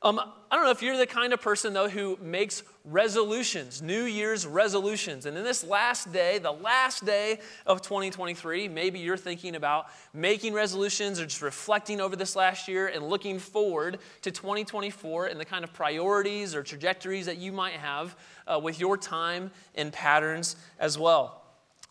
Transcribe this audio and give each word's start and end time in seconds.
Um, 0.00 0.20
I 0.48 0.54
don't 0.54 0.64
know 0.64 0.70
if 0.70 0.80
you're 0.80 0.96
the 0.96 1.08
kind 1.08 1.32
of 1.32 1.40
person, 1.40 1.72
though, 1.72 1.88
who 1.88 2.16
makes 2.22 2.62
resolutions, 2.84 3.82
New 3.82 4.04
Year's 4.04 4.46
resolutions. 4.46 5.26
And 5.26 5.36
in 5.36 5.42
this 5.42 5.64
last 5.64 6.12
day, 6.12 6.38
the 6.38 6.52
last 6.52 7.04
day 7.04 7.40
of 7.66 7.82
2023, 7.82 8.68
maybe 8.68 9.00
you're 9.00 9.16
thinking 9.16 9.56
about 9.56 9.86
making 10.14 10.54
resolutions 10.54 11.18
or 11.18 11.24
just 11.24 11.42
reflecting 11.42 12.00
over 12.00 12.14
this 12.14 12.36
last 12.36 12.68
year 12.68 12.86
and 12.86 13.08
looking 13.08 13.40
forward 13.40 13.98
to 14.22 14.30
2024 14.30 15.26
and 15.26 15.40
the 15.40 15.44
kind 15.44 15.64
of 15.64 15.72
priorities 15.72 16.54
or 16.54 16.62
trajectories 16.62 17.26
that 17.26 17.38
you 17.38 17.50
might 17.50 17.74
have 17.74 18.16
uh, 18.46 18.58
with 18.62 18.78
your 18.78 18.96
time 18.96 19.50
and 19.74 19.92
patterns 19.92 20.54
as 20.78 20.96
well. 20.96 21.42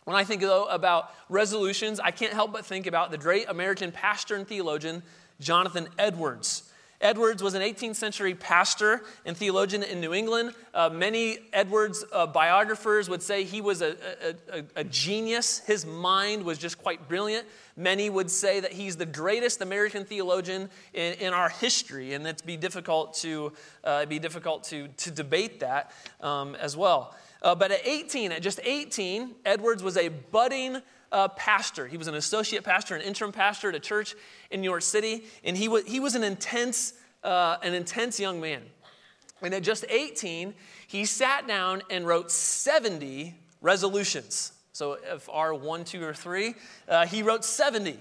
When 0.06 0.16
I 0.16 0.24
think, 0.24 0.40
though, 0.40 0.64
about 0.68 1.12
resolutions, 1.28 2.00
I 2.00 2.12
can't 2.12 2.32
help 2.32 2.54
but 2.54 2.66
think 2.66 2.88
about 2.88 3.12
the 3.12 3.18
great 3.18 3.50
American 3.50 3.92
pastor 3.92 4.38
and 4.38 4.48
theologian, 4.48 5.04
Jonathan 5.42 5.90
Edwards. 6.00 6.67
Edwards 7.00 7.44
was 7.44 7.54
an 7.54 7.62
18th 7.62 7.96
century 7.96 8.34
pastor 8.34 9.04
and 9.24 9.38
theologian 9.38 9.84
in 9.84 10.02
New 10.02 10.14
England. 10.14 10.54
Uh, 10.74 10.90
many 10.90 11.38
Edwards 11.54 12.04
uh, 12.12 12.26
biographers 12.26 13.08
would 13.08 13.22
say 13.22 13.44
he 13.44 13.62
was 13.62 13.84
a, 13.84 13.96
a, 14.52 14.60
a, 14.60 14.64
a, 14.78 14.84
genius. 14.84 15.60
His 15.60 15.86
mind 15.86 16.44
was 16.44 16.58
just 16.58 16.80
quite 16.80 17.08
brilliant. 17.08 17.46
Many 17.76 18.10
would 18.10 18.32
say 18.32 18.60
that 18.60 18.74
he's 18.74 18.98
the 18.98 19.06
greatest 19.06 19.62
American 19.62 20.06
theologian 20.06 20.70
in, 20.94 21.14
in 21.14 21.34
our 21.34 21.50
history, 21.50 22.16
and 22.16 22.26
it'd 22.26 22.46
be 22.48 22.58
difficult 22.58 23.14
to, 23.16 23.54
uh, 23.84 24.08
be 24.08 24.18
difficult 24.18 24.64
to, 24.66 24.88
to 24.88 25.12
debate 25.12 25.60
that 25.60 25.92
um, 26.22 26.56
as 26.56 26.76
well. 26.76 27.16
Uh, 27.44 27.54
but 27.54 27.72
at 27.72 27.86
18, 27.86 28.32
at 28.32 28.42
just 28.42 28.60
18, 28.64 29.36
Edwards 29.46 29.84
was 29.84 29.98
a 29.98 30.10
budding 30.10 30.82
uh, 31.12 31.28
pastor. 31.30 31.88
He 31.88 31.98
was 31.98 32.08
an 32.08 32.16
associate 32.16 32.64
pastor, 32.64 32.96
an 32.96 33.02
interim 33.02 33.32
pastor 33.32 33.70
at 33.70 33.76
a 33.76 33.80
church 33.80 34.16
in 34.52 34.62
New 34.62 34.70
York 34.70 34.82
City, 34.82 35.24
and 35.44 35.58
he 35.58 35.68
was, 35.68 35.86
he 35.86 36.00
was 36.00 36.16
an, 36.16 36.24
intense, 36.24 36.94
uh, 37.24 37.58
an 37.64 37.74
intense 37.74 38.20
young 38.20 38.42
man. 38.42 38.62
And 39.42 39.54
at 39.54 39.64
just 39.64 39.86
18, 39.90 40.54
he 40.88 41.06
sat 41.06 41.48
down 41.48 41.84
and 41.90 42.08
wrote 42.08 42.32
70 42.32 43.36
resolutions. 43.62 44.52
So 44.74 44.98
if 45.04 45.30
R 45.30 45.54
one, 45.54 45.84
two, 45.84 46.04
or 46.04 46.14
three, 46.14 46.56
uh, 46.88 47.06
he 47.06 47.24
wrote 47.24 47.44
70. 47.46 48.00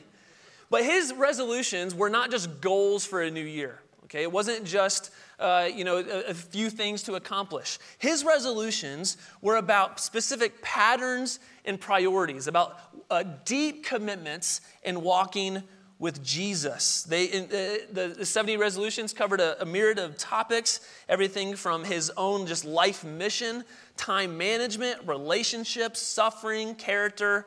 But 0.70 0.84
his 0.84 1.12
resolutions 1.12 1.94
were 1.94 2.10
not 2.10 2.30
just 2.30 2.60
goals 2.60 3.04
for 3.04 3.22
a 3.22 3.30
new 3.30 3.44
year. 3.44 3.80
Okay, 4.04 4.22
it 4.22 4.30
wasn't 4.30 4.64
just 4.64 5.10
uh, 5.38 5.68
you 5.74 5.84
know, 5.84 5.98
a, 5.98 6.30
a, 6.30 6.34
few 6.34 6.70
things 6.70 7.02
to 7.02 7.14
accomplish. 7.14 7.78
His 7.98 8.24
resolutions 8.24 9.16
were 9.42 9.56
about 9.56 10.00
specific 10.00 10.62
patterns 10.62 11.40
and 11.66 11.80
priorities, 11.80 12.46
about 12.46 12.78
uh, 13.10 13.24
deep 13.44 13.84
commitments 13.84 14.60
in 14.82 15.02
walking 15.02 15.62
with 15.98 16.22
Jesus. 16.22 17.04
They, 17.04 17.24
in, 17.24 17.44
uh, 17.44 17.86
the, 17.90 18.14
the 18.18 18.26
70 18.26 18.56
resolutions 18.56 19.12
covered 19.12 19.40
a, 19.40 19.60
a 19.62 19.64
myriad 19.64 19.98
of 19.98 20.18
topics, 20.18 20.80
everything 21.08 21.56
from 21.56 21.84
his 21.84 22.10
own 22.16 22.46
just 22.46 22.64
life 22.64 23.04
mission, 23.04 23.64
time 23.96 24.36
management, 24.36 25.00
relationships, 25.06 26.00
suffering, 26.00 26.74
character, 26.74 27.46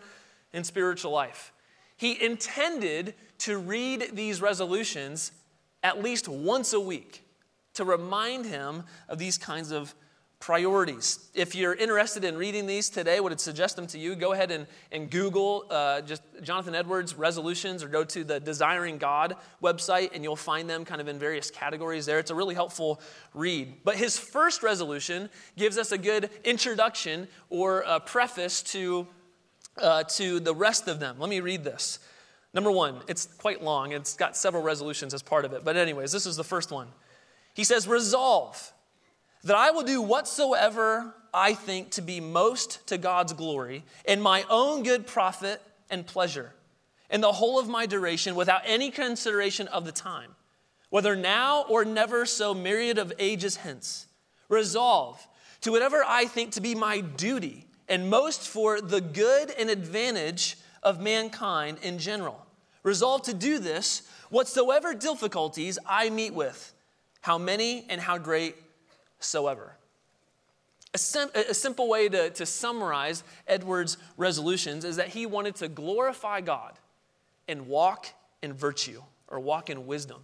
and 0.54 0.66
spiritual 0.66 1.12
life. 1.12 1.54
He 1.96 2.22
intended 2.24 3.14
to 3.40 3.58
read 3.58 4.12
these 4.14 4.42
resolutions 4.42 5.32
at 5.84 6.02
least 6.02 6.28
once 6.28 6.74
a 6.74 6.80
week 6.80 7.24
to 7.76 7.86
remind 7.86 8.46
him 8.46 8.84
of 9.08 9.20
these 9.20 9.38
kinds 9.38 9.72
of 9.72 9.94
priorities. 10.40 11.30
If 11.34 11.54
you're 11.54 11.74
interested 11.74 12.24
in 12.24 12.38
reading 12.38 12.66
these 12.66 12.90
today, 12.90 13.20
would 13.20 13.38
suggest 13.40 13.76
them 13.76 13.88
to 13.88 14.00
you, 14.00 14.16
go 14.16 14.32
ahead 14.32 14.52
and, 14.52 14.68
and 14.92 15.10
Google 15.10 15.66
uh, 15.70 16.00
just 16.02 16.24
Jonathan 16.42 16.74
Edwards 16.74 17.14
resolutions 17.16 17.84
or 17.84 17.90
go 17.90 18.06
to 18.06 18.24
the 18.24 18.40
Desiring 18.40 18.98
God 18.98 19.36
website 19.62 20.12
and 20.14 20.24
you'll 20.24 20.38
find 20.38 20.70
them 20.70 20.86
kind 20.86 21.02
of 21.02 21.10
in 21.10 21.20
various 21.20 21.52
categories 21.52 22.06
there. 22.06 22.20
It's 22.20 22.32
a 22.32 22.36
really 22.36 22.56
helpful 22.56 23.02
read. 23.34 23.84
But 23.84 23.98
his 23.98 24.18
first 24.18 24.64
resolution 24.64 25.30
gives 25.58 25.78
us 25.78 25.92
a 25.92 25.98
good 25.98 26.30
introduction 26.46 27.28
or 27.50 27.84
a 27.86 28.00
preface 28.00 28.64
to, 28.64 29.08
uh, 29.78 30.04
to 30.04 30.40
the 30.40 30.56
rest 30.56 30.88
of 30.88 31.02
them. 31.02 31.18
Let 31.20 31.30
me 31.30 31.42
read 31.42 31.66
this. 31.66 32.00
Number 32.54 32.72
one, 32.72 33.02
it's 33.08 33.26
quite 33.26 33.62
long, 33.62 33.92
it's 33.92 34.16
got 34.16 34.36
several 34.36 34.64
resolutions 34.64 35.14
as 35.14 35.22
part 35.22 35.46
of 35.46 35.54
it. 35.54 35.64
But, 35.64 35.76
anyways, 35.76 36.12
this 36.12 36.26
is 36.26 36.36
the 36.36 36.44
first 36.44 36.72
one. 36.72 36.88
He 37.54 37.64
says, 37.64 37.88
Resolve 37.88 38.74
that 39.44 39.56
I 39.56 39.72
will 39.72 39.84
do 39.84 40.02
whatsoever 40.02 41.14
I 41.34 41.54
think 41.54 41.92
to 41.92 42.02
be 42.02 42.20
most 42.20 42.86
to 42.88 42.98
God's 42.98 43.34
glory 43.34 43.84
in 44.06 44.22
my 44.22 44.44
own 44.50 44.84
good 44.84 45.08
profit 45.08 45.62
and 45.90 46.06
pleasure, 46.06 46.54
in 47.10 47.22
the 47.22 47.32
whole 47.32 47.60
of 47.60 47.68
my 47.68 47.86
duration, 47.86 48.36
without 48.36 48.62
any 48.66 48.92
consideration 48.92 49.68
of 49.68 49.86
the 49.86 49.92
time, 49.92 50.36
whether 50.90 51.16
now 51.16 51.66
or 51.70 51.86
never 51.86 52.26
so 52.26 52.54
myriad 52.54 52.98
of 52.98 53.14
ages 53.20 53.58
hence. 53.58 54.08
Resolve 54.50 55.26
to 55.62 55.72
whatever 55.72 56.04
I 56.06 56.26
think 56.26 56.52
to 56.54 56.62
be 56.62 56.74
my 56.76 57.02
duty 57.02 57.66
and 57.88 58.10
most 58.10 58.48
for 58.48 58.82
the 58.82 59.02
good 59.02 59.52
and 59.52 59.70
advantage 59.70 60.58
of 60.84 61.00
mankind 61.00 61.78
in 61.82 62.00
general. 62.00 62.46
Resolve 62.84 63.24
to 63.24 63.34
do 63.34 63.60
this 63.60 64.08
whatsoever 64.30 64.94
difficulties 64.94 65.78
I 65.86 66.10
meet 66.10 66.34
with 66.34 66.74
how 67.22 67.38
many 67.38 67.86
and 67.90 68.00
how 68.00 68.18
great 68.18 68.56
soever. 69.20 69.76
A, 70.94 70.98
sim- 70.98 71.30
a, 71.36 71.54
simple 71.54 71.88
way 71.88 72.10
to, 72.10 72.32
to 72.32 72.46
summarize 72.46 73.24
Edward's 73.48 73.98
resolutions 74.18 74.86
is 74.86 74.96
that 74.96 75.10
he 75.10 75.26
wanted 75.28 75.56
to 75.58 75.68
glorify 75.68 76.42
God 76.42 76.74
and 77.48 77.68
walk 77.68 78.08
in 78.42 78.54
virtue 78.54 79.04
or 79.28 79.40
walk 79.40 79.70
in 79.70 79.86
wisdom. 79.86 80.22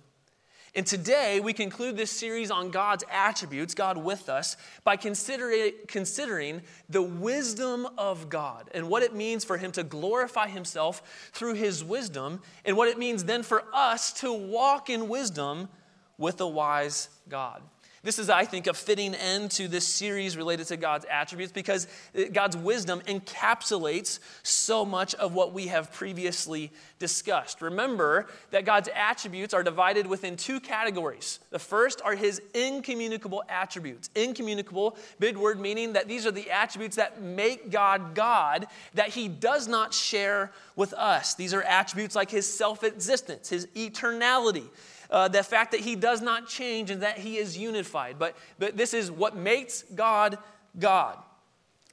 And 0.76 0.86
today 0.86 1.40
we 1.40 1.54
conclude 1.54 1.96
this 1.96 2.12
series 2.12 2.52
on 2.52 2.70
God's 2.70 3.06
attributes, 3.10 3.74
God 3.74 3.98
with 3.98 4.28
us, 4.28 4.58
by 4.84 4.98
considering, 4.98 5.72
considering 5.88 6.62
the 6.90 7.02
wisdom 7.02 7.88
of 7.98 8.28
God 8.28 8.70
and 8.74 8.90
what 8.90 9.02
it 9.02 9.16
means 9.16 9.46
for 9.46 9.58
Him 9.58 9.72
to 9.72 9.84
glorify 9.84 10.50
Himself 10.50 11.30
through 11.32 11.54
His 11.54 11.82
wisdom, 11.82 12.42
and 12.66 12.76
what 12.76 12.90
it 12.90 12.98
means 12.98 13.24
then 13.24 13.42
for 13.42 13.64
us 13.74 14.12
to 14.14 14.34
walk 14.34 14.90
in 14.90 15.08
wisdom 15.08 15.70
with 16.18 16.42
a 16.42 16.48
wise 16.48 17.08
God. 17.30 17.62
This 18.06 18.20
is, 18.20 18.30
I 18.30 18.46
think, 18.46 18.68
a 18.68 18.74
fitting 18.76 19.16
end 19.16 19.50
to 19.52 19.68
this 19.68 19.88
series 19.88 20.38
related 20.38 20.68
to 20.68 20.78
God's 20.78 21.08
attributes 21.10 21.52
because 21.52 21.88
God's 22.32 22.56
wisdom 22.56 23.02
encapsulates 23.08 24.20
so 24.44 24.86
much 24.86 25.16
of 25.16 25.34
what 25.34 25.54
we 25.54 25.68
have 25.68 25.92
previously 25.92 26.72
discussed. 27.00 27.64
Remember 27.64 28.28
that 28.52 28.64
God's 28.64 28.90
attributes 28.94 29.56
are 29.56 29.64
divided 29.64 30.06
within 30.06 30.38
two 30.38 30.60
categories. 30.60 31.40
The 31.50 31.58
first 31.58 32.00
are 32.06 32.14
his 32.14 32.44
incommunicable 32.54 33.44
attributes. 33.50 34.12
Incommunicable, 34.14 34.98
big 35.20 35.36
word 35.36 35.60
meaning 35.60 35.94
that 35.94 36.08
these 36.08 36.28
are 36.28 36.32
the 36.32 36.52
attributes 36.52 36.98
that 36.98 37.24
make 37.24 37.72
God 37.72 38.14
God 38.14 38.68
that 38.94 39.10
he 39.10 39.28
does 39.28 39.68
not 39.68 39.96
share 39.96 40.52
with 40.76 40.94
us. 40.94 41.34
These 41.34 41.56
are 41.56 41.64
attributes 41.64 42.16
like 42.16 42.30
his 42.30 42.46
self 42.52 42.84
existence, 42.84 43.50
his 43.50 43.66
eternality 43.76 44.68
uh, 45.10 45.28
the 45.28 45.44
fact 45.44 45.72
that 45.72 45.82
he 45.82 45.96
does 45.96 46.22
not 46.22 46.48
change 46.48 46.92
and 46.92 47.02
that 47.02 47.18
he 47.18 47.38
is 47.38 47.58
unified. 47.58 48.18
But, 48.20 48.36
but 48.60 48.78
this 48.78 48.94
is 48.94 49.12
what 49.12 49.36
makes 49.36 49.84
God 49.84 50.38
God. 50.80 51.18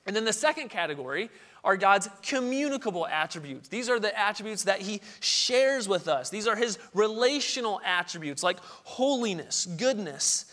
And 0.06 0.16
then 0.16 0.24
the 0.24 0.32
second 0.32 0.68
category 0.68 1.30
are 1.64 1.76
God's 1.76 2.08
communicable 2.22 3.06
attributes. 3.06 3.68
These 3.68 3.88
are 3.88 4.00
the 4.00 4.18
attributes 4.18 4.64
that 4.64 4.80
he 4.80 5.00
shares 5.20 5.88
with 5.88 6.08
us. 6.08 6.28
These 6.28 6.48
are 6.48 6.56
his 6.56 6.78
relational 6.92 7.80
attributes 7.84 8.42
like 8.42 8.58
holiness, 8.60 9.66
goodness, 9.66 10.46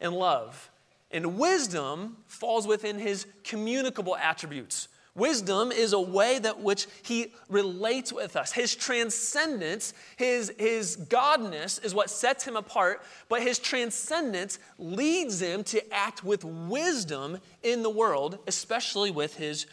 and 0.00 0.14
love. 0.14 0.70
And 1.10 1.36
wisdom 1.38 2.16
falls 2.26 2.66
within 2.66 2.98
his 2.98 3.26
communicable 3.44 4.16
attributes. 4.16 4.88
Wisdom 5.14 5.72
is 5.72 5.92
a 5.92 6.00
way 6.00 6.38
that 6.38 6.60
which 6.60 6.86
he 7.02 7.34
relates 7.50 8.12
with 8.12 8.34
us. 8.34 8.52
His 8.52 8.74
transcendence, 8.74 9.92
his, 10.16 10.52
his 10.58 10.96
godness 10.96 11.84
is 11.84 11.94
what 11.94 12.08
sets 12.08 12.44
him 12.44 12.56
apart, 12.56 13.02
but 13.28 13.42
his 13.42 13.58
transcendence 13.58 14.58
leads 14.78 15.42
him 15.42 15.64
to 15.64 15.92
act 15.92 16.24
with 16.24 16.44
wisdom 16.44 17.38
in 17.62 17.82
the 17.82 17.90
world, 17.90 18.38
especially 18.46 19.10
with 19.10 19.36
his 19.36 19.66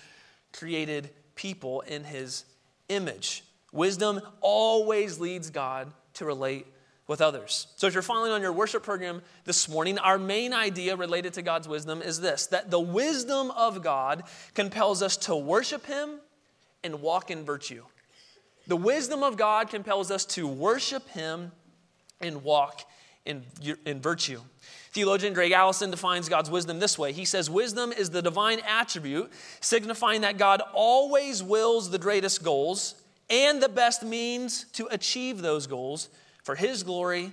created 0.52 1.10
people 1.36 1.82
in 1.82 2.04
his 2.04 2.44
image. 2.90 3.44
Wisdom 3.72 4.20
always 4.42 5.20
leads 5.20 5.50
God 5.50 5.94
to 6.16 6.26
relate 6.26 6.68
with 7.10 7.22
others. 7.22 7.66
So, 7.76 7.88
if 7.88 7.96
you're 7.96 8.04
following 8.04 8.32
on 8.32 8.42
your 8.42 8.54
worship 8.54 8.84
program 8.84 9.24
this 9.44 9.68
morning, 9.68 9.98
our 9.98 10.20
main 10.20 10.54
idea 10.54 10.96
related 10.96 11.34
to 11.34 11.42
God's 11.42 11.68
wisdom 11.68 12.04
is 12.04 12.22
this 12.22 12.46
that 12.48 12.70
the 12.70 12.80
wisdom 12.80 13.52
of 13.52 13.84
God 13.84 14.24
compels 14.54 15.02
us 15.02 15.18
to 15.18 15.36
worship 15.36 15.88
Him 15.88 16.20
and 16.84 17.02
walk 17.02 17.32
in 17.32 17.44
virtue. 17.44 17.84
The 18.68 18.78
wisdom 18.78 19.24
of 19.24 19.38
God 19.38 19.72
compels 19.72 20.12
us 20.12 20.24
to 20.26 20.48
worship 20.48 21.10
Him 21.10 21.52
and 22.22 22.44
walk 22.44 22.84
in, 23.26 23.44
in 23.88 24.02
virtue. 24.02 24.42
Theologian 24.92 25.34
Greg 25.34 25.52
Allison 25.52 25.90
defines 25.90 26.30
God's 26.30 26.52
wisdom 26.52 26.80
this 26.80 27.00
way. 27.00 27.12
He 27.12 27.26
says, 27.26 27.50
Wisdom 27.50 27.92
is 27.92 28.12
the 28.12 28.22
divine 28.22 28.60
attribute 28.68 29.32
signifying 29.62 30.22
that 30.22 30.38
God 30.38 30.62
always 30.74 31.42
wills 31.42 31.90
the 31.90 31.98
greatest 31.98 32.44
goals 32.44 32.94
and 33.32 33.64
the 33.64 33.70
best 33.70 34.04
means 34.04 34.66
to 34.74 34.88
achieve 34.92 35.42
those 35.42 35.66
goals 35.66 36.10
for 36.50 36.56
his 36.56 36.82
glory 36.82 37.32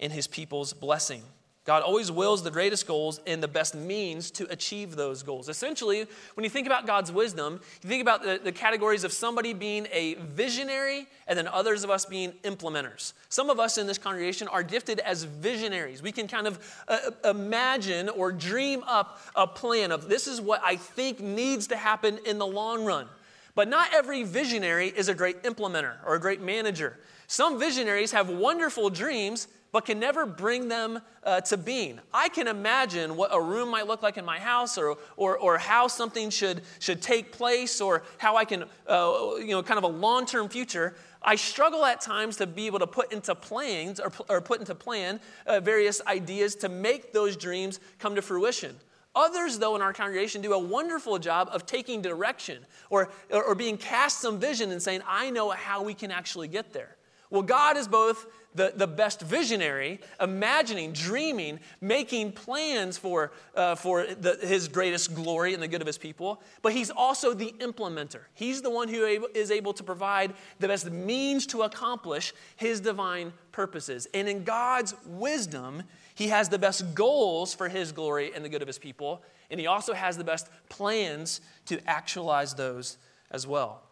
and 0.00 0.10
his 0.10 0.26
people's 0.26 0.72
blessing. 0.72 1.20
God 1.66 1.82
always 1.82 2.10
wills 2.10 2.42
the 2.42 2.50
greatest 2.50 2.86
goals 2.86 3.20
and 3.26 3.42
the 3.42 3.46
best 3.46 3.74
means 3.74 4.30
to 4.30 4.50
achieve 4.50 4.96
those 4.96 5.22
goals. 5.22 5.50
Essentially, 5.50 6.06
when 6.32 6.44
you 6.44 6.48
think 6.48 6.66
about 6.66 6.86
God's 6.86 7.12
wisdom, 7.12 7.60
you 7.82 7.88
think 7.90 8.00
about 8.00 8.22
the, 8.22 8.40
the, 8.42 8.52
categories 8.52 9.04
of 9.04 9.12
somebody 9.12 9.52
being 9.52 9.86
a 9.92 10.14
visionary 10.14 11.06
and 11.28 11.38
then 11.38 11.46
others 11.46 11.84
of 11.84 11.90
us 11.90 12.06
being 12.06 12.32
implementers. 12.42 13.12
Some 13.28 13.50
of 13.50 13.60
us 13.60 13.76
in 13.76 13.86
this 13.86 13.98
congregation 13.98 14.48
are 14.48 14.62
gifted 14.62 14.98
as 15.00 15.24
visionaries. 15.24 16.00
We 16.00 16.10
can 16.10 16.26
kind 16.26 16.46
of 16.46 16.82
uh, 16.88 17.10
imagine 17.22 18.08
or 18.08 18.32
dream 18.32 18.82
up 18.86 19.20
a 19.36 19.46
plan 19.46 19.92
of 19.92 20.08
this 20.08 20.26
is 20.26 20.40
what 20.40 20.62
I 20.64 20.76
think 20.76 21.20
needs 21.20 21.66
to 21.66 21.76
happen 21.76 22.18
in 22.24 22.38
the 22.38 22.46
long 22.46 22.86
run. 22.86 23.08
But 23.54 23.68
not 23.68 23.92
every 23.92 24.22
visionary 24.22 24.88
is 24.88 25.10
a 25.10 25.14
great 25.14 25.42
implementer 25.42 25.96
or 26.06 26.14
a 26.14 26.18
great 26.18 26.40
manager. 26.40 26.96
Some 27.26 27.58
visionaries 27.58 28.12
have 28.12 28.28
wonderful 28.28 28.90
dreams, 28.90 29.48
but 29.72 29.86
can 29.86 29.98
never 29.98 30.24
bring 30.24 30.68
them 30.68 31.00
uh, 31.24 31.40
to 31.40 31.56
being. 31.56 31.98
I 32.12 32.28
can 32.28 32.46
imagine 32.46 33.16
what 33.16 33.30
a 33.32 33.40
room 33.40 33.70
might 33.70 33.88
look 33.88 34.04
like 34.04 34.16
in 34.16 34.24
my 34.24 34.38
house 34.38 34.78
or, 34.78 34.96
or, 35.16 35.36
or 35.36 35.58
how 35.58 35.88
something 35.88 36.30
should, 36.30 36.62
should 36.78 37.02
take 37.02 37.32
place 37.32 37.80
or 37.80 38.04
how 38.18 38.36
I 38.36 38.44
can, 38.44 38.66
uh, 38.86 39.30
you 39.38 39.48
know, 39.48 39.64
kind 39.64 39.78
of 39.78 39.84
a 39.84 39.88
long 39.88 40.26
term 40.26 40.48
future. 40.48 40.94
I 41.22 41.34
struggle 41.34 41.84
at 41.84 42.00
times 42.00 42.36
to 42.36 42.46
be 42.46 42.66
able 42.66 42.78
to 42.78 42.86
put 42.86 43.12
into 43.12 43.34
plans 43.34 43.98
or, 43.98 44.12
or 44.28 44.40
put 44.40 44.60
into 44.60 44.76
plan 44.76 45.18
uh, 45.46 45.58
various 45.58 46.00
ideas 46.06 46.54
to 46.56 46.68
make 46.68 47.12
those 47.12 47.36
dreams 47.36 47.80
come 47.98 48.14
to 48.14 48.22
fruition. 48.22 48.76
Others, 49.16 49.58
though, 49.58 49.74
in 49.74 49.82
our 49.82 49.92
congregation 49.92 50.42
do 50.42 50.52
a 50.52 50.58
wonderful 50.58 51.18
job 51.18 51.48
of 51.52 51.66
taking 51.66 52.02
direction 52.02 52.64
or, 52.90 53.10
or 53.30 53.54
being 53.54 53.76
cast 53.76 54.20
some 54.20 54.38
vision 54.38 54.70
and 54.70 54.82
saying, 54.82 55.02
I 55.06 55.30
know 55.30 55.50
how 55.50 55.82
we 55.82 55.94
can 55.94 56.10
actually 56.10 56.46
get 56.48 56.72
there. 56.72 56.96
Well, 57.30 57.42
God 57.42 57.76
is 57.76 57.88
both 57.88 58.26
the, 58.54 58.72
the 58.76 58.86
best 58.86 59.20
visionary, 59.20 60.00
imagining, 60.20 60.92
dreaming, 60.92 61.58
making 61.80 62.32
plans 62.32 62.96
for, 62.96 63.32
uh, 63.56 63.74
for 63.74 64.06
the, 64.06 64.38
his 64.42 64.68
greatest 64.68 65.14
glory 65.14 65.54
and 65.54 65.62
the 65.62 65.68
good 65.68 65.80
of 65.80 65.86
his 65.86 65.98
people. 65.98 66.40
But 66.62 66.72
he's 66.72 66.90
also 66.90 67.34
the 67.34 67.52
implementer. 67.58 68.20
He's 68.34 68.62
the 68.62 68.70
one 68.70 68.88
who 68.88 69.28
is 69.34 69.50
able 69.50 69.72
to 69.74 69.82
provide 69.82 70.34
the 70.60 70.68
best 70.68 70.90
means 70.90 71.46
to 71.48 71.62
accomplish 71.62 72.32
his 72.56 72.80
divine 72.80 73.32
purposes. 73.50 74.06
And 74.14 74.28
in 74.28 74.44
God's 74.44 74.94
wisdom, 75.04 75.82
he 76.14 76.28
has 76.28 76.48
the 76.48 76.58
best 76.58 76.94
goals 76.94 77.54
for 77.54 77.68
his 77.68 77.90
glory 77.90 78.32
and 78.34 78.44
the 78.44 78.48
good 78.48 78.62
of 78.62 78.68
his 78.68 78.78
people. 78.78 79.22
And 79.50 79.58
he 79.58 79.66
also 79.66 79.94
has 79.94 80.16
the 80.16 80.24
best 80.24 80.48
plans 80.68 81.40
to 81.66 81.80
actualize 81.88 82.54
those 82.54 82.98
as 83.30 83.46
well. 83.46 83.82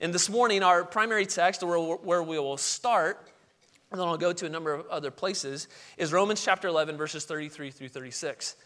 And 0.00 0.14
this 0.14 0.30
morning, 0.30 0.62
our 0.62 0.82
primary 0.82 1.26
text, 1.26 1.62
where, 1.62 2.22
we 2.22 2.38
will 2.38 2.56
start, 2.56 3.28
and 3.90 4.00
then 4.00 4.08
I'll 4.08 4.16
go 4.16 4.32
to 4.32 4.46
a 4.46 4.48
number 4.48 4.72
of 4.72 4.86
other 4.86 5.10
places, 5.10 5.68
is 5.98 6.10
Romans 6.10 6.42
chapter 6.42 6.68
11, 6.68 6.96
verses 6.96 7.26
33 7.26 7.70
through 7.70 7.88
36. 7.90 8.56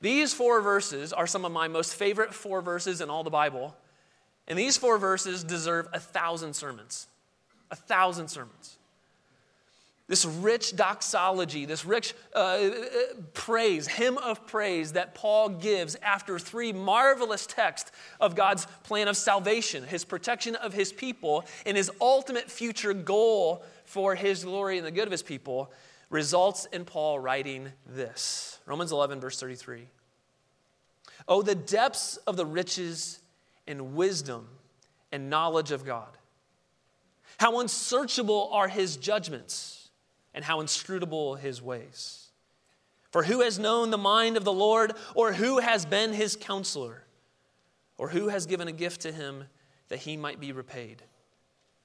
These 0.00 0.32
four 0.32 0.60
verses 0.60 1.12
are 1.12 1.26
some 1.26 1.44
of 1.44 1.50
my 1.50 1.66
most 1.66 1.94
favorite 1.94 2.32
four 2.32 2.62
verses 2.62 3.00
in 3.00 3.10
all 3.10 3.24
the 3.24 3.30
Bible. 3.30 3.74
And 4.46 4.58
these 4.58 4.76
four 4.76 4.98
verses 4.98 5.42
deserve 5.42 5.88
a 5.92 5.98
thousand 5.98 6.54
sermons. 6.54 7.08
A 7.70 7.76
thousand 7.76 8.28
sermons. 8.28 8.78
This 10.06 10.26
rich 10.26 10.76
doxology, 10.76 11.64
this 11.64 11.86
rich 11.86 12.14
uh, 12.34 12.68
praise, 13.32 13.86
hymn 13.86 14.18
of 14.18 14.46
praise 14.46 14.92
that 14.92 15.14
Paul 15.14 15.48
gives 15.48 15.96
after 16.02 16.38
three 16.38 16.74
marvelous 16.74 17.46
texts 17.46 17.90
of 18.20 18.34
God's 18.34 18.66
plan 18.82 19.08
of 19.08 19.16
salvation, 19.16 19.82
his 19.82 20.04
protection 20.04 20.56
of 20.56 20.74
his 20.74 20.92
people, 20.92 21.44
and 21.64 21.74
his 21.74 21.90
ultimate 22.02 22.50
future 22.50 22.92
goal 22.92 23.64
for 23.86 24.14
his 24.14 24.44
glory 24.44 24.76
and 24.76 24.86
the 24.86 24.90
good 24.90 25.08
of 25.08 25.12
his 25.12 25.22
people, 25.22 25.72
results 26.10 26.66
in 26.66 26.84
Paul 26.84 27.18
writing 27.18 27.72
this 27.86 28.58
Romans 28.66 28.92
11, 28.92 29.20
verse 29.20 29.40
33. 29.40 29.88
Oh, 31.26 31.40
the 31.40 31.54
depths 31.54 32.18
of 32.18 32.36
the 32.36 32.44
riches 32.44 33.20
and 33.66 33.94
wisdom 33.94 34.48
and 35.10 35.30
knowledge 35.30 35.70
of 35.70 35.86
God! 35.86 36.18
How 37.38 37.60
unsearchable 37.60 38.50
are 38.52 38.68
his 38.68 38.98
judgments! 38.98 39.83
And 40.34 40.44
how 40.44 40.60
inscrutable 40.60 41.36
his 41.36 41.62
ways. 41.62 42.28
For 43.10 43.22
who 43.22 43.42
has 43.42 43.58
known 43.58 43.90
the 43.90 43.98
mind 43.98 44.36
of 44.36 44.44
the 44.44 44.52
Lord, 44.52 44.92
or 45.14 45.32
who 45.32 45.60
has 45.60 45.86
been 45.86 46.12
his 46.12 46.34
counselor, 46.34 47.04
or 47.96 48.08
who 48.08 48.28
has 48.28 48.46
given 48.46 48.66
a 48.66 48.72
gift 48.72 49.02
to 49.02 49.12
him 49.12 49.44
that 49.88 50.00
he 50.00 50.16
might 50.16 50.40
be 50.40 50.50
repaid? 50.50 51.02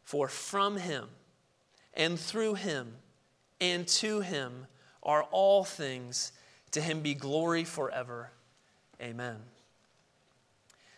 For 0.04 0.28
from 0.28 0.78
him, 0.78 1.07
and 1.94 2.19
through 2.19 2.56
him, 2.56 2.96
and 3.62 3.88
to 3.88 4.22
him 4.22 4.66
are 5.04 5.24
all 5.24 5.63
things. 5.63 6.31
To 6.72 6.81
him 6.81 7.02
be 7.02 7.13
glory 7.13 7.63
forever. 7.63 8.31
Amen. 9.02 9.38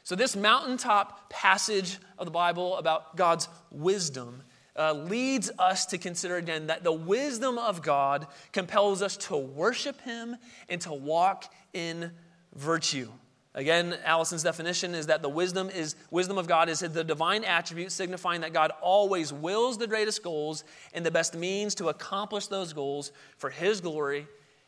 So, 0.03 0.15
this 0.15 0.35
mountaintop 0.35 1.29
passage 1.29 1.97
of 2.17 2.25
the 2.25 2.31
Bible 2.31 2.77
about 2.77 3.15
God's 3.15 3.47
wisdom 3.69 4.43
uh, 4.77 4.93
leads 4.93 5.51
us 5.59 5.85
to 5.87 5.97
consider 5.97 6.37
again 6.37 6.67
that 6.67 6.83
the 6.83 6.91
wisdom 6.91 7.57
of 7.57 7.81
God 7.81 8.27
compels 8.51 9.01
us 9.01 9.17
to 9.17 9.37
worship 9.37 9.99
Him 10.01 10.35
and 10.69 10.79
to 10.81 10.93
walk 10.93 11.53
in 11.73 12.11
virtue. 12.55 13.09
Again, 13.53 13.97
Allison's 14.05 14.43
definition 14.43 14.95
is 14.95 15.07
that 15.07 15.21
the 15.21 15.29
wisdom 15.29 15.69
is 15.69 15.95
wisdom 16.09 16.37
of 16.37 16.47
God 16.47 16.69
is 16.69 16.79
the 16.79 17.03
divine 17.03 17.43
attribute 17.43 17.91
signifying 17.91 18.41
that 18.41 18.53
God 18.53 18.71
always 18.81 19.33
wills 19.33 19.77
the 19.77 19.87
greatest 19.87 20.23
goals 20.23 20.63
and 20.93 21.05
the 21.05 21.11
best 21.11 21.35
means 21.35 21.75
to 21.75 21.89
accomplish 21.89 22.47
those 22.47 22.71
goals 22.71 23.11
for 23.37 23.49
his 23.49 23.81
glory 23.81 24.25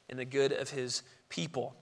and 0.09 0.19
the 0.19 0.25
good 0.25 0.51
of 0.51 0.69
his 0.69 1.03
people. 1.29 1.75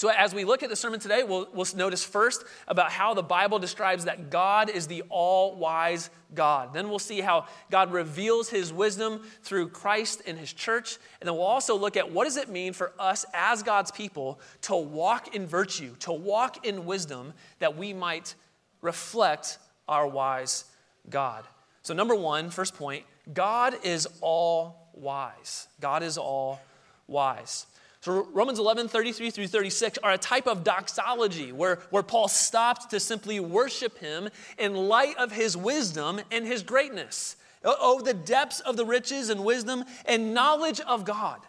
So, 0.00 0.08
as 0.08 0.34
we 0.34 0.46
look 0.46 0.62
at 0.62 0.70
the 0.70 0.76
sermon 0.76 0.98
today, 0.98 1.24
we'll, 1.24 1.46
we'll 1.52 1.66
notice 1.76 2.02
first 2.02 2.44
about 2.66 2.90
how 2.90 3.12
the 3.12 3.22
Bible 3.22 3.58
describes 3.58 4.06
that 4.06 4.30
God 4.30 4.70
is 4.70 4.86
the 4.86 5.02
all 5.10 5.56
wise 5.56 6.08
God. 6.34 6.72
Then 6.72 6.88
we'll 6.88 6.98
see 6.98 7.20
how 7.20 7.44
God 7.70 7.92
reveals 7.92 8.48
his 8.48 8.72
wisdom 8.72 9.20
through 9.42 9.68
Christ 9.68 10.22
and 10.26 10.38
his 10.38 10.54
church. 10.54 10.96
And 11.20 11.28
then 11.28 11.34
we'll 11.34 11.44
also 11.44 11.76
look 11.76 11.98
at 11.98 12.10
what 12.10 12.24
does 12.24 12.38
it 12.38 12.48
mean 12.48 12.72
for 12.72 12.92
us 12.98 13.26
as 13.34 13.62
God's 13.62 13.90
people 13.90 14.40
to 14.62 14.74
walk 14.74 15.34
in 15.34 15.46
virtue, 15.46 15.94
to 15.98 16.14
walk 16.14 16.64
in 16.64 16.86
wisdom, 16.86 17.34
that 17.58 17.76
we 17.76 17.92
might 17.92 18.34
reflect 18.80 19.58
our 19.86 20.06
wise 20.06 20.64
God. 21.10 21.44
So, 21.82 21.92
number 21.92 22.14
one, 22.14 22.48
first 22.48 22.74
point 22.74 23.04
God 23.34 23.74
is 23.82 24.08
all 24.22 24.88
wise. 24.94 25.68
God 25.78 26.02
is 26.02 26.16
all 26.16 26.58
wise. 27.06 27.66
So 28.02 28.26
Romans 28.32 28.58
11, 28.58 28.88
33 28.88 29.30
through 29.30 29.46
36 29.48 29.98
are 30.02 30.12
a 30.12 30.18
type 30.18 30.46
of 30.46 30.64
doxology 30.64 31.52
where, 31.52 31.80
where 31.90 32.02
Paul 32.02 32.28
stopped 32.28 32.90
to 32.90 33.00
simply 33.00 33.40
worship 33.40 33.98
him 33.98 34.30
in 34.58 34.74
light 34.74 35.16
of 35.18 35.32
his 35.32 35.54
wisdom 35.54 36.20
and 36.30 36.46
his 36.46 36.62
greatness. 36.62 37.36
Oh, 37.62 38.00
the 38.00 38.14
depths 38.14 38.60
of 38.60 38.78
the 38.78 38.86
riches 38.86 39.28
and 39.28 39.44
wisdom 39.44 39.84
and 40.06 40.32
knowledge 40.32 40.80
of 40.80 41.04
God. 41.04 41.40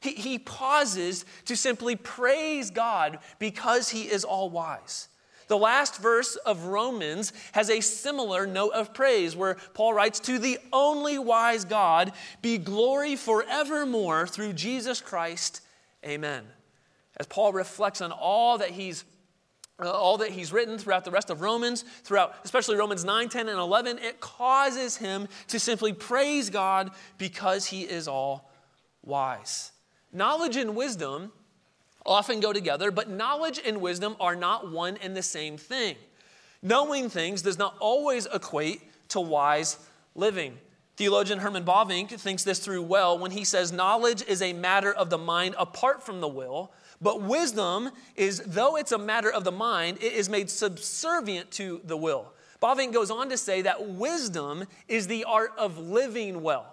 He, 0.00 0.14
he 0.14 0.38
pauses 0.40 1.24
to 1.44 1.56
simply 1.56 1.94
praise 1.94 2.70
God 2.70 3.20
because 3.38 3.90
he 3.90 4.02
is 4.02 4.24
all 4.24 4.50
wise. 4.50 5.06
The 5.46 5.56
last 5.56 5.98
verse 6.00 6.34
of 6.34 6.64
Romans 6.64 7.32
has 7.52 7.70
a 7.70 7.80
similar 7.80 8.44
note 8.44 8.72
of 8.72 8.92
praise 8.92 9.36
where 9.36 9.56
Paul 9.74 9.94
writes, 9.94 10.18
To 10.20 10.40
the 10.40 10.58
only 10.72 11.18
wise 11.18 11.64
God 11.64 12.10
be 12.40 12.58
glory 12.58 13.14
forevermore 13.14 14.26
through 14.26 14.54
Jesus 14.54 15.00
Christ 15.00 15.60
Amen. 16.04 16.44
As 17.16 17.26
Paul 17.26 17.52
reflects 17.52 18.00
on 18.00 18.12
all 18.12 18.58
that 18.58 18.70
he's 18.70 19.04
uh, 19.82 19.90
all 19.90 20.18
that 20.18 20.30
he's 20.30 20.52
written 20.52 20.78
throughout 20.78 21.04
the 21.04 21.10
rest 21.10 21.30
of 21.30 21.40
Romans, 21.40 21.82
throughout 22.04 22.34
especially 22.44 22.76
Romans 22.76 23.04
9, 23.04 23.28
10, 23.28 23.48
and 23.48 23.58
11, 23.58 23.98
it 23.98 24.20
causes 24.20 24.96
him 24.96 25.26
to 25.48 25.58
simply 25.58 25.92
praise 25.92 26.50
God 26.50 26.90
because 27.18 27.66
he 27.66 27.82
is 27.82 28.06
all 28.06 28.52
wise. 29.02 29.72
Knowledge 30.12 30.56
and 30.56 30.76
wisdom 30.76 31.32
often 32.04 32.40
go 32.40 32.52
together, 32.52 32.90
but 32.90 33.08
knowledge 33.08 33.60
and 33.64 33.80
wisdom 33.80 34.14
are 34.20 34.36
not 34.36 34.70
one 34.70 34.98
and 34.98 35.16
the 35.16 35.22
same 35.22 35.56
thing. 35.56 35.96
Knowing 36.62 37.08
things 37.08 37.42
does 37.42 37.58
not 37.58 37.76
always 37.80 38.26
equate 38.26 38.82
to 39.08 39.20
wise 39.20 39.78
living. 40.14 40.58
Theologian 40.96 41.38
Herman 41.38 41.64
Bavinck 41.64 42.10
thinks 42.10 42.44
this 42.44 42.58
through 42.58 42.82
well 42.82 43.18
when 43.18 43.30
he 43.30 43.44
says, 43.44 43.72
Knowledge 43.72 44.22
is 44.28 44.42
a 44.42 44.52
matter 44.52 44.92
of 44.92 45.08
the 45.08 45.18
mind 45.18 45.54
apart 45.58 46.02
from 46.02 46.20
the 46.20 46.28
will, 46.28 46.72
but 47.00 47.22
wisdom 47.22 47.90
is, 48.14 48.42
though 48.46 48.76
it's 48.76 48.92
a 48.92 48.98
matter 48.98 49.30
of 49.30 49.44
the 49.44 49.52
mind, 49.52 49.98
it 50.02 50.12
is 50.12 50.28
made 50.28 50.50
subservient 50.50 51.50
to 51.52 51.80
the 51.84 51.96
will. 51.96 52.32
Bavinck 52.62 52.92
goes 52.92 53.10
on 53.10 53.30
to 53.30 53.38
say 53.38 53.62
that 53.62 53.88
wisdom 53.88 54.64
is 54.86 55.06
the 55.06 55.24
art 55.24 55.52
of 55.56 55.78
living 55.78 56.42
well. 56.42 56.66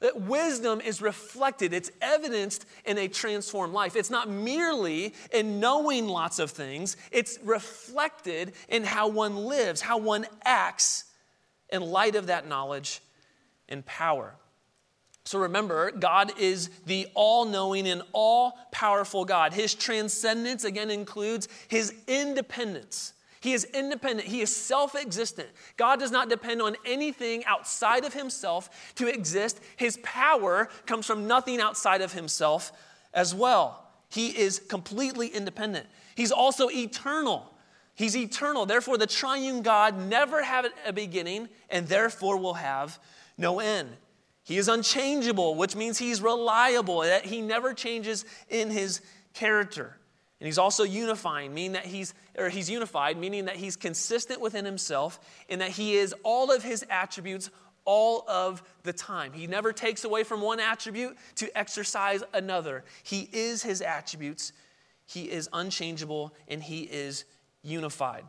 That 0.00 0.20
wisdom 0.20 0.80
is 0.80 1.02
reflected, 1.02 1.72
it's 1.72 1.90
evidenced 2.00 2.66
in 2.84 2.98
a 2.98 3.08
transformed 3.08 3.72
life. 3.72 3.96
It's 3.96 4.10
not 4.10 4.28
merely 4.28 5.14
in 5.32 5.58
knowing 5.58 6.06
lots 6.06 6.38
of 6.38 6.52
things, 6.52 6.96
it's 7.10 7.38
reflected 7.42 8.52
in 8.68 8.84
how 8.84 9.08
one 9.08 9.36
lives, 9.36 9.80
how 9.80 9.98
one 9.98 10.26
acts 10.44 11.06
in 11.70 11.82
light 11.82 12.14
of 12.14 12.26
that 12.26 12.46
knowledge 12.46 13.00
and 13.68 13.84
power. 13.84 14.34
So 15.24 15.38
remember, 15.38 15.90
God 15.90 16.32
is 16.38 16.70
the 16.86 17.06
all 17.14 17.44
knowing 17.44 17.86
and 17.86 18.02
all 18.12 18.58
powerful 18.72 19.26
God. 19.26 19.52
His 19.52 19.74
transcendence, 19.74 20.64
again, 20.64 20.90
includes 20.90 21.48
his 21.68 21.92
independence. 22.06 23.12
He 23.40 23.52
is 23.52 23.64
independent. 23.74 24.26
He 24.26 24.40
is 24.40 24.54
self 24.54 24.94
existent. 24.94 25.48
God 25.76 26.00
does 26.00 26.10
not 26.10 26.28
depend 26.28 26.62
on 26.62 26.76
anything 26.86 27.44
outside 27.44 28.04
of 28.04 28.14
himself 28.14 28.94
to 28.96 29.06
exist. 29.06 29.60
His 29.76 29.98
power 30.02 30.70
comes 30.86 31.06
from 31.06 31.26
nothing 31.26 31.60
outside 31.60 32.00
of 32.00 32.14
himself 32.14 32.72
as 33.12 33.34
well. 33.34 33.86
He 34.08 34.28
is 34.28 34.58
completely 34.58 35.28
independent. 35.28 35.86
He's 36.14 36.32
also 36.32 36.70
eternal. 36.70 37.52
He's 37.94 38.16
eternal. 38.16 38.64
Therefore, 38.64 38.96
the 38.96 39.06
triune 39.06 39.60
God 39.62 39.98
never 39.98 40.42
had 40.42 40.68
a 40.86 40.92
beginning 40.92 41.48
and 41.68 41.86
therefore 41.86 42.38
will 42.38 42.54
have 42.54 42.98
no 43.38 43.60
end. 43.60 43.88
He 44.42 44.58
is 44.58 44.68
unchangeable, 44.68 45.54
which 45.54 45.76
means 45.76 45.98
he's 45.98 46.20
reliable, 46.20 47.00
that 47.00 47.24
he 47.24 47.40
never 47.40 47.72
changes 47.72 48.24
in 48.48 48.70
his 48.70 49.00
character. 49.32 49.96
And 50.40 50.46
he's 50.46 50.58
also 50.58 50.84
unifying, 50.84 51.52
meaning 51.52 51.72
that 51.72 51.86
he's 51.86 52.14
or 52.36 52.48
he's 52.48 52.70
unified, 52.70 53.18
meaning 53.18 53.46
that 53.46 53.56
he's 53.56 53.76
consistent 53.76 54.40
within 54.40 54.64
himself 54.64 55.18
and 55.48 55.60
that 55.60 55.70
he 55.70 55.96
is 55.96 56.14
all 56.22 56.52
of 56.52 56.62
his 56.62 56.84
attributes 56.90 57.50
all 57.84 58.24
of 58.28 58.62
the 58.82 58.92
time. 58.92 59.32
He 59.32 59.46
never 59.46 59.72
takes 59.72 60.04
away 60.04 60.22
from 60.22 60.40
one 60.40 60.60
attribute 60.60 61.16
to 61.36 61.58
exercise 61.58 62.22
another. 62.34 62.84
He 63.02 63.28
is 63.32 63.62
his 63.62 63.80
attributes, 63.80 64.52
he 65.06 65.24
is 65.24 65.48
unchangeable, 65.52 66.34
and 66.48 66.62
he 66.62 66.82
is 66.82 67.24
unified. 67.62 68.24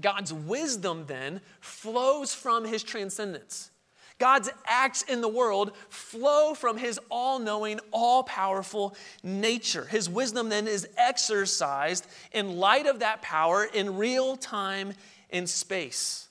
God's 0.00 0.32
wisdom 0.32 1.04
then 1.06 1.40
flows 1.60 2.32
from 2.32 2.64
his 2.64 2.82
transcendence. 2.82 3.70
God's 4.18 4.50
acts 4.66 5.02
in 5.02 5.20
the 5.20 5.28
world 5.28 5.76
flow 5.88 6.54
from 6.54 6.76
his 6.76 6.98
all 7.10 7.38
knowing, 7.38 7.78
all 7.92 8.24
powerful 8.24 8.96
nature. 9.22 9.84
His 9.84 10.08
wisdom 10.08 10.48
then 10.48 10.66
is 10.66 10.88
exercised 10.96 12.06
in 12.32 12.56
light 12.56 12.86
of 12.86 12.98
that 12.98 13.22
power 13.22 13.64
in 13.64 13.96
real 13.96 14.36
time 14.36 14.92
and 15.30 15.48
space. 15.48 16.28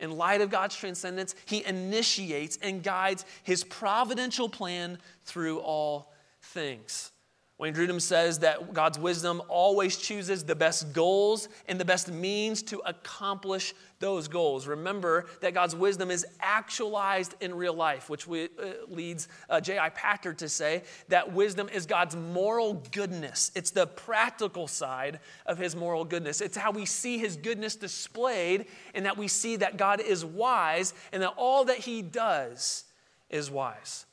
In 0.00 0.12
light 0.12 0.40
of 0.40 0.50
God's 0.50 0.76
transcendence, 0.76 1.34
he 1.44 1.64
initiates 1.64 2.56
and 2.62 2.82
guides 2.84 3.24
his 3.42 3.64
providential 3.64 4.48
plan 4.48 4.98
through 5.24 5.58
all 5.58 6.12
things. 6.40 7.10
Wayne 7.58 7.74
Grudem 7.74 8.00
says 8.00 8.38
that 8.38 8.72
God's 8.72 9.00
wisdom 9.00 9.42
always 9.48 9.96
chooses 9.96 10.44
the 10.44 10.54
best 10.54 10.92
goals 10.92 11.48
and 11.66 11.78
the 11.80 11.84
best 11.84 12.08
means 12.08 12.62
to 12.62 12.78
accomplish 12.86 13.74
those 13.98 14.28
goals. 14.28 14.68
Remember 14.68 15.26
that 15.40 15.54
God's 15.54 15.74
wisdom 15.74 16.08
is 16.08 16.24
actualized 16.38 17.34
in 17.40 17.52
real 17.52 17.74
life, 17.74 18.08
which 18.08 18.28
we, 18.28 18.44
uh, 18.44 18.86
leads 18.86 19.26
uh, 19.50 19.60
J.I. 19.60 19.88
Packer 19.88 20.32
to 20.34 20.48
say 20.48 20.84
that 21.08 21.32
wisdom 21.32 21.68
is 21.68 21.84
God's 21.84 22.14
moral 22.14 22.74
goodness. 22.92 23.50
It's 23.56 23.70
the 23.70 23.88
practical 23.88 24.68
side 24.68 25.18
of 25.44 25.58
his 25.58 25.74
moral 25.74 26.04
goodness. 26.04 26.40
It's 26.40 26.56
how 26.56 26.70
we 26.70 26.86
see 26.86 27.18
his 27.18 27.36
goodness 27.36 27.74
displayed, 27.74 28.66
and 28.94 29.04
that 29.04 29.16
we 29.16 29.26
see 29.26 29.56
that 29.56 29.76
God 29.76 30.00
is 30.00 30.24
wise 30.24 30.94
and 31.12 31.24
that 31.24 31.34
all 31.36 31.64
that 31.64 31.78
he 31.78 32.02
does 32.02 32.84
is 33.30 33.50
wise. 33.50 34.06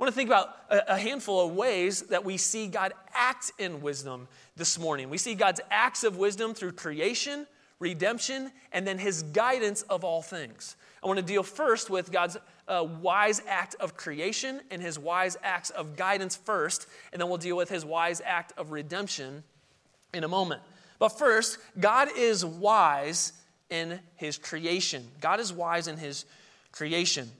I 0.00 0.02
want 0.02 0.14
to 0.14 0.16
think 0.16 0.30
about 0.30 0.56
a 0.70 0.96
handful 0.96 1.44
of 1.46 1.54
ways 1.54 2.04
that 2.04 2.24
we 2.24 2.38
see 2.38 2.68
God 2.68 2.94
act 3.12 3.52
in 3.58 3.82
wisdom 3.82 4.28
this 4.56 4.78
morning. 4.78 5.10
We 5.10 5.18
see 5.18 5.34
God's 5.34 5.60
acts 5.70 6.04
of 6.04 6.16
wisdom 6.16 6.54
through 6.54 6.72
creation, 6.72 7.46
redemption, 7.80 8.50
and 8.72 8.86
then 8.86 8.96
his 8.96 9.22
guidance 9.24 9.82
of 9.82 10.02
all 10.02 10.22
things. 10.22 10.76
I 11.04 11.06
want 11.06 11.18
to 11.18 11.22
deal 11.22 11.42
first 11.42 11.90
with 11.90 12.10
God's 12.10 12.38
uh, 12.66 12.86
wise 13.02 13.42
act 13.46 13.76
of 13.78 13.94
creation 13.94 14.62
and 14.70 14.80
his 14.80 14.98
wise 14.98 15.36
acts 15.42 15.68
of 15.68 15.96
guidance 15.96 16.34
first, 16.34 16.86
and 17.12 17.20
then 17.20 17.28
we'll 17.28 17.36
deal 17.36 17.58
with 17.58 17.68
his 17.68 17.84
wise 17.84 18.22
act 18.24 18.54
of 18.56 18.70
redemption 18.70 19.44
in 20.14 20.24
a 20.24 20.28
moment. 20.28 20.62
But 20.98 21.10
first, 21.10 21.58
God 21.78 22.08
is 22.16 22.42
wise 22.42 23.34
in 23.68 24.00
his 24.16 24.38
creation. 24.38 25.06
God 25.20 25.40
is 25.40 25.52
wise 25.52 25.88
in 25.88 25.98
his 25.98 26.24
creation. 26.72 27.30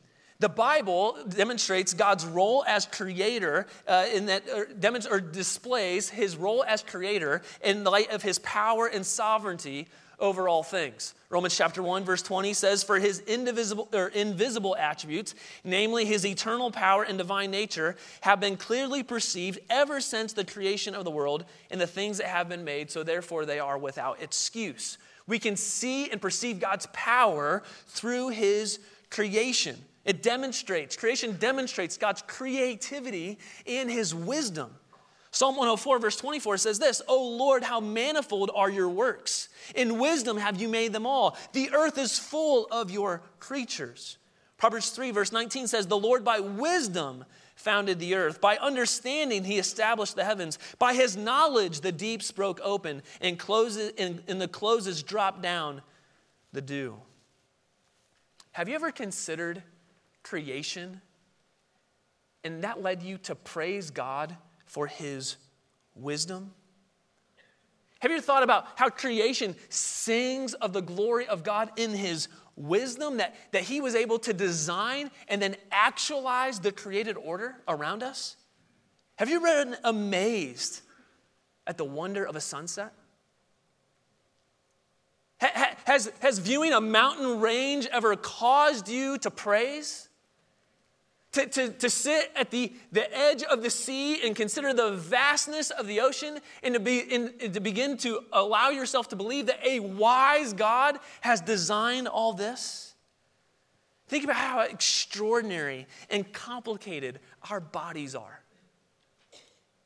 The 0.41 0.49
Bible 0.49 1.19
demonstrates 1.29 1.93
God's 1.93 2.25
role 2.25 2.65
as 2.67 2.87
creator 2.87 3.67
uh, 3.87 4.07
in 4.13 4.27
that, 4.27 4.43
or, 4.49 4.65
demonstrates, 4.65 5.15
or 5.15 5.21
displays 5.21 6.09
his 6.09 6.35
role 6.35 6.65
as 6.67 6.83
creator 6.83 7.43
in 7.63 7.85
the 7.85 7.91
light 7.91 8.11
of 8.11 8.23
his 8.23 8.39
power 8.39 8.87
and 8.87 9.05
sovereignty 9.05 9.87
over 10.19 10.49
all 10.49 10.63
things. 10.63 11.15
Romans 11.29 11.55
chapter 11.55 11.83
1 11.83 12.05
verse 12.05 12.23
20 12.23 12.55
says 12.55 12.83
for 12.83 12.99
his 12.99 13.21
indivisible 13.21 13.89
or 13.93 14.09
invisible 14.09 14.75
attributes, 14.77 15.35
namely 15.63 16.07
his 16.07 16.25
eternal 16.25 16.71
power 16.71 17.03
and 17.03 17.19
divine 17.19 17.51
nature, 17.51 17.97
have 18.23 18.41
been 18.41 18.57
clearly 18.57 19.03
perceived 19.03 19.59
ever 19.69 20.01
since 20.01 20.33
the 20.33 20.45
creation 20.45 20.95
of 20.95 21.05
the 21.05 21.11
world 21.11 21.45
and 21.71 21.79
the 21.79 21.87
things 21.87 22.17
that 22.17 22.29
have 22.29 22.49
been 22.49 22.65
made, 22.65 22.91
so 22.91 23.03
therefore 23.03 23.45
they 23.45 23.59
are 23.59 23.77
without 23.77 24.23
excuse. 24.23 24.97
We 25.27 25.39
can 25.39 25.57
see 25.57 26.11
and 26.11 26.21
perceive 26.21 26.61
God's 26.61 26.87
power 26.95 27.63
through 27.89 28.31
his 28.31 28.79
creation. 29.11 29.77
It 30.11 30.25
demonstrates, 30.25 30.97
creation 30.97 31.37
demonstrates 31.39 31.97
God's 31.97 32.23
creativity 32.23 33.39
in 33.65 33.89
his 33.89 34.13
wisdom. 34.13 34.75
Psalm 35.31 35.55
104, 35.55 36.01
verse 36.01 36.17
24 36.17 36.57
says 36.57 36.81
this 36.81 37.01
O 37.07 37.37
Lord, 37.37 37.63
how 37.63 37.79
manifold 37.79 38.51
are 38.53 38.69
your 38.69 38.89
works! 38.89 39.51
In 39.77 40.01
wisdom 40.01 40.37
have 40.37 40.61
you 40.61 40.69
made 40.69 40.93
them 40.93 41.07
all. 41.07 41.39
The 41.53 41.71
earth 41.73 41.97
is 41.97 42.19
full 42.19 42.67
of 42.73 42.91
your 42.91 43.23
creatures. 43.39 44.19
Proverbs 44.57 44.91
3, 44.91 45.13
verse 45.13 45.31
19 45.31 45.69
says, 45.69 45.87
The 45.87 45.97
Lord 45.97 46.25
by 46.25 46.41
wisdom 46.41 47.25
founded 47.55 48.01
the 48.01 48.17
earth. 48.17 48.41
By 48.41 48.57
understanding, 48.57 49.45
he 49.45 49.59
established 49.61 50.17
the 50.17 50.25
heavens. 50.25 50.59
By 50.81 50.95
his 50.95 51.17
knowledge, 51.17 51.83
the 51.83 51.93
deeps 51.93 52.33
broke 52.33 52.59
open, 52.65 53.03
and, 53.21 53.39
closes, 53.39 53.93
and, 53.97 54.25
and 54.27 54.41
the 54.41 54.49
closes 54.49 55.05
dropped 55.05 55.41
down 55.41 55.83
the 56.53 56.63
dew. 56.63 56.97
Have 58.51 58.69
you 58.69 58.75
ever 58.75 58.91
considered 58.91 59.63
creation, 60.23 61.01
and 62.45 62.65
that 62.65 62.83
led 62.83 63.03
you 63.03 63.19
to 63.19 63.35
praise 63.35 63.91
God 63.91 64.37
for 64.67 64.87
his 64.87 65.37
wisdom? 65.95 66.53
Have 68.01 68.11
you 68.11 68.21
thought 68.21 68.43
about 68.43 68.67
how 68.77 68.89
creation 68.89 69.55
sings 69.69 70.55
of 70.55 70.73
the 70.73 70.81
glory 70.81 71.27
of 71.27 71.43
God 71.43 71.71
in 71.77 71.91
his 71.91 72.29
wisdom 72.57 73.19
that, 73.19 73.35
that 73.53 73.63
he 73.63 73.81
was 73.81 73.95
able 73.95 74.19
to 74.21 74.33
design 74.33 75.11
and 75.29 75.41
then 75.41 75.57
actualize 75.71 76.61
the 76.61 76.73
created 76.73 77.17
order 77.17 77.57
around 77.69 78.03
us? 78.03 78.37
Have 79.17 79.29
you 79.29 79.41
been 79.41 79.77
amazed 79.85 80.81
at 81.67 81.77
the 81.77 81.85
wonder 81.85 82.25
of 82.25 82.37
a 82.37 82.41
sunset? 82.41 82.93
has, 85.85 86.13
has 86.21 86.39
viewing 86.39 86.73
a 86.73 86.81
mountain 86.81 87.41
range 87.41 87.87
ever 87.87 88.15
caused 88.15 88.89
you 88.89 89.17
to 89.19 89.31
praise? 89.31 90.10
To, 91.33 91.47
to, 91.47 91.69
to 91.69 91.89
sit 91.89 92.33
at 92.35 92.51
the, 92.51 92.73
the 92.91 93.17
edge 93.17 93.45
of 93.45 93.63
the 93.63 93.71
sea 93.71 94.27
and 94.27 94.35
consider 94.35 94.75
the 94.75 94.91
vastness 94.91 95.71
of 95.71 95.87
the 95.87 96.01
ocean 96.01 96.41
and 96.65 96.75
to, 96.75 96.81
be, 96.81 96.99
in, 96.99 97.53
to 97.53 97.61
begin 97.61 97.97
to 97.99 98.25
allow 98.33 98.71
yourself 98.71 99.09
to 99.11 99.17
believe 99.17 99.47
that 99.47 99.65
a 99.65 99.79
wise 99.79 100.53
God 100.53 100.99
has 101.21 101.41
designed 101.41 102.09
all 102.09 102.33
this? 102.33 102.91
Think 104.09 104.25
about 104.25 104.37
how 104.37 104.61
extraordinary 104.63 105.87
and 106.11 106.31
complicated 106.33 107.21
our 107.49 107.61
bodies 107.61 108.17
are. 108.17 108.41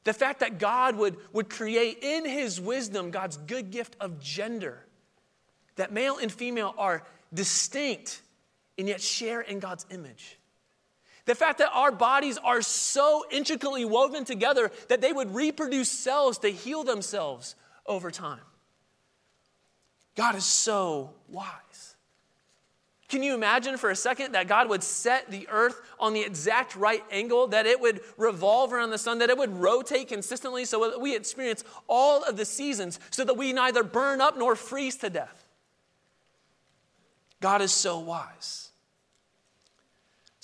The 0.05 0.15
fact 0.15 0.41
that 0.41 0.59
God 0.59 0.97
would, 0.97 1.17
would 1.35 1.51
create 1.51 1.99
in 2.03 2.25
His 2.25 2.59
wisdom 2.59 3.11
God's 3.11 3.37
good 3.37 3.71
gift 3.71 3.97
of 4.01 4.21
gender, 4.21 4.87
that 5.77 5.93
male 5.93 6.17
and 6.17 6.33
female 6.33 6.75
are 6.79 7.03
distinct 7.35 8.23
and 8.79 8.89
yet 8.89 9.03
share 9.03 9.43
in 9.43 9.59
God's 9.59 9.85
image. 9.91 10.39
The 11.27 11.35
fact 11.35 11.59
that 11.59 11.71
our 11.73 11.91
bodies 11.91 12.39
are 12.39 12.61
so 12.61 13.25
intricately 13.31 13.85
woven 13.85 14.25
together 14.25 14.71
that 14.89 15.01
they 15.01 15.13
would 15.13 15.35
reproduce 15.35 15.91
cells 15.91 16.39
to 16.39 16.49
heal 16.49 16.85
themselves 16.85 17.55
over 17.87 18.11
time. 18.11 18.41
God 20.17 20.35
is 20.37 20.45
so 20.45 21.11
wise. 21.29 21.97
Can 23.09 23.23
you 23.23 23.35
imagine 23.35 23.77
for 23.77 23.91
a 23.91 23.97
second 23.97 24.33
that 24.33 24.49
God 24.49 24.69
would 24.69 24.83
set 24.83 25.31
the 25.31 25.47
earth 25.51 25.81
on 26.01 26.15
the 26.15 26.23
exact 26.23 26.75
right 26.75 27.05
angle, 27.11 27.47
that 27.49 27.67
it 27.67 27.81
would 27.81 28.01
revolve 28.17 28.73
around 28.73 28.91
the 28.91 28.99
sun, 28.99 29.19
that 29.19 29.31
it 29.31 29.39
would 29.39 29.57
rotate 29.57 30.09
consistently 30.09 30.65
so 30.65 30.91
that 30.91 31.01
we 31.01 31.15
experience 31.15 31.65
all 31.87 32.25
of 32.25 32.37
the 32.37 32.45
seasons 32.45 32.99
so 33.11 33.25
that 33.25 33.37
we 33.37 33.53
neither 33.53 33.85
burn 33.85 34.21
up 34.21 34.39
nor 34.39 34.57
freeze 34.57 34.97
to 34.97 35.11
death? 35.11 35.47
God 37.41 37.61
is 37.61 37.73
so 37.73 37.99
wise. 37.99 38.64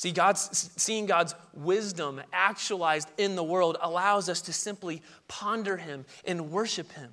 See, 0.01 0.13
God's, 0.13 0.71
seeing 0.79 1.05
God's 1.05 1.35
wisdom 1.53 2.23
actualized 2.33 3.11
in 3.19 3.37
the 3.37 3.45
world 3.45 3.77
allows 3.83 4.31
us 4.31 4.41
to 4.41 4.53
simply 4.55 5.03
ponder 5.29 5.77
Him 5.77 6.07
and 6.25 6.51
worship 6.51 6.91
Him. 6.93 7.11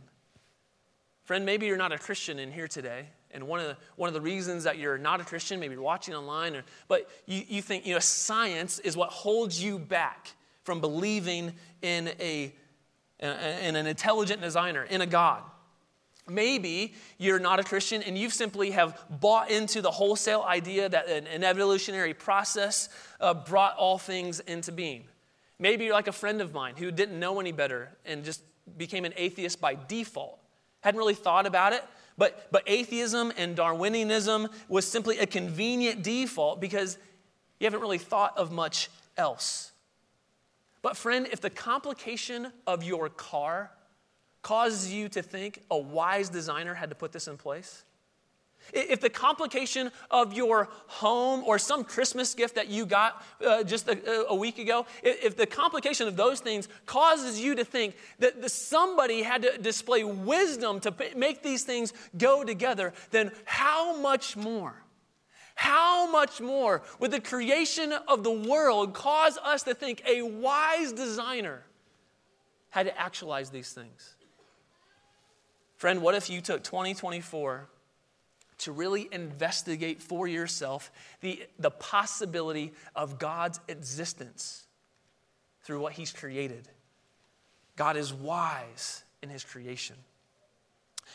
Friend, 1.25 1.45
maybe 1.45 1.65
you're 1.65 1.75
not 1.75 1.91
a 1.91 1.97
Christian 1.97 2.39
in 2.39 2.49
here 2.49 2.69
today. 2.69 3.09
And 3.31 3.45
one 3.45 3.59
of, 3.59 3.65
the, 3.67 3.77
one 3.97 4.07
of 4.07 4.13
the 4.13 4.21
reasons 4.21 4.63
that 4.63 4.77
you're 4.77 4.97
not 4.97 5.19
a 5.19 5.25
Christian, 5.25 5.59
maybe 5.59 5.73
you're 5.73 5.83
watching 5.83 6.15
online, 6.15 6.55
or, 6.55 6.63
but 6.87 7.09
you, 7.25 7.43
you 7.49 7.61
think, 7.61 7.85
you 7.85 7.93
know, 7.93 7.99
science 7.99 8.79
is 8.79 8.95
what 8.95 9.09
holds 9.09 9.61
you 9.61 9.79
back 9.79 10.29
from 10.63 10.79
believing 10.79 11.51
in 11.81 12.11
a 12.21 12.55
and 13.19 13.75
an 13.75 13.85
intelligent 13.85 14.39
designer, 14.39 14.83
in 14.83 15.01
a 15.01 15.05
God. 15.05 15.43
Maybe 16.29 16.93
you're 17.17 17.39
not 17.39 17.59
a 17.59 17.63
Christian 17.63 18.03
and 18.03 18.17
you 18.17 18.29
simply 18.29 18.71
have 18.71 18.99
bought 19.21 19.49
into 19.49 19.81
the 19.81 19.91
wholesale 19.91 20.43
idea 20.47 20.89
that 20.89 21.07
an, 21.09 21.43
evolutionary 21.43 22.13
process 22.13 22.89
uh, 23.19 23.33
brought 23.33 23.75
all 23.77 23.97
things 23.97 24.39
into 24.41 24.71
being. 24.71 25.05
Maybe 25.59 25.85
you're 25.85 25.93
like 25.93 26.07
a 26.07 26.11
friend 26.13 26.41
of 26.41 26.53
mine 26.53 26.75
who 26.77 26.91
didn't 26.91 27.19
know 27.19 27.39
any 27.39 27.51
better 27.51 27.97
and 28.05 28.23
just 28.23 28.41
became 28.77 29.05
an 29.05 29.13
atheist 29.15 29.61
by 29.61 29.77
default. 29.87 30.39
Hadn't 30.81 30.99
really 30.99 31.15
thought 31.15 31.45
about 31.45 31.73
it, 31.73 31.83
but, 32.17 32.47
but 32.51 32.63
atheism 32.67 33.31
and 33.37 33.55
Darwinianism 33.55 34.51
was 34.67 34.85
simply 34.85 35.19
a 35.19 35.25
convenient 35.25 36.03
default 36.03 36.59
because 36.59 36.97
you 37.59 37.65
haven't 37.65 37.81
really 37.81 37.97
thought 37.97 38.37
of 38.37 38.51
much 38.51 38.89
else. 39.17 39.71
But, 40.81 40.95
friend, 40.95 41.27
if 41.31 41.41
the 41.41 41.49
complication 41.49 42.51
of 42.65 42.83
your 42.83 43.09
car 43.09 43.71
causes 44.47 44.93
you 44.93 45.09
to 45.09 45.21
think 45.21 45.61
a 45.69 45.77
wise 45.77 46.29
designer 46.29 46.73
had 46.73 46.89
to 46.89 46.95
put 46.95 47.11
this 47.11 47.27
in 47.27 47.35
place, 47.35 47.83
if 48.71 49.01
the 49.01 49.09
complication 49.09 49.91
of 50.09 50.31
your 50.31 50.69
home 50.87 51.43
or 51.45 51.59
some 51.59 51.83
Christmas 51.83 52.33
gift 52.33 52.55
that 52.55 52.69
you 52.69 52.85
got 52.85 53.25
uh, 53.45 53.63
just 53.63 53.89
a, 53.89 54.27
a, 54.29 54.35
week 54.35 54.57
ago, 54.57 54.85
if 55.03 55.35
the 55.35 55.45
complication 55.45 56.07
of 56.07 56.15
those 56.15 56.39
things 56.39 56.69
causes 56.85 57.41
you 57.41 57.55
to 57.55 57.65
think 57.65 57.95
that 58.19 58.41
the, 58.41 58.47
somebody 58.47 59.21
had 59.21 59.41
to 59.41 59.57
display 59.57 60.05
wisdom 60.05 60.79
to 60.79 60.93
make 61.17 61.43
these 61.43 61.63
things 61.63 61.91
go 62.17 62.45
together, 62.45 62.93
then 63.11 63.31
how 63.43 63.99
much 63.99 64.37
more? 64.37 64.81
How 65.55 66.09
much 66.09 66.39
more 66.39 66.83
would 66.99 67.11
the 67.11 67.19
creation 67.19 67.91
of 68.07 68.23
the 68.23 68.31
world 68.31 68.93
cause 68.93 69.37
us 69.43 69.63
to 69.63 69.73
think 69.73 70.03
a 70.07 70.21
wise 70.21 70.93
designer 70.93 71.63
had 72.69 72.85
to 72.85 72.97
actualize 72.97 73.49
these 73.49 73.73
things? 73.73 74.16
Friend, 75.77 76.01
what 76.01 76.15
if 76.15 76.29
you 76.29 76.41
took 76.41 76.63
2024 76.63 77.69
to 78.59 78.71
really 78.71 79.07
investigate 79.11 80.01
for 80.01 80.27
yourself 80.27 80.91
the, 81.21 81.43
the 81.59 81.69
possibility 81.69 82.73
of 82.95 83.19
God's 83.19 83.59
existence 83.67 84.65
through 85.61 85.79
what 85.79 85.93
He's 85.93 86.11
created? 86.11 86.67
God 87.75 87.95
is 87.95 88.11
wise 88.11 89.03
in 89.21 89.29
His 89.29 89.43
creation. 89.43 89.95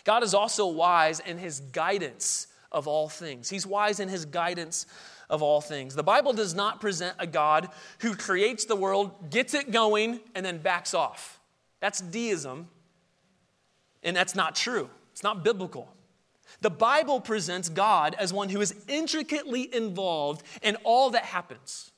God 0.05 0.23
is 0.23 0.33
also 0.33 0.69
wise 0.69 1.19
in 1.19 1.39
His 1.39 1.59
guidance 1.59 2.47
of 2.71 2.87
all 2.87 3.09
things. 3.09 3.51
He's 3.51 3.67
wise 3.67 3.99
in 3.99 4.09
His 4.09 4.25
guidance 4.25 4.87
of 5.29 5.43
all 5.43 5.61
things. 5.61 5.97
The 5.97 6.05
Bible 6.05 6.33
does 6.33 6.55
not 6.55 6.81
present 6.81 7.17
a 7.19 7.27
God 7.27 7.69
who 7.99 8.15
creates 8.15 8.65
the 8.65 8.77
world, 8.77 9.31
gets 9.31 9.55
it 9.55 9.73
going, 9.73 10.21
and 10.37 10.47
then 10.47 10.59
backs 10.59 10.95
off. 10.95 11.41
That's 11.81 12.01
deism 12.01 12.69
and 14.03 14.17
that's 14.17 14.35
not 14.35 14.55
true, 14.55 14.89
it's 15.13 15.23
not 15.23 15.45
biblical. 15.45 15.93
The 16.61 16.71
Bible 16.71 17.21
presents 17.21 17.69
God 17.69 18.15
as 18.19 18.33
one 18.33 18.49
who 18.49 18.61
is 18.61 18.75
intricately 18.87 19.75
involved 19.75 20.43
in 20.63 20.77
all 20.85 21.11
that 21.11 21.25
happens. 21.25 21.93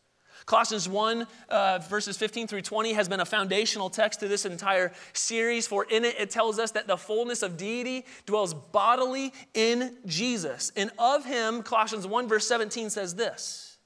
Colossians 0.47 0.89
1, 0.89 1.27
uh, 1.49 1.79
verses 1.89 2.19
15 2.19 2.47
through 2.47 2.61
20, 2.61 2.93
has 2.93 3.09
been 3.09 3.21
a 3.21 3.25
foundational 3.25 3.89
text 3.89 4.21
to 4.21 4.29
this 4.29 4.45
entire 4.45 4.93
series, 5.15 5.67
for 5.67 5.85
in 5.85 6.05
it 6.05 6.17
it 6.19 6.31
tells 6.31 6.59
us 6.59 6.73
that 6.73 6.87
the 6.87 6.99
fullness 6.99 7.43
of 7.43 7.57
deity 7.57 8.05
dwells 8.27 8.53
bodily 8.53 9.33
in 9.55 9.97
Jesus. 10.05 10.71
And 10.77 10.91
of 10.99 11.25
him, 11.25 11.63
Colossians 11.63 12.07
1, 12.07 12.29
verse 12.29 12.47
17 12.47 12.91
says 12.91 13.15
this 13.15 13.79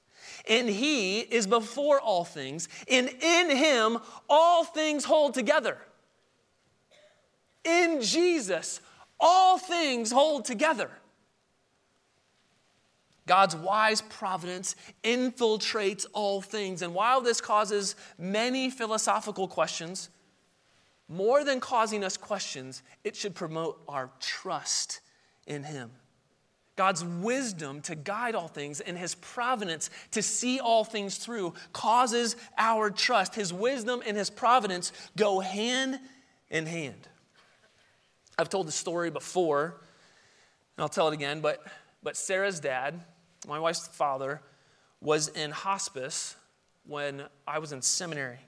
And 0.49 0.69
he 0.69 1.21
is 1.21 1.47
before 1.47 2.01
all 2.01 2.25
things, 2.25 2.69
and 2.91 3.09
in 3.09 3.57
him 3.57 3.99
all 4.29 4.65
things 4.65 5.05
hold 5.05 5.35
together 5.35 5.79
in 7.65 8.01
Jesus, 8.03 8.81
all 9.21 9.59
things 9.59 10.11
hold 10.11 10.45
together. 10.45 10.91
God's 13.27 13.55
wise 13.55 14.01
providence 14.01 14.75
infiltrates 15.05 16.07
all 16.15 16.41
things. 16.41 16.83
And 16.83 16.95
while 16.95 17.21
this 17.21 17.41
causes 17.41 17.95
many 18.19 18.71
philosophical 18.71 19.47
questions, 19.47 20.09
more 21.09 21.45
than 21.45 21.61
causing 21.61 22.03
us 22.03 22.17
questions, 22.17 22.83
it 23.05 23.15
should 23.15 23.35
promote 23.35 23.81
our 23.87 24.11
trust 24.19 25.01
in 25.47 25.63
Him. 25.63 25.91
God's 26.77 27.05
wisdom 27.05 27.81
to 27.83 27.95
guide 27.95 28.35
all 28.35 28.49
things 28.49 28.81
and 28.81 28.97
His 28.97 29.15
providence 29.17 29.91
to 30.13 30.23
see 30.23 30.61
all 30.61 30.85
things 30.85 31.19
through 31.19 31.55
causes 31.73 32.37
our 32.57 32.89
trust. 32.89 33.35
His 33.35 33.53
wisdom 33.53 34.03
and 34.07 34.17
His 34.17 34.31
providence 34.31 34.93
go 35.17 35.41
hand 35.41 35.99
in 36.51 36.67
hand. 36.67 37.09
I've 38.39 38.49
told 38.49 38.69
the 38.69 38.73
story 38.73 39.11
before, 39.11 39.81
and 40.77 40.83
I'll 40.83 40.89
tell 40.89 41.09
it 41.09 41.15
again, 41.15 41.41
but, 41.41 41.61
but 42.05 42.17
Sarah's 42.17 42.61
dad, 42.61 43.01
my 43.49 43.59
wife's 43.59 43.89
father, 43.89 44.41
was 45.01 45.29
in 45.29 45.51
hospice 45.51 46.37
when 46.87 47.25
I 47.49 47.59
was 47.59 47.73
in 47.73 47.83
seminary. 47.83 48.39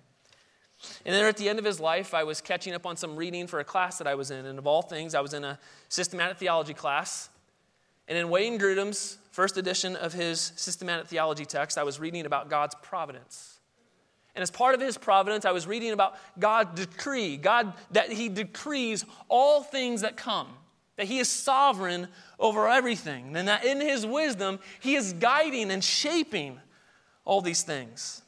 And 1.05 1.15
then 1.15 1.25
at 1.25 1.37
the 1.37 1.49
end 1.49 1.59
of 1.59 1.65
his 1.65 1.81
life, 1.81 2.15
I 2.15 2.25
was 2.25 2.41
catching 2.41 2.73
up 2.73 2.87
on 2.87 2.97
some 2.97 3.17
reading 3.17 3.47
for 3.47 3.61
a 3.61 3.65
class 3.65 3.99
that 3.99 4.07
I 4.07 4.15
was 4.15 4.31
in. 4.31 4.47
And 4.47 4.59
of 4.59 4.67
all 4.67 4.81
things, 4.81 5.15
I 5.15 5.21
was 5.21 5.35
in 5.35 5.45
a 5.45 5.59
systematic 5.89 6.39
theology 6.39 6.73
class. 6.73 7.29
And 8.09 8.17
in 8.17 8.31
Wayne 8.31 8.59
Grudem's 8.59 9.19
first 9.31 9.57
edition 9.57 9.97
of 9.97 10.13
his 10.13 10.53
systematic 10.57 11.09
theology 11.09 11.45
text, 11.45 11.77
I 11.77 11.83
was 11.83 12.01
reading 12.01 12.27
about 12.27 12.49
God's 12.49 12.75
providence. 12.81 13.60
And 14.35 14.43
as 14.43 14.51
part 14.51 14.75
of 14.75 14.81
his 14.81 14.97
providence, 14.97 15.45
I 15.45 15.51
was 15.51 15.67
reading 15.67 15.91
about 15.93 16.17
God's 16.39 16.87
decree, 16.87 17.37
God, 17.37 17.75
that 17.91 18.13
he 18.13 18.29
decrees 18.29 19.05
all 19.29 19.63
things 19.63 20.03
that 20.03 20.17
come, 20.17 20.49
that 20.97 21.07
he 21.07 21.19
is 21.19 21.29
sovereign 21.29 22.09
over 22.39 22.69
everything, 22.69 23.37
and 23.37 23.49
that 23.49 23.65
in 23.65 23.81
his 23.81 24.07
wisdom, 24.07 24.61
he 24.79 24.95
is 24.95 25.13
guiding 25.15 25.71
and 25.71 25.83
shaping 25.83 26.61
all 27.25 27.41
these 27.41 27.63
things. 27.63 28.23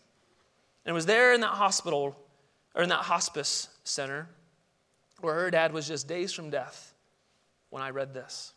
And 0.84 0.90
it 0.90 0.94
was 0.94 1.06
there 1.06 1.32
in 1.32 1.40
that 1.42 1.48
hospital, 1.48 2.16
or 2.74 2.82
in 2.82 2.88
that 2.88 3.04
hospice 3.04 3.68
center, 3.84 4.28
where 5.20 5.34
her 5.34 5.50
dad 5.50 5.72
was 5.72 5.86
just 5.86 6.08
days 6.08 6.32
from 6.32 6.50
death 6.50 6.94
when 7.70 7.82
I 7.82 7.90
read 7.90 8.12
this. 8.12 8.54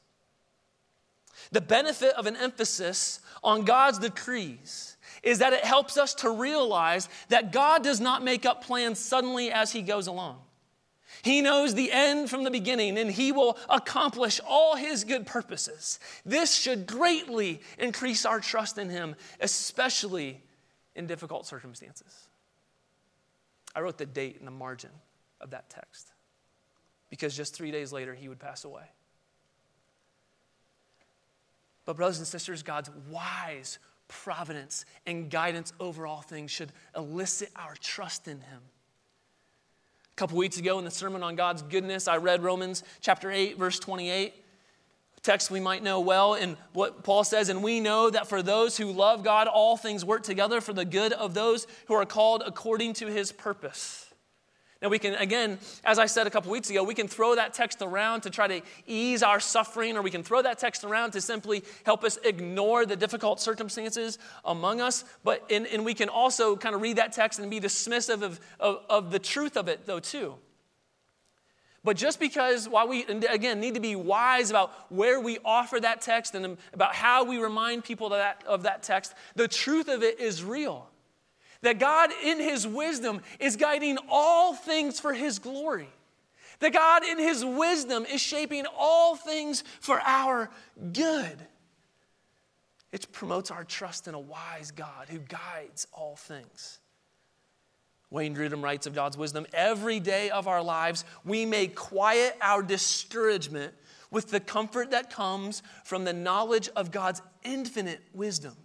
The 1.51 1.61
benefit 1.61 2.13
of 2.15 2.25
an 2.25 2.35
emphasis 2.35 3.19
on 3.43 3.65
God's 3.65 3.99
decrees 3.99 4.94
is 5.25 5.39
that 5.39 5.51
it 5.51 5.65
helps 5.65 5.97
us 5.97 6.13
to 6.13 6.29
realize 6.29 7.09
that 7.27 7.51
God 7.51 7.83
does 7.83 7.99
not 7.99 8.23
make 8.23 8.45
up 8.45 8.63
plans 8.63 8.99
suddenly 8.99 9.51
as 9.51 9.73
He 9.73 9.81
goes 9.81 10.07
along. 10.07 10.39
He 11.23 11.41
knows 11.41 11.73
the 11.73 11.91
end 11.91 12.29
from 12.29 12.43
the 12.43 12.51
beginning 12.51 12.97
and 12.97 13.09
He 13.11 13.31
will 13.31 13.57
accomplish 13.67 14.39
all 14.47 14.75
His 14.75 15.03
good 15.03 15.25
purposes. 15.25 15.99
This 16.25 16.53
should 16.53 16.85
greatly 16.85 17.59
increase 17.79 18.25
our 18.25 18.39
trust 18.39 18.77
in 18.77 18.89
Him, 18.89 19.15
especially 19.41 20.41
in 20.95 21.07
difficult 21.07 21.47
circumstances. 21.47 22.27
I 23.75 23.81
wrote 23.81 23.97
the 23.97 24.05
date 24.05 24.37
in 24.39 24.45
the 24.45 24.51
margin 24.51 24.91
of 25.41 25.49
that 25.49 25.69
text 25.69 26.13
because 27.09 27.35
just 27.35 27.55
three 27.55 27.71
days 27.71 27.91
later 27.91 28.13
He 28.13 28.29
would 28.29 28.39
pass 28.39 28.63
away. 28.63 28.83
But, 31.85 31.97
brothers 31.97 32.17
and 32.17 32.27
sisters, 32.27 32.63
God's 32.63 32.89
wise, 33.11 33.77
providence 34.07 34.85
and 35.05 35.29
guidance 35.29 35.73
over 35.79 36.05
all 36.05 36.21
things 36.21 36.51
should 36.51 36.71
elicit 36.95 37.49
our 37.55 37.75
trust 37.79 38.27
in 38.27 38.39
him. 38.39 38.61
A 40.11 40.15
couple 40.15 40.37
weeks 40.37 40.57
ago 40.57 40.79
in 40.79 40.85
the 40.85 40.91
sermon 40.91 41.23
on 41.23 41.35
God's 41.35 41.61
goodness, 41.61 42.07
I 42.07 42.17
read 42.17 42.43
Romans 42.43 42.83
chapter 43.01 43.31
8, 43.31 43.57
verse 43.57 43.79
28, 43.79 44.33
text 45.25 45.51
we 45.51 45.59
might 45.59 45.83
know 45.83 45.99
well. 45.99 46.35
And 46.35 46.55
what 46.71 47.03
Paul 47.03 47.23
says, 47.23 47.49
and 47.49 47.63
we 47.63 47.79
know 47.79 48.09
that 48.09 48.27
for 48.27 48.41
those 48.41 48.77
who 48.77 48.91
love 48.91 49.23
God, 49.23 49.47
all 49.47 49.75
things 49.75 50.05
work 50.05 50.23
together 50.23 50.61
for 50.61 50.71
the 50.71 50.85
good 50.85 51.11
of 51.11 51.33
those 51.33 51.67
who 51.87 51.95
are 51.95 52.05
called 52.05 52.43
according 52.45 52.93
to 52.93 53.07
his 53.07 53.31
purpose. 53.31 54.04
Now, 54.85 54.89
we 54.89 54.99
can, 54.99 55.15
again, 55.15 55.57
as 55.83 55.97
I 55.97 56.05
said 56.05 56.27
a 56.27 56.29
couple 56.29 56.51
weeks 56.51 56.69
ago, 56.69 56.83
we 56.83 56.93
can 56.93 57.07
throw 57.07 57.33
that 57.33 57.55
text 57.55 57.81
around 57.81 58.21
to 58.21 58.29
try 58.29 58.45
to 58.45 58.61
ease 58.85 59.23
our 59.23 59.39
suffering, 59.39 59.97
or 59.97 60.03
we 60.03 60.11
can 60.11 60.21
throw 60.21 60.43
that 60.43 60.59
text 60.59 60.83
around 60.83 61.13
to 61.13 61.21
simply 61.21 61.63
help 61.87 62.03
us 62.03 62.19
ignore 62.23 62.85
the 62.85 62.95
difficult 62.95 63.41
circumstances 63.41 64.19
among 64.45 64.81
us. 64.81 65.03
But, 65.23 65.43
and, 65.49 65.65
and 65.65 65.83
we 65.85 65.95
can 65.95 66.07
also 66.07 66.55
kind 66.55 66.75
of 66.75 66.83
read 66.83 66.97
that 66.97 67.13
text 67.13 67.39
and 67.39 67.49
be 67.49 67.59
dismissive 67.59 68.21
of, 68.21 68.39
of, 68.59 68.79
of 68.87 69.09
the 69.09 69.17
truth 69.17 69.57
of 69.57 69.69
it, 69.69 69.87
though, 69.87 69.99
too. 69.99 70.35
But 71.83 71.97
just 71.97 72.19
because, 72.19 72.69
while 72.69 72.87
we, 72.87 73.05
again, 73.05 73.59
need 73.59 73.73
to 73.73 73.79
be 73.79 73.95
wise 73.95 74.51
about 74.51 74.71
where 74.91 75.19
we 75.19 75.39
offer 75.43 75.79
that 75.79 76.01
text 76.01 76.35
and 76.35 76.59
about 76.73 76.93
how 76.93 77.23
we 77.23 77.39
remind 77.39 77.85
people 77.85 78.13
of 78.13 78.19
that, 78.19 78.43
of 78.45 78.61
that 78.63 78.83
text, 78.83 79.15
the 79.35 79.47
truth 79.47 79.87
of 79.87 80.03
it 80.03 80.19
is 80.19 80.43
real 80.43 80.87
that 81.65 81.79
God, 81.79 82.11
in 82.23 82.39
His 82.39 82.67
wisdom, 82.67 83.21
is 83.39 83.55
guiding 83.55 83.97
all 84.07 84.53
things 84.53 84.99
for 84.99 85.13
His 85.13 85.39
glory. 85.39 85.89
That 86.59 86.73
God, 86.73 87.03
in 87.03 87.17
His 87.17 87.43
wisdom, 87.43 88.05
is 88.05 88.21
shaping 88.21 88.65
all 88.77 89.15
things 89.15 89.63
for 89.79 89.99
our 89.99 90.51
good. 90.93 91.35
It 92.91 93.11
promotes 93.11 93.49
our 93.49 93.63
trust 93.63 94.07
in 94.07 94.13
a 94.13 94.19
wise 94.19 94.69
God 94.69 95.07
who 95.09 95.17
guides 95.17 95.87
all 95.91 96.15
things. 96.15 96.79
Wayne 98.11 98.35
Grudem 98.35 98.61
writes 98.61 98.85
of 98.85 98.93
God's 98.93 99.17
wisdom 99.17 99.47
every 99.51 99.99
day 99.99 100.29
of 100.29 100.47
our 100.47 100.61
lives, 100.61 101.03
we 101.23 101.47
may 101.47 101.65
quiet 101.65 102.37
our 102.41 102.61
discouragement 102.61 103.73
with 104.11 104.29
the 104.29 104.39
comfort 104.39 104.91
that 104.91 105.09
comes 105.09 105.63
from 105.83 106.03
the 106.03 106.13
knowledge 106.13 106.69
of 106.75 106.91
God's 106.91 107.23
infinite 107.43 108.01
wisdom. 108.13 108.55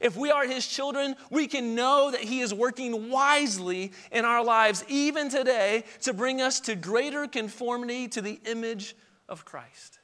If 0.00 0.16
we 0.16 0.30
are 0.30 0.46
His 0.46 0.66
children, 0.66 1.16
we 1.30 1.46
can 1.46 1.74
know 1.74 2.10
that 2.10 2.20
He 2.20 2.40
is 2.40 2.54
working 2.54 3.10
wisely 3.10 3.92
in 4.10 4.24
our 4.24 4.44
lives, 4.44 4.84
even 4.88 5.28
today, 5.28 5.84
to 6.02 6.12
bring 6.12 6.40
us 6.40 6.60
to 6.60 6.74
greater 6.74 7.26
conformity 7.26 8.08
to 8.08 8.20
the 8.20 8.40
image 8.46 8.94
of 9.28 9.44
Christ. 9.44 9.98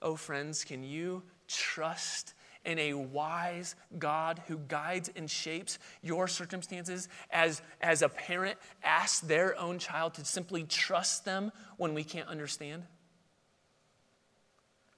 Oh, 0.00 0.16
friends, 0.16 0.64
can 0.64 0.82
you 0.82 1.22
trust 1.48 2.34
in 2.64 2.78
a 2.78 2.92
wise 2.92 3.74
God 3.98 4.42
who 4.46 4.58
guides 4.58 5.10
and 5.16 5.30
shapes 5.30 5.78
your 6.02 6.28
circumstances 6.28 7.08
as, 7.30 7.62
as 7.80 8.02
a 8.02 8.08
parent 8.08 8.58
asks 8.82 9.20
their 9.20 9.58
own 9.58 9.78
child 9.78 10.14
to 10.14 10.24
simply 10.24 10.64
trust 10.64 11.24
them 11.24 11.50
when 11.76 11.94
we 11.94 12.04
can't 12.04 12.28
understand? 12.28 12.84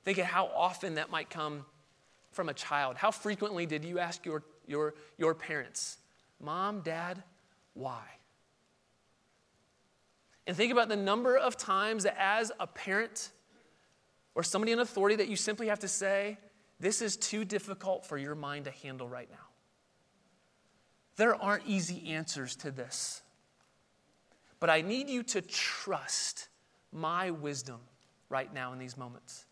Think 0.05 0.18
of 0.18 0.26
how 0.26 0.46
often 0.46 0.94
that 0.94 1.11
might 1.11 1.31
come 1.31 1.64
from 2.33 2.49
a 2.49 2.55
child. 2.55 2.97
How 2.97 3.11
frequently 3.11 3.66
did 3.66 3.85
you 3.85 3.99
ask 3.99 4.25
your, 4.25 4.43
your, 4.66 4.95
your 5.19 5.35
parents, 5.35 5.99
Mom, 6.40 6.81
Dad, 6.81 7.23
why? 7.75 8.03
And 10.47 10.57
think 10.57 10.73
about 10.73 10.88
the 10.88 10.97
number 10.97 11.37
of 11.37 11.57
times 11.57 12.05
that 12.05 12.16
as 12.19 12.51
a 12.59 12.66
parent 12.66 13.31
or 14.35 14.43
somebody 14.43 14.73
in 14.73 14.79
authority 14.79 15.16
that 15.16 15.29
you 15.29 15.37
simply 15.37 15.69
have 15.69 15.81
to 15.81 15.88
say, 15.88 16.38
This 16.79 17.03
is 17.03 17.16
too 17.16 17.45
difficult 17.45 18.07
for 18.07 18.16
your 18.16 18.35
mind 18.35 18.64
to 18.64 18.71
handle 18.71 19.09
right 19.09 19.31
now. 19.31 19.37
There 21.16 21.35
aren't 21.35 21.66
easy 21.66 22.11
answers 22.12 22.57
to 22.57 22.71
this. 22.71 23.23
But 24.61 24.71
I 24.71 24.83
need 24.83 25.09
you 25.09 25.23
to 25.25 25.40
trust 25.40 26.49
my 26.93 27.31
wisdom 27.31 27.81
right 28.29 28.53
now 28.53 28.73
in 28.73 28.79
these 28.79 28.97
moments. 28.97 29.47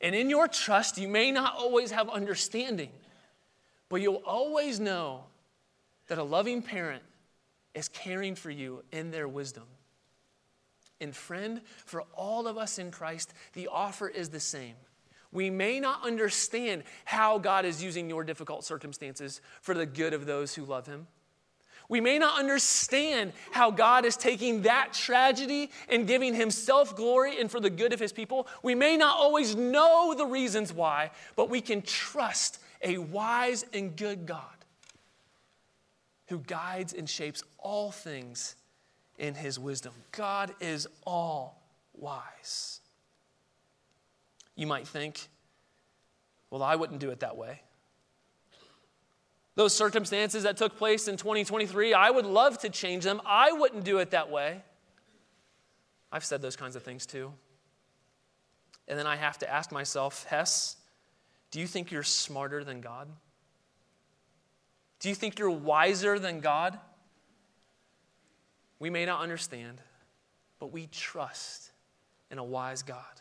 And 0.00 0.14
in 0.14 0.30
your 0.30 0.48
trust, 0.48 0.98
you 0.98 1.08
may 1.08 1.30
not 1.30 1.56
always 1.56 1.90
have 1.90 2.08
understanding, 2.08 2.90
but 3.88 4.00
you'll 4.00 4.22
always 4.24 4.80
know 4.80 5.24
that 6.08 6.18
a 6.18 6.22
loving 6.22 6.62
parent 6.62 7.02
is 7.74 7.88
caring 7.88 8.34
for 8.34 8.50
you 8.50 8.82
in 8.92 9.10
their 9.10 9.28
wisdom. 9.28 9.64
And, 11.00 11.14
friend, 11.14 11.62
for 11.86 12.04
all 12.14 12.46
of 12.46 12.58
us 12.58 12.78
in 12.78 12.90
Christ, 12.90 13.32
the 13.52 13.68
offer 13.68 14.08
is 14.08 14.30
the 14.30 14.40
same. 14.40 14.74
We 15.32 15.48
may 15.48 15.80
not 15.80 16.04
understand 16.04 16.82
how 17.04 17.38
God 17.38 17.64
is 17.64 17.82
using 17.82 18.08
your 18.08 18.24
difficult 18.24 18.64
circumstances 18.64 19.40
for 19.62 19.74
the 19.74 19.86
good 19.86 20.12
of 20.12 20.26
those 20.26 20.54
who 20.54 20.64
love 20.64 20.86
Him. 20.86 21.06
We 21.90 22.00
may 22.00 22.20
not 22.20 22.38
understand 22.38 23.32
how 23.50 23.72
God 23.72 24.04
is 24.04 24.16
taking 24.16 24.62
that 24.62 24.92
tragedy 24.92 25.72
and 25.88 26.06
giving 26.06 26.34
Himself 26.34 26.94
glory 26.94 27.40
and 27.40 27.50
for 27.50 27.58
the 27.58 27.68
good 27.68 27.92
of 27.92 27.98
His 27.98 28.12
people. 28.12 28.46
We 28.62 28.76
may 28.76 28.96
not 28.96 29.16
always 29.18 29.56
know 29.56 30.14
the 30.16 30.24
reasons 30.24 30.72
why, 30.72 31.10
but 31.34 31.50
we 31.50 31.60
can 31.60 31.82
trust 31.82 32.60
a 32.80 32.98
wise 32.98 33.66
and 33.74 33.96
good 33.96 34.24
God 34.24 34.44
who 36.28 36.38
guides 36.38 36.92
and 36.92 37.10
shapes 37.10 37.42
all 37.58 37.90
things 37.90 38.54
in 39.18 39.34
His 39.34 39.58
wisdom. 39.58 39.92
God 40.12 40.54
is 40.60 40.86
all 41.04 41.60
wise. 41.92 42.80
You 44.54 44.68
might 44.68 44.86
think, 44.86 45.26
well, 46.50 46.62
I 46.62 46.76
wouldn't 46.76 47.00
do 47.00 47.10
it 47.10 47.18
that 47.18 47.36
way 47.36 47.62
those 49.60 49.74
circumstances 49.74 50.44
that 50.44 50.56
took 50.56 50.78
place 50.78 51.06
in 51.06 51.18
2023, 51.18 51.92
I 51.92 52.08
would 52.08 52.24
love 52.24 52.56
to 52.60 52.70
change 52.70 53.04
them. 53.04 53.20
I 53.26 53.52
wouldn't 53.52 53.84
do 53.84 53.98
it 53.98 54.12
that 54.12 54.30
way. 54.30 54.62
I've 56.10 56.24
said 56.24 56.40
those 56.40 56.56
kinds 56.56 56.76
of 56.76 56.82
things 56.82 57.04
too. 57.04 57.34
And 58.88 58.98
then 58.98 59.06
I 59.06 59.16
have 59.16 59.36
to 59.40 59.50
ask 59.50 59.70
myself, 59.70 60.24
Hess, 60.24 60.76
do 61.50 61.60
you 61.60 61.66
think 61.66 61.90
you're 61.90 62.02
smarter 62.02 62.64
than 62.64 62.80
God? 62.80 63.08
Do 64.98 65.10
you 65.10 65.14
think 65.14 65.38
you're 65.38 65.50
wiser 65.50 66.18
than 66.18 66.40
God? 66.40 66.78
We 68.78 68.88
may 68.88 69.04
not 69.04 69.20
understand, 69.20 69.82
but 70.58 70.72
we 70.72 70.86
trust 70.86 71.70
in 72.30 72.38
a 72.38 72.44
wise 72.44 72.80
God. 72.80 73.20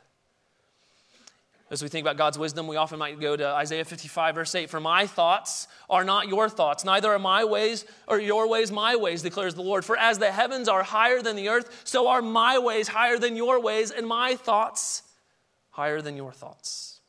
As 1.72 1.84
we 1.84 1.90
think 1.90 2.04
about 2.04 2.18
God's 2.18 2.40
wisdom, 2.40 2.66
we 2.66 2.78
often 2.78 2.98
might 2.98 3.20
go 3.20 3.36
to 3.36 3.48
Isaiah 3.48 3.86
55, 3.86 4.36
verse 4.36 4.56
8 4.56 4.70
For 4.72 4.80
my 4.80 5.06
thoughts 5.06 5.68
are 5.88 6.04
not 6.04 6.28
your 6.28 6.50
thoughts, 6.50 6.84
neither 6.84 7.12
are 7.12 7.20
my 7.20 7.44
ways 7.44 7.86
or 8.08 8.20
your 8.20 8.50
ways 8.50 8.72
my 8.72 8.96
ways, 8.96 9.22
declares 9.22 9.54
the 9.54 9.62
Lord. 9.62 9.86
For 9.86 9.96
as 9.96 10.18
the 10.18 10.32
heavens 10.32 10.68
are 10.68 10.82
higher 10.82 11.22
than 11.22 11.36
the 11.36 11.50
earth, 11.50 11.82
so 11.84 12.08
are 12.08 12.24
my 12.24 12.58
ways 12.58 12.88
higher 12.88 13.20
than 13.20 13.36
your 13.36 13.62
ways, 13.62 13.92
and 13.92 14.08
my 14.08 14.36
thoughts 14.36 15.04
higher 15.70 16.02
than 16.02 16.18
your 16.18 16.32
thoughts. 16.32 17.02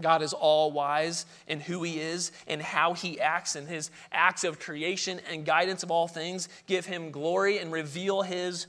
God 0.00 0.22
is 0.22 0.32
all 0.32 0.72
wise 0.72 1.24
in 1.46 1.60
who 1.60 1.84
He 1.84 2.00
is 2.00 2.32
and 2.48 2.60
how 2.60 2.94
He 2.94 3.20
acts, 3.20 3.54
and 3.54 3.68
His 3.68 3.92
acts 4.10 4.42
of 4.42 4.58
creation 4.58 5.20
and 5.30 5.46
guidance 5.46 5.84
of 5.84 5.92
all 5.92 6.08
things 6.08 6.48
give 6.66 6.84
Him 6.84 7.12
glory 7.12 7.58
and 7.58 7.70
reveal 7.70 8.22
His 8.22 8.66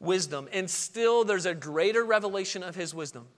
wisdom. 0.00 0.48
And 0.52 0.68
still, 0.68 1.22
there's 1.22 1.46
a 1.46 1.54
greater 1.54 2.04
revelation 2.04 2.64
of 2.64 2.74
His 2.74 2.92
wisdom 2.92 3.28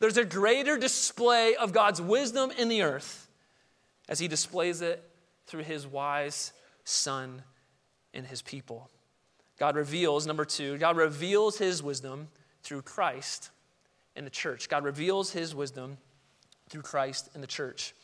there's 0.00 0.16
a 0.16 0.24
greater 0.24 0.76
display 0.76 1.54
of 1.56 1.72
God's 1.72 2.00
wisdom 2.00 2.50
in 2.50 2.68
the 2.68 2.82
earth 2.82 3.28
as 4.08 4.18
he 4.18 4.28
displays 4.28 4.82
it 4.82 5.02
through 5.46 5.62
his 5.62 5.86
wise 5.86 6.52
son 6.84 7.42
and 8.12 8.26
his 8.26 8.42
people. 8.42 8.90
God 9.58 9.76
reveals, 9.76 10.26
number 10.26 10.44
two, 10.44 10.78
God 10.78 10.96
reveals 10.96 11.58
his 11.58 11.82
wisdom 11.82 12.28
through 12.62 12.82
Christ 12.82 13.50
in 14.16 14.24
the 14.24 14.30
church. 14.30 14.68
God 14.68 14.84
reveals 14.84 15.32
his 15.32 15.54
wisdom 15.54 15.98
through 16.68 16.82
Christ 16.82 17.28
in 17.34 17.40
the 17.40 17.46
church. 17.46 17.94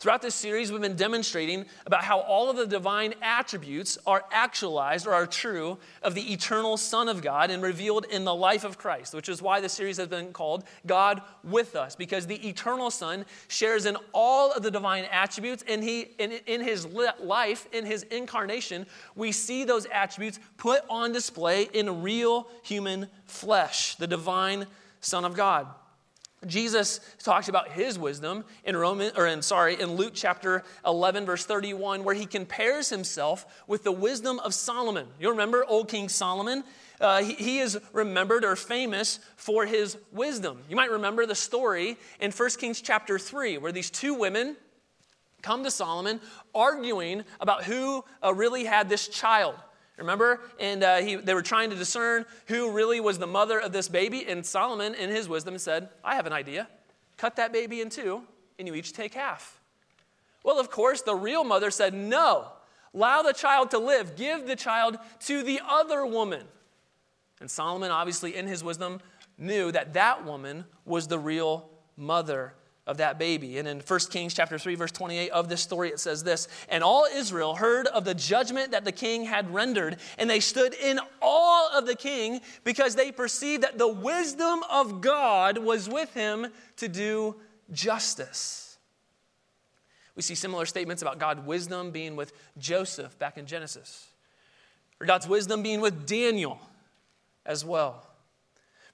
Throughout 0.00 0.22
this 0.22 0.34
series, 0.34 0.72
we've 0.72 0.80
been 0.80 0.96
demonstrating 0.96 1.66
about 1.84 2.04
how 2.04 2.20
all 2.20 2.48
of 2.48 2.56
the 2.56 2.66
divine 2.66 3.12
attributes 3.20 3.98
are 4.06 4.24
actualized 4.32 5.06
or 5.06 5.12
are 5.12 5.26
true 5.26 5.76
of 6.02 6.14
the 6.14 6.32
eternal 6.32 6.78
Son 6.78 7.06
of 7.06 7.20
God 7.20 7.50
and 7.50 7.62
revealed 7.62 8.06
in 8.06 8.24
the 8.24 8.34
life 8.34 8.64
of 8.64 8.78
Christ, 8.78 9.12
which 9.12 9.28
is 9.28 9.42
why 9.42 9.60
the 9.60 9.68
series 9.68 9.98
has 9.98 10.08
been 10.08 10.32
called 10.32 10.64
God 10.86 11.20
with 11.44 11.76
Us, 11.76 11.96
because 11.96 12.26
the 12.26 12.48
eternal 12.48 12.90
Son 12.90 13.26
shares 13.48 13.84
in 13.84 13.98
all 14.14 14.52
of 14.52 14.62
the 14.62 14.70
divine 14.70 15.04
attributes, 15.12 15.62
and 15.68 15.84
he, 15.84 16.08
in, 16.18 16.32
in 16.46 16.62
his 16.62 16.86
life, 16.86 17.68
in 17.70 17.84
his 17.84 18.04
incarnation, 18.04 18.86
we 19.16 19.32
see 19.32 19.64
those 19.64 19.84
attributes 19.92 20.40
put 20.56 20.80
on 20.88 21.12
display 21.12 21.64
in 21.74 22.00
real 22.00 22.48
human 22.62 23.06
flesh, 23.26 23.96
the 23.96 24.06
divine 24.06 24.66
Son 25.02 25.26
of 25.26 25.34
God. 25.34 25.66
Jesus 26.46 27.00
talks 27.18 27.48
about 27.48 27.68
his 27.72 27.98
wisdom 27.98 28.44
in 28.64 28.74
Roman 28.74 29.12
or 29.14 29.26
in 29.26 29.42
sorry 29.42 29.78
in 29.78 29.96
Luke 29.96 30.12
chapter 30.14 30.64
11 30.86 31.26
verse 31.26 31.44
31 31.44 32.02
where 32.02 32.14
he 32.14 32.24
compares 32.24 32.88
himself 32.88 33.62
with 33.66 33.84
the 33.84 33.92
wisdom 33.92 34.38
of 34.40 34.54
Solomon. 34.54 35.06
You 35.18 35.30
remember 35.30 35.64
old 35.68 35.88
King 35.88 36.08
Solomon? 36.08 36.64
Uh, 36.98 37.22
he, 37.22 37.34
he, 37.34 37.58
is 37.58 37.78
remembered 37.92 38.44
or 38.44 38.56
famous 38.56 39.20
for 39.36 39.64
his 39.64 39.96
wisdom. 40.12 40.60
You 40.68 40.76
might 40.76 40.90
remember 40.90 41.24
the 41.24 41.34
story 41.34 41.96
in 42.20 42.30
1 42.30 42.50
Kings 42.58 42.80
chapter 42.80 43.18
3 43.18 43.58
where 43.58 43.72
these 43.72 43.90
two 43.90 44.14
women 44.14 44.56
come 45.42 45.64
to 45.64 45.70
Solomon 45.70 46.20
arguing 46.54 47.24
about 47.40 47.64
who 47.64 48.04
uh, 48.22 48.34
really 48.34 48.64
had 48.64 48.88
this 48.88 49.08
child. 49.08 49.54
Remember? 50.00 50.40
And 50.58 50.82
uh, 50.82 50.96
he, 50.96 51.16
they 51.16 51.34
were 51.34 51.42
trying 51.42 51.70
to 51.70 51.76
discern 51.76 52.24
who 52.46 52.72
really 52.72 53.00
was 53.00 53.18
the 53.18 53.26
mother 53.26 53.58
of 53.60 53.72
this 53.72 53.88
baby. 53.88 54.26
And 54.26 54.44
Solomon, 54.44 54.94
in 54.94 55.10
his 55.10 55.28
wisdom, 55.28 55.58
said, 55.58 55.90
I 56.02 56.14
have 56.14 56.26
an 56.26 56.32
idea. 56.32 56.68
Cut 57.18 57.36
that 57.36 57.52
baby 57.52 57.82
in 57.82 57.90
two, 57.90 58.22
and 58.58 58.66
you 58.66 58.74
each 58.74 58.92
take 58.92 59.14
half. 59.14 59.60
Well, 60.42 60.58
of 60.58 60.70
course, 60.70 61.02
the 61.02 61.14
real 61.14 61.44
mother 61.44 61.70
said, 61.70 61.92
No, 61.92 62.48
allow 62.94 63.20
the 63.22 63.34
child 63.34 63.70
to 63.72 63.78
live. 63.78 64.16
Give 64.16 64.46
the 64.46 64.56
child 64.56 64.98
to 65.26 65.42
the 65.42 65.60
other 65.68 66.06
woman. 66.06 66.44
And 67.40 67.50
Solomon, 67.50 67.90
obviously, 67.90 68.34
in 68.34 68.46
his 68.46 68.64
wisdom, 68.64 69.00
knew 69.36 69.70
that 69.72 69.92
that 69.94 70.24
woman 70.24 70.64
was 70.84 71.08
the 71.08 71.18
real 71.18 71.68
mother 71.96 72.54
of 72.86 72.96
that 72.96 73.18
baby. 73.18 73.58
And 73.58 73.68
in 73.68 73.80
1 73.80 74.00
Kings 74.10 74.34
chapter 74.34 74.58
3 74.58 74.74
verse 74.74 74.90
28 74.90 75.30
of 75.30 75.48
this 75.48 75.60
story 75.60 75.90
it 75.90 76.00
says 76.00 76.24
this, 76.24 76.48
and 76.68 76.82
all 76.82 77.06
Israel 77.12 77.54
heard 77.54 77.86
of 77.86 78.04
the 78.04 78.14
judgment 78.14 78.72
that 78.72 78.84
the 78.84 78.92
king 78.92 79.24
had 79.24 79.52
rendered, 79.52 79.98
and 80.18 80.28
they 80.28 80.40
stood 80.40 80.74
in 80.74 80.98
awe 81.20 81.78
of 81.78 81.86
the 81.86 81.94
king 81.94 82.40
because 82.64 82.94
they 82.94 83.12
perceived 83.12 83.62
that 83.62 83.78
the 83.78 83.88
wisdom 83.88 84.60
of 84.70 85.00
God 85.00 85.58
was 85.58 85.88
with 85.88 86.12
him 86.14 86.48
to 86.76 86.88
do 86.88 87.36
justice. 87.72 88.78
We 90.16 90.22
see 90.22 90.34
similar 90.34 90.66
statements 90.66 91.02
about 91.02 91.18
God's 91.18 91.42
wisdom 91.46 91.92
being 91.92 92.16
with 92.16 92.32
Joseph 92.58 93.18
back 93.18 93.38
in 93.38 93.46
Genesis, 93.46 94.08
or 95.00 95.06
God's 95.06 95.28
wisdom 95.28 95.62
being 95.62 95.80
with 95.80 96.06
Daniel 96.06 96.60
as 97.46 97.64
well. 97.64 98.09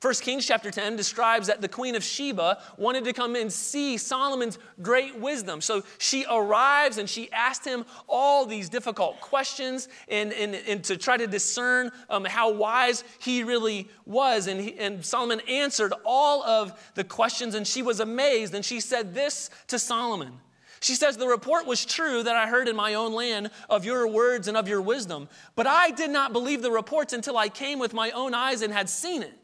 1 0.06 0.14
Kings 0.14 0.46
chapter 0.46 0.70
10 0.70 0.94
describes 0.94 1.48
that 1.48 1.60
the 1.60 1.66
queen 1.66 1.96
of 1.96 2.04
Sheba 2.04 2.62
wanted 2.76 3.02
to 3.06 3.12
come 3.12 3.34
and 3.34 3.52
see 3.52 3.96
Solomon's 3.96 4.56
great 4.80 5.18
wisdom. 5.18 5.60
So 5.60 5.82
she 5.98 6.24
arrives 6.30 6.98
and 6.98 7.10
she 7.10 7.28
asked 7.32 7.64
him 7.64 7.84
all 8.06 8.46
these 8.46 8.68
difficult 8.68 9.20
questions 9.20 9.88
and, 10.06 10.32
and, 10.32 10.54
and 10.54 10.84
to 10.84 10.96
try 10.96 11.16
to 11.16 11.26
discern 11.26 11.90
um, 12.08 12.24
how 12.24 12.52
wise 12.52 13.02
he 13.18 13.42
really 13.42 13.88
was. 14.04 14.46
And, 14.46 14.60
he, 14.60 14.78
and 14.78 15.04
Solomon 15.04 15.40
answered 15.48 15.92
all 16.04 16.40
of 16.44 16.92
the 16.94 17.02
questions 17.02 17.56
and 17.56 17.66
she 17.66 17.82
was 17.82 17.98
amazed. 17.98 18.54
And 18.54 18.64
she 18.64 18.78
said 18.78 19.12
this 19.12 19.50
to 19.66 19.76
Solomon. 19.76 20.34
She 20.78 20.94
says, 20.94 21.16
The 21.16 21.26
report 21.26 21.66
was 21.66 21.84
true 21.84 22.22
that 22.22 22.36
I 22.36 22.46
heard 22.46 22.68
in 22.68 22.76
my 22.76 22.94
own 22.94 23.12
land 23.12 23.50
of 23.68 23.84
your 23.84 24.06
words 24.06 24.46
and 24.46 24.56
of 24.56 24.68
your 24.68 24.82
wisdom, 24.82 25.28
but 25.56 25.66
I 25.66 25.90
did 25.90 26.12
not 26.12 26.32
believe 26.32 26.62
the 26.62 26.70
reports 26.70 27.12
until 27.12 27.36
I 27.36 27.48
came 27.48 27.80
with 27.80 27.92
my 27.92 28.12
own 28.12 28.34
eyes 28.34 28.62
and 28.62 28.72
had 28.72 28.88
seen 28.88 29.24
it. 29.24 29.36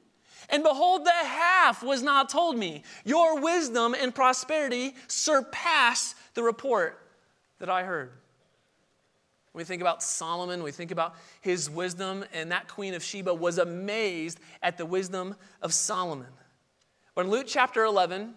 And 0.52 0.62
behold, 0.62 1.06
the 1.06 1.10
half 1.10 1.82
was 1.82 2.02
not 2.02 2.28
told 2.28 2.58
me. 2.58 2.82
Your 3.04 3.40
wisdom 3.40 3.94
and 3.98 4.14
prosperity 4.14 4.94
surpass 5.08 6.14
the 6.34 6.42
report 6.42 7.00
that 7.58 7.70
I 7.70 7.84
heard. 7.84 8.12
We 9.54 9.64
think 9.64 9.82
about 9.82 10.02
Solomon, 10.02 10.62
we 10.62 10.70
think 10.70 10.90
about 10.90 11.14
his 11.40 11.68
wisdom, 11.68 12.24
and 12.32 12.52
that 12.52 12.68
queen 12.68 12.94
of 12.94 13.02
Sheba 13.02 13.34
was 13.34 13.58
amazed 13.58 14.40
at 14.62 14.78
the 14.78 14.86
wisdom 14.86 15.36
of 15.60 15.74
Solomon. 15.74 16.28
When 17.14 17.28
Luke 17.28 17.46
chapter 17.46 17.84
11, 17.84 18.34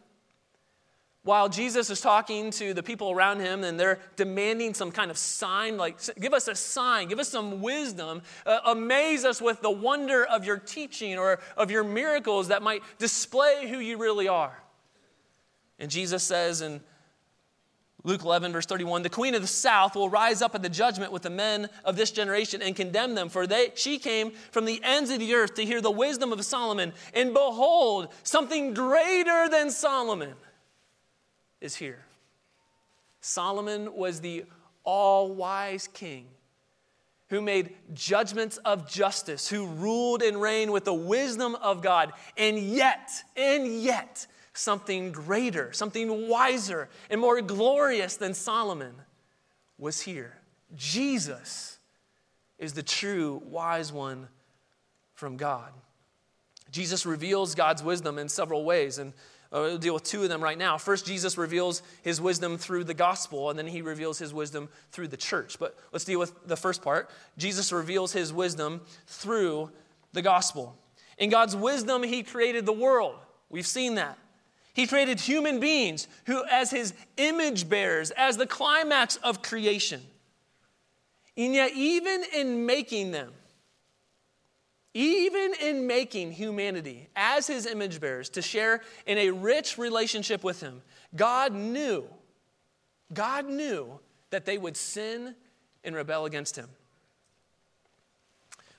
while 1.25 1.49
Jesus 1.49 1.89
is 1.89 2.01
talking 2.01 2.51
to 2.51 2.75
the 2.75 2.83
people 2.83 3.09
around 3.09 3.39
him 3.39 3.63
and 3.63 3.79
they're 3.79 3.99
demanding 4.15 4.75
some 4.75 4.91
kind 4.91 5.09
of 5.09 5.17
sign, 5.17 5.75
like, 5.75 5.97
give 6.19 6.35
us 6.35 6.47
a 6.47 6.53
sign, 6.53 7.07
give 7.07 7.17
us 7.17 7.27
some 7.29 7.61
wisdom, 7.61 8.21
uh, 8.45 8.59
amaze 8.67 9.25
us 9.25 9.41
with 9.41 9.59
the 9.61 9.71
wonder 9.71 10.23
of 10.23 10.45
your 10.45 10.57
teaching 10.57 11.17
or 11.17 11.39
of 11.57 11.71
your 11.71 11.83
miracles 11.83 12.49
that 12.49 12.61
might 12.61 12.83
display 12.99 13.67
who 13.67 13.79
you 13.79 13.97
really 13.97 14.27
are. 14.27 14.55
And 15.79 15.89
Jesus 15.89 16.21
says 16.23 16.61
in 16.61 16.79
Luke 18.03 18.23
11, 18.23 18.51
verse 18.51 18.67
31, 18.67 19.01
the 19.01 19.09
queen 19.09 19.33
of 19.33 19.41
the 19.41 19.47
south 19.47 19.95
will 19.95 20.11
rise 20.11 20.43
up 20.43 20.53
at 20.53 20.61
the 20.61 20.69
judgment 20.69 21.11
with 21.11 21.23
the 21.23 21.31
men 21.31 21.69
of 21.83 21.95
this 21.95 22.11
generation 22.11 22.61
and 22.61 22.75
condemn 22.75 23.15
them, 23.15 23.29
for 23.29 23.47
they, 23.47 23.71
she 23.73 23.97
came 23.97 24.29
from 24.51 24.65
the 24.65 24.79
ends 24.83 25.09
of 25.09 25.17
the 25.17 25.33
earth 25.33 25.55
to 25.55 25.65
hear 25.65 25.81
the 25.81 25.89
wisdom 25.89 26.31
of 26.31 26.45
Solomon. 26.45 26.93
And 27.15 27.33
behold, 27.33 28.09
something 28.21 28.75
greater 28.75 29.49
than 29.49 29.71
Solomon 29.71 30.35
is 31.61 31.75
here. 31.75 32.05
Solomon 33.21 33.95
was 33.95 34.21
the 34.21 34.45
all 34.83 35.33
wise 35.33 35.87
king 35.87 36.27
who 37.29 37.41
made 37.41 37.73
judgments 37.93 38.57
of 38.57 38.89
justice, 38.89 39.47
who 39.47 39.65
ruled 39.65 40.21
and 40.21 40.39
reigned 40.39 40.71
with 40.71 40.85
the 40.85 40.93
wisdom 40.93 41.55
of 41.55 41.81
God. 41.81 42.13
And 42.37 42.59
yet, 42.59 43.09
and 43.35 43.81
yet, 43.81 44.27
something 44.53 45.11
greater, 45.11 45.73
something 45.73 46.27
wiser, 46.29 46.87
and 47.09 47.19
more 47.19 47.41
glorious 47.41 48.15
than 48.15 48.33
Solomon 48.33 48.93
was 49.77 50.01
here. 50.01 50.37
Jesus 50.75 51.79
is 52.59 52.73
the 52.73 52.83
true 52.83 53.41
wise 53.45 53.91
one 53.91 54.27
from 55.13 55.35
God. 55.35 55.71
Jesus 56.71 57.05
reveals 57.05 57.55
God's 57.55 57.83
wisdom 57.83 58.19
in 58.19 58.29
several 58.29 58.63
ways. 58.63 58.97
And 58.97 59.13
uh, 59.55 59.61
we'll 59.61 59.77
deal 59.77 59.93
with 59.93 60.03
two 60.03 60.21
of 60.21 60.29
them 60.29 60.43
right 60.43 60.57
now. 60.57 60.77
First, 60.77 61.05
Jesus 61.05 61.37
reveals 61.37 61.81
his 62.01 62.19
wisdom 62.19 62.57
through 62.57 62.83
the 62.83 62.93
gospel, 62.93 63.49
and 63.49 63.57
then 63.57 63.67
he 63.67 63.81
reveals 63.81 64.19
his 64.19 64.33
wisdom 64.33 64.67
through 64.91 65.07
the 65.07 65.17
church. 65.17 65.57
But 65.57 65.77
let's 65.93 66.03
deal 66.03 66.19
with 66.19 66.45
the 66.45 66.57
first 66.57 66.81
part. 66.81 67.09
Jesus 67.37 67.71
reveals 67.71 68.11
his 68.11 68.33
wisdom 68.33 68.81
through 69.07 69.71
the 70.11 70.21
gospel. 70.21 70.77
In 71.17 71.29
God's 71.29 71.55
wisdom, 71.55 72.03
he 72.03 72.21
created 72.21 72.65
the 72.65 72.73
world. 72.73 73.15
We've 73.49 73.65
seen 73.65 73.95
that. 73.95 74.17
He 74.73 74.87
created 74.87 75.21
human 75.21 75.61
beings 75.61 76.09
who, 76.25 76.43
as 76.51 76.69
his 76.69 76.93
image 77.15 77.69
bearers, 77.69 78.11
as 78.11 78.35
the 78.35 78.45
climax 78.45 79.15
of 79.17 79.41
creation. 79.41 80.01
And 81.37 81.53
yet, 81.53 81.71
even 81.73 82.25
in 82.33 82.65
making 82.65 83.11
them, 83.11 83.31
even 84.95 85.53
in 85.61 85.85
making 85.87 86.31
humanity 86.31 87.09
as 87.17 87.45
his 87.45 87.65
image 87.65 87.99
bearers 87.99 88.29
to 88.29 88.41
share 88.41 88.81
in 89.05 89.17
a 89.17 89.29
rich 89.29 89.77
relationship 89.77 90.41
with 90.41 90.61
him, 90.61 90.81
God 91.13 91.53
knew, 91.53 92.05
God 93.13 93.45
knew 93.45 93.99
that 94.29 94.45
they 94.45 94.57
would 94.57 94.77
sin 94.77 95.35
and 95.83 95.95
rebel 95.95 96.23
against 96.23 96.55
him. 96.55 96.69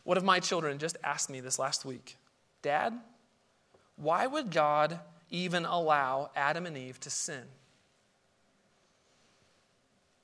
One 0.04 0.16
of 0.16 0.24
my 0.24 0.40
children 0.40 0.78
just 0.78 0.96
asked 1.04 1.28
me 1.28 1.40
this 1.40 1.58
last 1.58 1.84
week 1.84 2.16
Dad, 2.62 2.98
why 3.96 4.26
would 4.26 4.50
God 4.50 4.98
even 5.28 5.66
allow 5.66 6.30
Adam 6.34 6.64
and 6.64 6.78
Eve 6.78 6.98
to 7.00 7.10
sin? 7.10 7.42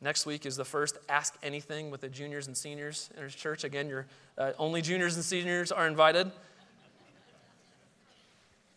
Next 0.02 0.26
week 0.26 0.46
is 0.46 0.56
the 0.56 0.64
first 0.64 0.98
Ask 1.08 1.38
Anything 1.44 1.92
with 1.92 2.00
the 2.00 2.08
juniors 2.08 2.48
and 2.48 2.56
seniors 2.56 3.08
in 3.16 3.22
our 3.22 3.28
church. 3.28 3.62
Again, 3.62 3.88
your 3.88 4.06
uh, 4.36 4.50
only 4.58 4.82
juniors 4.82 5.14
and 5.14 5.24
seniors 5.24 5.70
are 5.70 5.86
invited. 5.86 6.32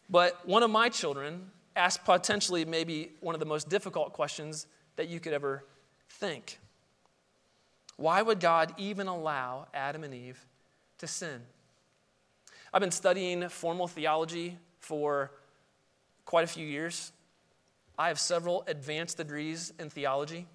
But 0.07 0.47
one 0.47 0.61
of 0.61 0.69
my 0.69 0.87
children 0.87 1.49
asked 1.75 2.05
potentially 2.05 2.63
maybe 2.63 3.09
one 3.21 3.33
of 3.33 3.39
the 3.39 3.45
most 3.47 3.69
difficult 3.69 4.13
questions 4.13 4.67
that 4.97 5.07
you 5.07 5.19
could 5.19 5.33
ever 5.33 5.63
think. 6.09 6.59
Why 7.97 8.21
would 8.21 8.39
God 8.39 8.75
even 8.77 9.07
allow 9.07 9.67
Adam 9.73 10.03
and 10.03 10.13
Eve 10.13 10.45
to 10.99 11.07
sin? 11.07 11.41
I've 12.71 12.81
been 12.81 12.91
studying 12.91 13.49
formal 13.49 13.87
theology 13.87 14.59
for 14.79 15.31
quite 16.23 16.43
a 16.43 16.47
few 16.47 16.67
years. 16.67 17.11
I 17.97 18.09
have 18.09 18.19
several 18.19 18.63
advanced 18.67 19.17
degrees 19.17 19.73
in 19.79 19.89
theology. 19.89 20.45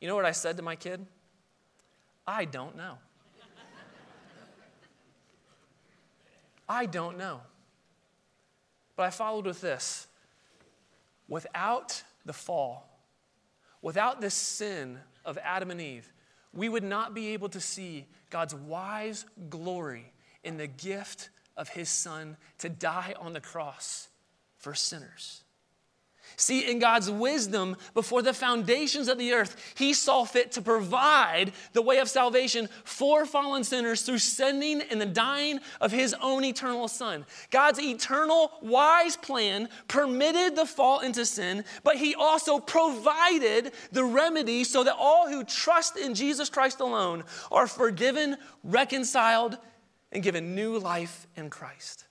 You 0.00 0.08
know 0.08 0.14
what 0.14 0.24
I 0.24 0.32
said 0.32 0.56
to 0.58 0.62
my 0.62 0.76
kid? 0.76 1.04
I 2.26 2.44
don't 2.44 2.76
know. 2.76 2.98
I 6.68 6.86
don't 6.86 7.16
know. 7.16 7.40
But 8.96 9.04
I 9.04 9.10
followed 9.10 9.46
with 9.46 9.60
this 9.60 10.08
without 11.28 12.02
the 12.24 12.32
fall, 12.32 13.00
without 13.82 14.20
this 14.20 14.34
sin 14.34 14.98
of 15.24 15.38
Adam 15.42 15.70
and 15.70 15.80
Eve, 15.80 16.12
we 16.52 16.68
would 16.68 16.82
not 16.82 17.14
be 17.14 17.28
able 17.28 17.48
to 17.50 17.60
see 17.60 18.06
God's 18.30 18.54
wise 18.54 19.26
glory 19.50 20.12
in 20.42 20.56
the 20.56 20.66
gift 20.66 21.30
of 21.56 21.68
his 21.68 21.88
son 21.88 22.36
to 22.58 22.68
die 22.68 23.14
on 23.18 23.32
the 23.32 23.40
cross 23.40 24.08
for 24.56 24.74
sinners. 24.74 25.42
See, 26.36 26.70
in 26.70 26.78
God's 26.78 27.10
wisdom, 27.10 27.76
before 27.94 28.20
the 28.20 28.34
foundations 28.34 29.08
of 29.08 29.16
the 29.16 29.32
earth, 29.32 29.74
He 29.74 29.94
saw 29.94 30.24
fit 30.24 30.52
to 30.52 30.62
provide 30.62 31.52
the 31.72 31.80
way 31.82 31.98
of 31.98 32.10
salvation 32.10 32.68
for 32.84 33.24
fallen 33.24 33.64
sinners 33.64 34.02
through 34.02 34.18
sending 34.18 34.82
and 34.82 35.00
the 35.00 35.06
dying 35.06 35.60
of 35.80 35.92
His 35.92 36.14
own 36.20 36.44
eternal 36.44 36.88
Son. 36.88 37.24
God's 37.50 37.80
eternal, 37.80 38.52
wise 38.60 39.16
plan 39.16 39.68
permitted 39.88 40.56
the 40.56 40.66
fall 40.66 41.00
into 41.00 41.24
sin, 41.24 41.64
but 41.82 41.96
He 41.96 42.14
also 42.14 42.58
provided 42.58 43.72
the 43.92 44.04
remedy 44.04 44.64
so 44.64 44.84
that 44.84 44.96
all 44.98 45.28
who 45.28 45.42
trust 45.42 45.96
in 45.96 46.14
Jesus 46.14 46.50
Christ 46.50 46.80
alone 46.80 47.24
are 47.50 47.66
forgiven, 47.66 48.36
reconciled, 48.62 49.56
and 50.12 50.22
given 50.22 50.54
new 50.54 50.78
life 50.78 51.26
in 51.36 51.50
Christ. 51.50 52.05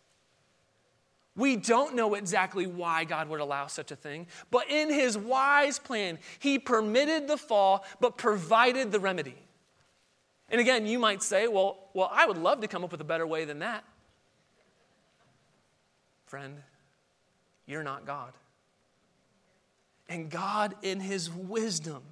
We 1.35 1.57
don't 1.57 1.95
know 1.95 2.13
exactly 2.13 2.65
why 2.65 3.03
God 3.03 3.27
would 3.27 3.41
allow 3.41 3.67
such 3.67 3.91
a 3.91 3.95
thing, 3.95 4.27
but 4.51 4.69
in 4.69 4.89
his 4.89 5.17
wise 5.17 5.79
plan, 5.79 6.17
he 6.39 6.59
permitted 6.59 7.27
the 7.27 7.37
fall, 7.37 7.83
but 7.99 8.17
provided 8.17 8.91
the 8.91 8.99
remedy. 8.99 9.35
And 10.49 10.61
again, 10.61 10.85
you 10.85 10.97
might 10.97 11.21
say, 11.21 11.47
well, 11.47 11.89
well, 11.93 12.09
I 12.11 12.25
would 12.25 12.37
love 12.37 12.61
to 12.61 12.67
come 12.67 12.83
up 12.83 12.91
with 12.91 13.01
a 13.01 13.05
better 13.05 13.27
way 13.27 13.45
than 13.45 13.59
that. 13.59 13.83
Friend, 16.25 16.55
you're 17.65 17.83
not 17.83 18.05
God. 18.05 18.31
And 20.07 20.29
God, 20.29 20.75
in 20.83 20.99
his 20.99 21.29
wisdom, 21.29 22.03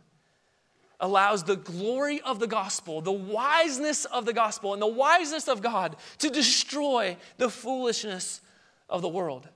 allows 0.99 1.43
the 1.43 1.55
glory 1.55 2.21
of 2.21 2.39
the 2.39 2.47
gospel, 2.47 3.01
the 3.01 3.12
wiseness 3.12 4.05
of 4.05 4.25
the 4.25 4.33
gospel, 4.33 4.73
and 4.73 4.81
the 4.81 4.88
wiseness 4.88 5.47
of 5.47 5.62
God 5.62 5.95
to 6.17 6.29
destroy 6.29 7.17
the 7.38 7.49
foolishness 7.49 8.41
of 8.89 9.02
the 9.02 9.10
world. 9.10 9.48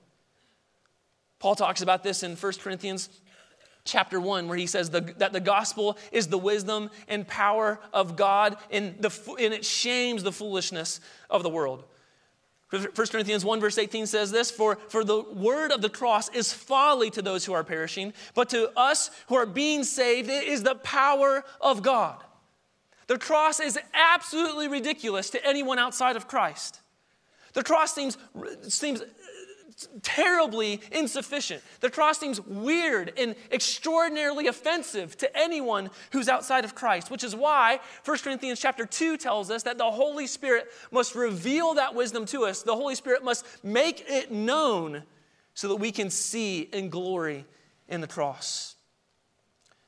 Paul 1.38 1.54
talks 1.54 1.82
about 1.82 2.02
this 2.02 2.22
in 2.22 2.36
1 2.36 2.52
Corinthians 2.54 3.08
chapter 3.84 4.20
1 4.20 4.48
where 4.48 4.58
he 4.58 4.66
says 4.66 4.90
the, 4.90 5.00
that 5.18 5.32
the 5.32 5.40
gospel 5.40 5.96
is 6.12 6.28
the 6.28 6.38
wisdom 6.38 6.90
and 7.08 7.26
power 7.26 7.80
of 7.92 8.16
God 8.16 8.56
and, 8.70 9.00
the, 9.00 9.10
and 9.40 9.54
it 9.54 9.64
shames 9.64 10.22
the 10.22 10.32
foolishness 10.32 11.00
of 11.30 11.42
the 11.42 11.48
world. 11.48 11.84
1 12.70 12.86
Corinthians 12.92 13.46
1 13.46 13.60
verse 13.60 13.78
18 13.78 14.06
says 14.06 14.30
this, 14.30 14.50
for, 14.50 14.76
for 14.88 15.02
the 15.02 15.22
word 15.22 15.72
of 15.72 15.80
the 15.80 15.88
cross 15.88 16.28
is 16.30 16.52
folly 16.52 17.08
to 17.10 17.22
those 17.22 17.46
who 17.46 17.54
are 17.54 17.64
perishing, 17.64 18.12
but 18.34 18.50
to 18.50 18.70
us 18.78 19.10
who 19.28 19.36
are 19.36 19.46
being 19.46 19.84
saved, 19.84 20.28
it 20.28 20.44
is 20.44 20.62
the 20.62 20.74
power 20.74 21.44
of 21.62 21.82
God. 21.82 22.22
The 23.06 23.18
cross 23.18 23.58
is 23.58 23.78
absolutely 23.94 24.68
ridiculous 24.68 25.30
to 25.30 25.46
anyone 25.46 25.78
outside 25.78 26.14
of 26.14 26.28
Christ. 26.28 26.80
The 27.54 27.64
cross 27.64 27.94
seems, 27.94 28.18
seems 28.68 29.02
terribly 30.02 30.80
insufficient. 30.90 31.62
The 31.80 31.90
cross 31.90 32.18
seems 32.18 32.40
weird 32.40 33.12
and 33.16 33.36
extraordinarily 33.52 34.46
offensive 34.46 35.16
to 35.18 35.36
anyone 35.36 35.90
who's 36.12 36.28
outside 36.28 36.64
of 36.64 36.74
Christ, 36.74 37.10
which 37.10 37.22
is 37.22 37.36
why 37.36 37.80
1 38.04 38.18
Corinthians 38.18 38.60
chapter 38.60 38.86
2 38.86 39.16
tells 39.16 39.50
us 39.50 39.62
that 39.64 39.78
the 39.78 39.90
Holy 39.90 40.26
Spirit 40.26 40.68
must 40.90 41.14
reveal 41.14 41.74
that 41.74 41.94
wisdom 41.94 42.26
to 42.26 42.44
us. 42.44 42.62
The 42.62 42.74
Holy 42.74 42.94
Spirit 42.94 43.22
must 43.22 43.46
make 43.62 44.04
it 44.08 44.32
known 44.32 45.04
so 45.54 45.68
that 45.68 45.76
we 45.76 45.92
can 45.92 46.10
see 46.10 46.68
and 46.72 46.90
glory 46.90 47.44
in 47.88 48.00
the 48.00 48.06
cross. 48.06 48.76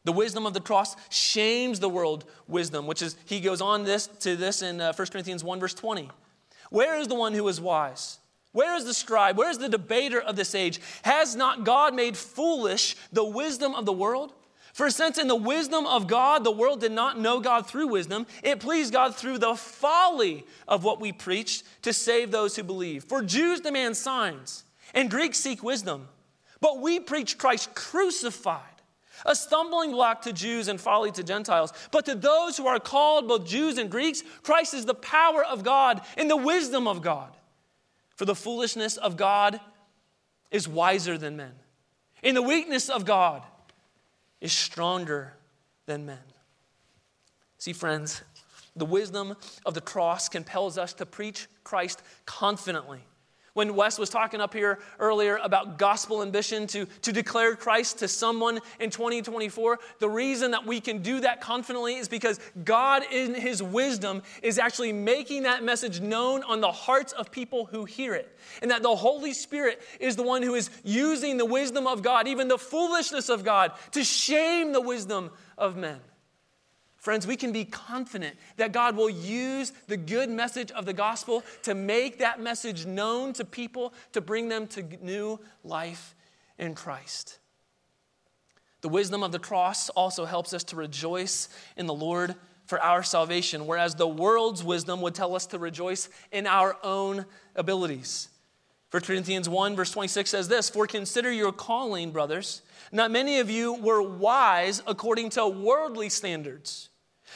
The 0.04 0.12
wisdom 0.12 0.46
of 0.46 0.54
the 0.54 0.60
cross 0.60 0.96
shames 1.10 1.80
the 1.80 1.88
world 1.88 2.24
wisdom, 2.48 2.86
which 2.86 3.02
is, 3.02 3.16
he 3.26 3.40
goes 3.40 3.60
on 3.60 3.84
this, 3.84 4.06
to 4.20 4.34
this 4.34 4.62
in 4.62 4.80
uh, 4.80 4.92
1 4.94 5.08
Corinthians 5.08 5.44
1, 5.44 5.60
verse 5.60 5.74
20. 5.74 6.08
Where 6.70 6.96
is 6.98 7.08
the 7.08 7.14
one 7.14 7.34
who 7.34 7.46
is 7.48 7.60
wise? 7.60 8.19
Where 8.52 8.74
is 8.76 8.84
the 8.84 8.94
scribe? 8.94 9.36
Where 9.36 9.50
is 9.50 9.58
the 9.58 9.68
debater 9.68 10.20
of 10.20 10.36
this 10.36 10.54
age? 10.54 10.80
Has 11.02 11.36
not 11.36 11.64
God 11.64 11.94
made 11.94 12.16
foolish 12.16 12.96
the 13.12 13.24
wisdom 13.24 13.74
of 13.74 13.86
the 13.86 13.92
world? 13.92 14.32
For 14.72 14.90
since 14.90 15.18
in 15.18 15.28
the 15.28 15.36
wisdom 15.36 15.86
of 15.86 16.06
God, 16.06 16.44
the 16.44 16.50
world 16.50 16.80
did 16.80 16.92
not 16.92 17.18
know 17.18 17.40
God 17.40 17.66
through 17.66 17.88
wisdom, 17.88 18.26
it 18.42 18.60
pleased 18.60 18.92
God 18.92 19.14
through 19.14 19.38
the 19.38 19.54
folly 19.54 20.44
of 20.68 20.84
what 20.84 21.00
we 21.00 21.12
preached 21.12 21.64
to 21.82 21.92
save 21.92 22.30
those 22.30 22.56
who 22.56 22.62
believe. 22.62 23.04
For 23.04 23.22
Jews 23.22 23.60
demand 23.60 23.96
signs, 23.96 24.64
and 24.94 25.10
Greeks 25.10 25.38
seek 25.38 25.62
wisdom. 25.62 26.08
But 26.60 26.80
we 26.80 27.00
preach 27.00 27.36
Christ 27.36 27.74
crucified, 27.74 28.62
a 29.26 29.34
stumbling 29.34 29.92
block 29.92 30.22
to 30.22 30.32
Jews 30.32 30.68
and 30.68 30.80
folly 30.80 31.10
to 31.12 31.24
Gentiles. 31.24 31.72
But 31.90 32.06
to 32.06 32.14
those 32.14 32.56
who 32.56 32.66
are 32.66 32.80
called, 32.80 33.28
both 33.28 33.46
Jews 33.46 33.76
and 33.76 33.90
Greeks, 33.90 34.22
Christ 34.42 34.74
is 34.74 34.86
the 34.86 34.94
power 34.94 35.44
of 35.44 35.64
God 35.64 36.02
and 36.16 36.30
the 36.30 36.36
wisdom 36.36 36.86
of 36.86 37.02
God. 37.02 37.36
For 38.20 38.26
the 38.26 38.34
foolishness 38.34 38.98
of 38.98 39.16
God 39.16 39.60
is 40.50 40.68
wiser 40.68 41.16
than 41.16 41.38
men, 41.38 41.54
and 42.22 42.36
the 42.36 42.42
weakness 42.42 42.90
of 42.90 43.06
God 43.06 43.42
is 44.42 44.52
stronger 44.52 45.32
than 45.86 46.04
men. 46.04 46.18
See, 47.56 47.72
friends, 47.72 48.20
the 48.76 48.84
wisdom 48.84 49.36
of 49.64 49.72
the 49.72 49.80
cross 49.80 50.28
compels 50.28 50.76
us 50.76 50.92
to 50.92 51.06
preach 51.06 51.48
Christ 51.64 52.02
confidently 52.26 53.00
when 53.54 53.74
Wes 53.74 53.98
was 53.98 54.10
talking 54.10 54.40
up 54.40 54.54
here 54.54 54.78
earlier 54.98 55.38
about 55.42 55.78
gospel 55.78 56.22
ambition 56.22 56.66
to, 56.68 56.86
to 57.02 57.12
declare 57.12 57.56
Christ 57.56 57.98
to 57.98 58.08
someone 58.08 58.60
in 58.78 58.90
2024, 58.90 59.78
the 59.98 60.08
reason 60.08 60.52
that 60.52 60.66
we 60.66 60.80
can 60.80 61.02
do 61.02 61.20
that 61.20 61.40
confidently 61.40 61.96
is 61.96 62.08
because 62.08 62.40
God, 62.64 63.02
in 63.10 63.34
His 63.34 63.62
wisdom, 63.62 64.22
is 64.42 64.58
actually 64.58 64.92
making 64.92 65.44
that 65.44 65.64
message 65.64 66.00
known 66.00 66.42
on 66.44 66.60
the 66.60 66.72
hearts 66.72 67.12
of 67.12 67.30
people 67.30 67.66
who 67.66 67.84
hear 67.84 68.14
it. 68.14 68.36
And 68.62 68.70
that 68.70 68.82
the 68.82 68.94
Holy 68.94 69.32
Spirit 69.32 69.80
is 69.98 70.16
the 70.16 70.22
one 70.22 70.42
who 70.42 70.54
is 70.54 70.70
using 70.84 71.36
the 71.36 71.44
wisdom 71.44 71.86
of 71.86 72.02
God, 72.02 72.28
even 72.28 72.48
the 72.48 72.58
foolishness 72.58 73.28
of 73.28 73.44
God, 73.44 73.72
to 73.92 74.04
shame 74.04 74.72
the 74.72 74.80
wisdom 74.80 75.30
of 75.58 75.76
men. 75.76 76.00
Friends, 77.00 77.26
we 77.26 77.34
can 77.34 77.50
be 77.50 77.64
confident 77.64 78.36
that 78.58 78.72
God 78.72 78.94
will 78.94 79.08
use 79.08 79.72
the 79.88 79.96
good 79.96 80.28
message 80.28 80.70
of 80.72 80.84
the 80.84 80.92
gospel 80.92 81.42
to 81.62 81.74
make 81.74 82.18
that 82.18 82.40
message 82.40 82.84
known 82.84 83.32
to 83.32 83.44
people, 83.44 83.94
to 84.12 84.20
bring 84.20 84.50
them 84.50 84.66
to 84.68 84.82
new 85.00 85.40
life 85.64 86.14
in 86.58 86.74
Christ. 86.74 87.38
The 88.82 88.90
wisdom 88.90 89.22
of 89.22 89.32
the 89.32 89.38
cross 89.38 89.88
also 89.88 90.26
helps 90.26 90.52
us 90.52 90.62
to 90.64 90.76
rejoice 90.76 91.48
in 91.74 91.86
the 91.86 91.94
Lord 91.94 92.34
for 92.66 92.78
our 92.80 93.02
salvation, 93.02 93.66
whereas 93.66 93.94
the 93.94 94.06
world's 94.06 94.62
wisdom 94.62 95.00
would 95.00 95.14
tell 95.14 95.34
us 95.34 95.46
to 95.46 95.58
rejoice 95.58 96.10
in 96.30 96.46
our 96.46 96.76
own 96.82 97.24
abilities. 97.56 98.28
1 98.90 99.02
Corinthians 99.04 99.48
1, 99.48 99.74
verse 99.74 99.90
26 99.90 100.28
says 100.28 100.48
this 100.48 100.68
For 100.68 100.86
consider 100.86 101.32
your 101.32 101.52
calling, 101.52 102.10
brothers. 102.10 102.60
Not 102.92 103.10
many 103.10 103.38
of 103.38 103.48
you 103.48 103.74
were 103.74 104.02
wise 104.02 104.82
according 104.86 105.30
to 105.30 105.48
worldly 105.48 106.10
standards. 106.10 106.89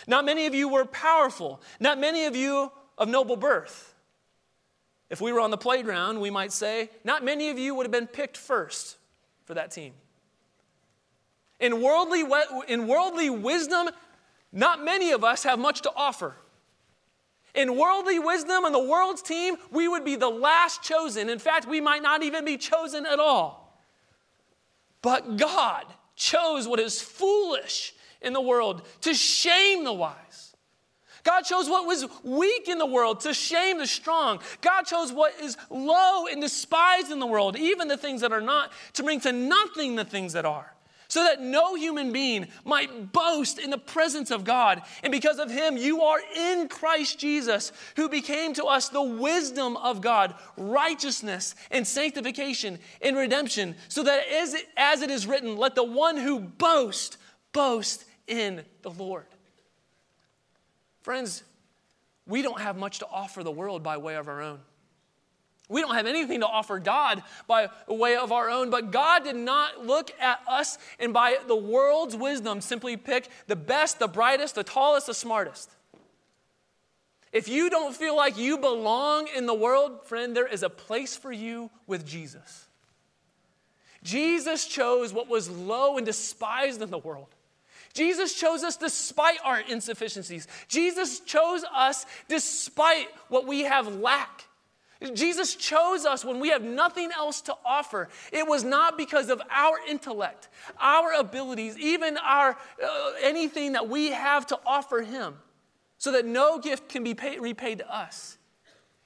Not 0.07 0.25
many 0.25 0.47
of 0.47 0.55
you 0.55 0.69
were 0.69 0.85
powerful. 0.85 1.61
Not 1.81 1.99
many 1.99 2.27
of 2.27 2.37
you 2.37 2.71
of 2.99 3.09
noble 3.09 3.37
birth. 3.37 3.95
If 5.11 5.21
we 5.21 5.33
were 5.33 5.40
on 5.40 5.51
the 5.51 5.59
playground, 5.59 6.21
we 6.21 6.31
might 6.31 6.53
say, 6.53 6.90
not 7.05 7.25
many 7.25 7.51
of 7.51 7.59
you 7.59 7.75
would 7.75 7.85
have 7.85 7.93
been 7.93 8.07
picked 8.07 8.37
first 8.37 8.97
for 9.45 9.55
that 9.55 9.71
team. 9.71 9.93
In 11.61 11.81
worldly, 11.81 12.25
in 12.69 12.87
worldly 12.87 13.31
wisdom, 13.31 13.90
not 14.53 14.85
many 14.85 15.12
of 15.12 15.25
us 15.25 15.45
have 15.45 15.59
much 15.59 15.83
to 15.83 15.93
offer. 15.95 16.35
In 17.55 17.77
worldly 17.77 18.19
wisdom 18.19 18.64
on 18.64 18.73
the 18.73 18.83
world's 18.83 19.23
team, 19.23 19.57
we 19.71 19.87
would 19.87 20.05
be 20.05 20.17
the 20.17 20.29
last 20.29 20.83
chosen. 20.83 21.29
In 21.29 21.38
fact, 21.38 21.69
we 21.69 21.81
might 21.81 22.03
not 22.03 22.23
even 22.23 22.45
be 22.45 22.57
chosen 22.57 23.07
at 23.07 23.21
all. 23.21 23.81
But 25.03 25.37
God 25.37 25.85
chose 26.17 26.67
what 26.67 26.81
is 26.81 27.01
foolish 27.01 27.93
in 28.24 28.32
the 28.32 28.40
world 28.40 28.82
to 29.02 29.14
shame 29.14 29.84
the 29.84 29.92
wise. 29.92 30.54
God 31.24 31.42
chose 31.42 31.68
what 31.68 31.87
was 31.87 32.06
weak 32.22 32.68
in 32.68 32.78
the 32.78 32.87
world 32.87 33.20
to 33.20 33.32
shame 33.32 33.78
the 33.78 33.87
strong. 33.87 34.40
God 34.60 34.82
chose 34.82 35.10
what 35.10 35.32
is 35.40 35.56
low 35.70 36.26
and 36.26 36.40
despised 36.40 37.10
in 37.10 37.18
the 37.18 37.26
world, 37.26 37.56
even 37.56 37.88
the 37.88 37.96
things 37.96 38.20
that 38.20 38.32
are 38.32 38.42
not, 38.42 38.72
to 38.92 39.02
bring 39.02 39.20
to 39.20 39.32
nothing 39.32 39.96
the 39.96 40.04
things 40.04 40.34
that 40.34 40.44
are, 40.44 40.74
so 41.08 41.24
that 41.24 41.40
no 41.40 41.76
human 41.76 42.12
being 42.12 42.48
might 42.66 43.10
boast 43.10 43.58
in 43.58 43.70
the 43.70 43.78
presence 43.78 44.30
of 44.30 44.44
God. 44.44 44.82
And 45.02 45.10
because 45.10 45.38
of 45.38 45.50
him, 45.50 45.78
you 45.78 46.02
are 46.02 46.20
in 46.37 46.68
Christ 46.68 47.18
Jesus, 47.18 47.72
who 47.96 48.10
became 48.10 48.52
to 48.54 48.66
us 48.66 48.90
the 48.90 49.02
wisdom 49.02 49.78
of 49.78 50.02
God, 50.02 50.34
righteousness 50.58 51.54
and 51.70 51.87
sanctification 51.87 52.78
and 53.00 53.16
redemption, 53.16 53.76
so 53.88 54.02
that 54.02 54.24
as 54.76 55.00
it, 55.00 55.10
is 55.10 55.26
written, 55.26 55.56
let 55.56 55.74
the 55.74 55.84
one 55.84 56.18
who 56.18 56.38
boast 56.38 57.16
boast 57.54 58.04
in 58.26 58.64
the 58.82 58.90
Lord. 58.90 59.26
Friends, 61.02 61.42
we 62.26 62.42
don't 62.42 62.60
have 62.60 62.76
much 62.76 63.00
to 63.00 63.06
offer 63.06 63.42
the 63.42 63.50
world 63.50 63.82
by 63.82 63.96
way 63.98 64.16
of 64.16 64.28
our 64.28 64.40
own. 64.40 64.60
We 65.68 65.80
don't 65.80 65.94
have 65.94 66.06
anything 66.06 66.40
to 66.40 66.46
offer 66.46 66.78
God 66.78 67.22
by 67.46 67.68
way 67.88 68.16
of 68.16 68.32
our 68.32 68.50
own, 68.50 68.68
but 68.68 68.90
God 68.90 69.24
did 69.24 69.37
not 69.37 69.87
look 69.87 70.12
at 70.20 70.40
us 70.46 70.76
and 70.98 71.12
by 71.12 71.38
the 71.46 71.56
world's 71.56 72.14
wisdom 72.14 72.60
simply 72.60 72.96
pick 72.96 73.28
the 73.46 73.56
best, 73.56 73.98
the 73.98 74.08
brightest, 74.08 74.56
the 74.56 74.64
tallest, 74.64 75.06
the 75.06 75.14
smartest. 75.14 75.70
If 77.32 77.48
you 77.48 77.70
don't 77.70 77.96
feel 77.96 78.14
like 78.14 78.38
you 78.38 78.58
belong 78.58 79.26
in 79.34 79.46
the 79.46 79.54
world, 79.54 80.06
friend, 80.06 80.37
there 80.37 80.46
is 80.46 80.62
a 80.62 80.70
place 80.70 81.16
for 81.16 81.32
you 81.32 81.70
with 81.87 82.06
Jesus. 82.06 82.66
Jesus 84.02 84.66
chose 84.66 85.12
what 85.12 85.28
was 85.28 85.48
low 85.48 85.96
and 85.96 86.04
despised 86.04 86.82
in 86.82 86.90
the 86.90 86.98
world 86.98 87.34
Jesus 87.94 88.35
chose 88.35 88.64
us 88.64 88.76
despite 88.76 89.38
our 89.44 89.61
insufficiencies. 89.61 90.48
Jesus 90.68 91.20
chose 91.20 91.64
us 91.72 92.04
despite 92.28 93.09
what 93.28 93.46
we 93.46 93.62
have 93.62 93.96
lack. 93.96 94.44
Jesus 95.12 95.54
chose 95.54 96.04
us 96.04 96.24
when 96.24 96.40
we 96.40 96.48
have 96.48 96.62
nothing 96.62 97.11
else 97.16 97.40
to 97.42 97.54
offer. 97.64 98.09
It 98.33 98.46
was 98.46 98.64
not 98.64 98.96
because 98.96 99.28
of 99.28 99.40
our 99.50 99.78
intellect, 99.88 100.48
our 100.80 101.12
abilities, 101.12 101.78
even 101.78 102.16
our 102.16 102.57
uh, 102.83 103.12
anything 103.22 103.72
that 103.72 103.88
we 103.88 104.11
have 104.11 104.46
to 104.46 104.59
offer 104.66 105.02
him, 105.02 105.37
so 105.98 106.12
that 106.12 106.24
no 106.24 106.59
gift 106.59 106.88
can 106.88 107.04
be 107.04 107.14
paid, 107.14 107.40
repaid 107.40 107.78
to 107.78 107.94
us. 107.94 108.38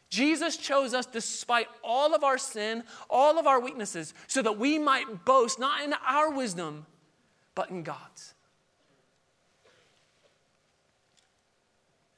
Jesus 0.09 0.57
chose 0.57 0.94
us 0.94 1.05
despite 1.05 1.66
all 1.83 2.14
of 2.14 2.24
our 2.24 2.38
sin, 2.38 2.85
all 3.11 3.38
of 3.38 3.46
our 3.46 3.61
weaknesses, 3.61 4.14
so 4.27 4.40
that 4.42 4.59
we 4.59 4.79
might 4.79 5.24
boast 5.24 5.59
not 5.59 5.83
in 5.83 5.94
our 6.07 6.31
wisdom, 6.31 6.87
but 7.55 7.70
in 7.70 7.83
God's. 7.83 8.35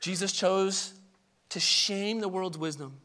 Jesus 0.01 0.33
chose 0.33 0.95
to 1.51 1.61
shame 1.61 2.21
the 2.21 2.29
world's 2.29 2.59
wisdom 2.59 2.99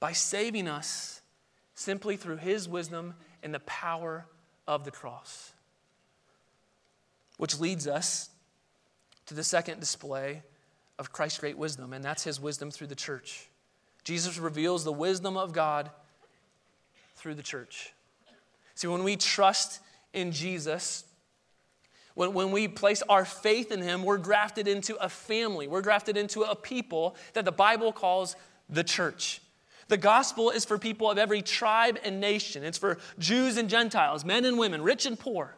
by 0.00 0.12
saving 0.12 0.66
us 0.68 1.20
simply 1.74 2.16
through 2.16 2.36
his 2.36 2.68
wisdom 2.68 3.14
and 3.42 3.54
the 3.54 3.60
power 3.60 4.26
of 4.66 4.84
the 4.84 4.90
cross. 4.90 5.52
Which 7.36 7.60
leads 7.60 7.86
us 7.86 8.30
to 9.26 9.34
the 9.34 9.44
second 9.44 9.80
display 9.80 10.42
of 10.98 11.12
Christ's 11.12 11.38
great 11.38 11.56
wisdom, 11.56 11.92
and 11.92 12.04
that's 12.04 12.24
his 12.24 12.40
wisdom 12.40 12.70
through 12.70 12.88
the 12.88 12.96
church. 12.96 13.48
Jesus 14.04 14.38
reveals 14.38 14.84
the 14.84 14.92
wisdom 14.92 15.36
of 15.36 15.52
God 15.52 15.90
through 17.16 17.34
the 17.34 17.42
church. 17.42 17.92
See, 18.74 18.86
when 18.86 19.04
we 19.04 19.16
trust 19.16 19.80
in 20.12 20.32
Jesus, 20.32 21.04
when, 22.18 22.32
when 22.32 22.50
we 22.50 22.66
place 22.66 23.00
our 23.08 23.24
faith 23.24 23.70
in 23.70 23.80
Him, 23.80 24.02
we're 24.02 24.18
grafted 24.18 24.66
into 24.66 24.96
a 24.96 25.08
family, 25.08 25.68
we're 25.68 25.82
grafted 25.82 26.16
into 26.16 26.42
a 26.42 26.56
people 26.56 27.14
that 27.34 27.44
the 27.44 27.52
Bible 27.52 27.92
calls 27.92 28.34
the 28.68 28.82
church. 28.82 29.40
The 29.86 29.98
gospel 29.98 30.50
is 30.50 30.64
for 30.64 30.78
people 30.78 31.08
of 31.08 31.16
every 31.16 31.42
tribe 31.42 31.96
and 32.02 32.20
nation. 32.20 32.64
It's 32.64 32.76
for 32.76 32.98
Jews 33.20 33.56
and 33.56 33.70
Gentiles, 33.70 34.24
men 34.24 34.44
and 34.44 34.58
women, 34.58 34.82
rich 34.82 35.06
and 35.06 35.16
poor. 35.16 35.54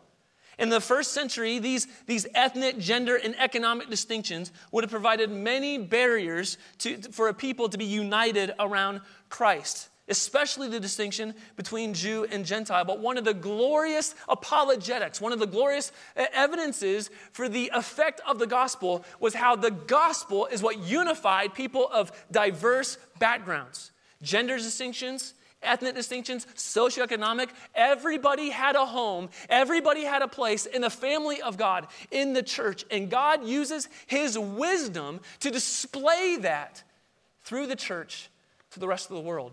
In 0.58 0.68
the 0.68 0.82
first 0.82 1.12
century, 1.12 1.58
these, 1.58 1.88
these 2.06 2.26
ethnic, 2.34 2.76
gender, 2.76 3.16
and 3.16 3.34
economic 3.38 3.88
distinctions 3.88 4.52
would 4.70 4.84
have 4.84 4.90
provided 4.90 5.30
many 5.30 5.78
barriers 5.78 6.58
to, 6.80 6.98
for 7.10 7.28
a 7.28 7.34
people 7.34 7.70
to 7.70 7.78
be 7.78 7.86
united 7.86 8.52
around 8.60 9.00
Christ, 9.30 9.88
especially 10.10 10.68
the 10.68 10.80
distinction 10.80 11.34
between 11.56 11.94
Jew 11.94 12.26
and 12.30 12.44
Gentile. 12.44 12.84
But 12.84 12.98
one 12.98 13.16
of 13.16 13.24
the 13.24 13.32
glorious 13.32 14.14
apologetics, 14.28 15.20
one 15.20 15.32
of 15.32 15.38
the 15.38 15.46
glorious 15.46 15.92
uh, 16.16 16.26
evidences 16.32 17.08
for 17.32 17.48
the 17.48 17.70
effect 17.74 18.20
of 18.26 18.38
the 18.38 18.46
gospel 18.46 19.04
was 19.20 19.34
how 19.34 19.56
the 19.56 19.70
gospel 19.70 20.46
is 20.46 20.62
what 20.62 20.78
unified 20.78 21.54
people 21.54 21.88
of 21.88 22.12
diverse 22.30 22.98
backgrounds. 23.18 23.92
Gender 24.20 24.58
distinctions, 24.58 25.34
ethnic 25.62 25.94
distinctions, 25.94 26.46
socioeconomic. 26.56 27.48
Everybody 27.74 28.50
had 28.50 28.76
a 28.76 28.84
home, 28.84 29.28
everybody 29.48 30.04
had 30.04 30.22
a 30.22 30.28
place 30.28 30.66
in 30.66 30.82
the 30.82 30.90
family 30.90 31.40
of 31.40 31.56
God, 31.56 31.86
in 32.10 32.32
the 32.32 32.42
church. 32.42 32.84
And 32.90 33.10
God 33.10 33.44
uses 33.44 33.88
His 34.06 34.38
wisdom 34.38 35.20
to 35.40 35.50
display 35.50 36.36
that 36.40 36.82
through 37.42 37.66
the 37.66 37.76
church 37.76 38.28
to 38.72 38.80
the 38.80 38.88
rest 38.88 39.10
of 39.10 39.16
the 39.16 39.22
world. 39.22 39.52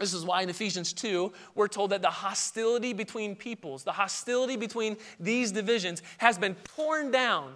This 0.00 0.14
is 0.14 0.24
why 0.24 0.40
in 0.40 0.48
Ephesians 0.48 0.94
2, 0.94 1.30
we're 1.54 1.68
told 1.68 1.90
that 1.90 2.00
the 2.00 2.08
hostility 2.08 2.94
between 2.94 3.36
peoples, 3.36 3.84
the 3.84 3.92
hostility 3.92 4.56
between 4.56 4.96
these 5.20 5.52
divisions, 5.52 6.02
has 6.18 6.38
been 6.38 6.56
torn 6.74 7.10
down 7.10 7.52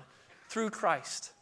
through 0.51 0.69
Christ. 0.69 1.33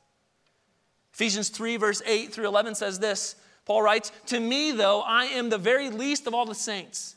Ephesians 1.12 1.48
3, 1.48 1.76
verse 1.76 2.02
8 2.06 2.32
through 2.32 2.46
11 2.46 2.76
says 2.76 3.00
this 3.00 3.34
Paul 3.64 3.82
writes, 3.82 4.12
To 4.26 4.38
me, 4.38 4.70
though, 4.70 5.00
I 5.00 5.24
am 5.24 5.50
the 5.50 5.58
very 5.58 5.90
least 5.90 6.28
of 6.28 6.34
all 6.34 6.46
the 6.46 6.54
saints. 6.54 7.16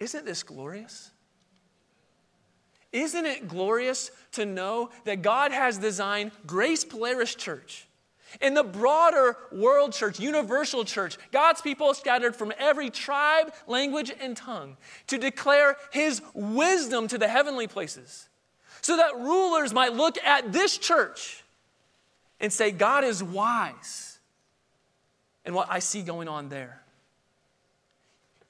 Isn't 0.00 0.24
this 0.24 0.42
glorious? 0.42 1.10
Isn't 2.92 3.26
it 3.26 3.48
glorious 3.48 4.10
to 4.32 4.46
know 4.46 4.90
that 5.04 5.22
God 5.22 5.52
has 5.52 5.78
designed 5.78 6.32
Grace 6.46 6.84
Polaris 6.84 7.34
Church? 7.34 7.86
In 8.40 8.54
the 8.54 8.62
broader 8.62 9.36
world 9.50 9.92
church, 9.92 10.20
universal 10.20 10.84
church, 10.84 11.16
God's 11.32 11.62
people 11.62 11.94
scattered 11.94 12.36
from 12.36 12.52
every 12.58 12.90
tribe, 12.90 13.52
language, 13.66 14.12
and 14.20 14.36
tongue 14.36 14.76
to 15.06 15.16
declare 15.16 15.76
his 15.92 16.20
wisdom 16.34 17.08
to 17.08 17.16
the 17.16 17.28
heavenly 17.28 17.66
places 17.66 18.28
so 18.82 18.96
that 18.98 19.16
rulers 19.16 19.72
might 19.72 19.94
look 19.94 20.18
at 20.24 20.52
this 20.52 20.76
church 20.76 21.42
and 22.38 22.52
say, 22.52 22.70
God 22.70 23.02
is 23.02 23.22
wise 23.22 24.18
in 25.44 25.54
what 25.54 25.68
I 25.70 25.78
see 25.78 26.02
going 26.02 26.28
on 26.28 26.50
there. 26.50 26.82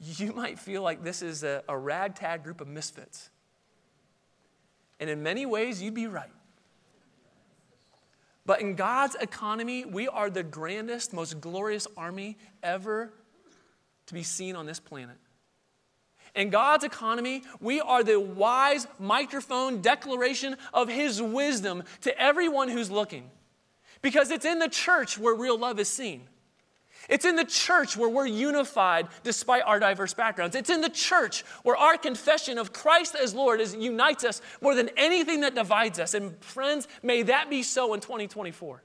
You 0.00 0.32
might 0.32 0.58
feel 0.58 0.82
like 0.82 1.02
this 1.02 1.22
is 1.22 1.42
a, 1.42 1.62
a 1.68 1.76
ragtag 1.76 2.44
group 2.44 2.60
of 2.60 2.68
misfits. 2.68 3.30
And 5.00 5.10
in 5.10 5.22
many 5.22 5.46
ways, 5.46 5.82
you'd 5.82 5.94
be 5.94 6.06
right. 6.06 6.30
But 8.46 8.60
in 8.60 8.76
God's 8.76 9.14
economy, 9.16 9.84
we 9.84 10.08
are 10.08 10.30
the 10.30 10.42
grandest, 10.42 11.12
most 11.12 11.40
glorious 11.40 11.86
army 11.96 12.38
ever 12.62 13.12
to 14.06 14.14
be 14.14 14.22
seen 14.22 14.56
on 14.56 14.66
this 14.66 14.80
planet. 14.80 15.16
In 16.34 16.50
God's 16.50 16.84
economy, 16.84 17.42
we 17.60 17.80
are 17.80 18.02
the 18.02 18.18
wise 18.18 18.86
microphone 18.98 19.80
declaration 19.80 20.56
of 20.72 20.88
His 20.88 21.20
wisdom 21.20 21.82
to 22.02 22.18
everyone 22.18 22.68
who's 22.68 22.90
looking. 22.90 23.30
Because 24.00 24.30
it's 24.30 24.44
in 24.44 24.58
the 24.58 24.68
church 24.68 25.18
where 25.18 25.34
real 25.34 25.58
love 25.58 25.78
is 25.78 25.88
seen. 25.88 26.28
It's 27.08 27.24
in 27.24 27.36
the 27.36 27.44
church 27.44 27.96
where 27.96 28.08
we're 28.08 28.26
unified 28.26 29.08
despite 29.22 29.62
our 29.62 29.80
diverse 29.80 30.12
backgrounds. 30.12 30.54
It's 30.54 30.68
in 30.68 30.82
the 30.82 30.90
church 30.90 31.42
where 31.62 31.76
our 31.76 31.96
confession 31.96 32.58
of 32.58 32.72
Christ 32.72 33.14
as 33.14 33.34
Lord 33.34 33.60
is, 33.60 33.74
unites 33.74 34.24
us 34.24 34.42
more 34.60 34.74
than 34.74 34.90
anything 34.96 35.40
that 35.40 35.54
divides 35.54 35.98
us. 35.98 36.12
And 36.12 36.36
friends, 36.44 36.86
may 37.02 37.22
that 37.22 37.48
be 37.48 37.62
so 37.62 37.94
in 37.94 38.00
2024. 38.00 38.82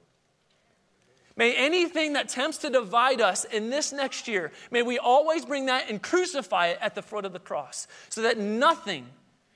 May 1.35 1.55
anything 1.55 2.13
that 2.13 2.29
tempts 2.29 2.59
to 2.59 2.69
divide 2.69 3.19
us 3.19 3.43
in 3.43 3.69
this 3.69 3.91
next 3.91 4.27
year, 4.27 4.51
may 4.71 4.83
we 4.83 4.99
always 4.99 5.45
bring 5.45 5.65
that 5.65 5.89
and 5.89 6.01
crucify 6.01 6.67
it 6.67 6.77
at 6.79 6.95
the 6.95 7.01
foot 7.01 7.25
of 7.25 7.33
the 7.33 7.39
cross 7.39 7.87
so 8.09 8.21
that 8.21 8.37
nothing, 8.37 9.07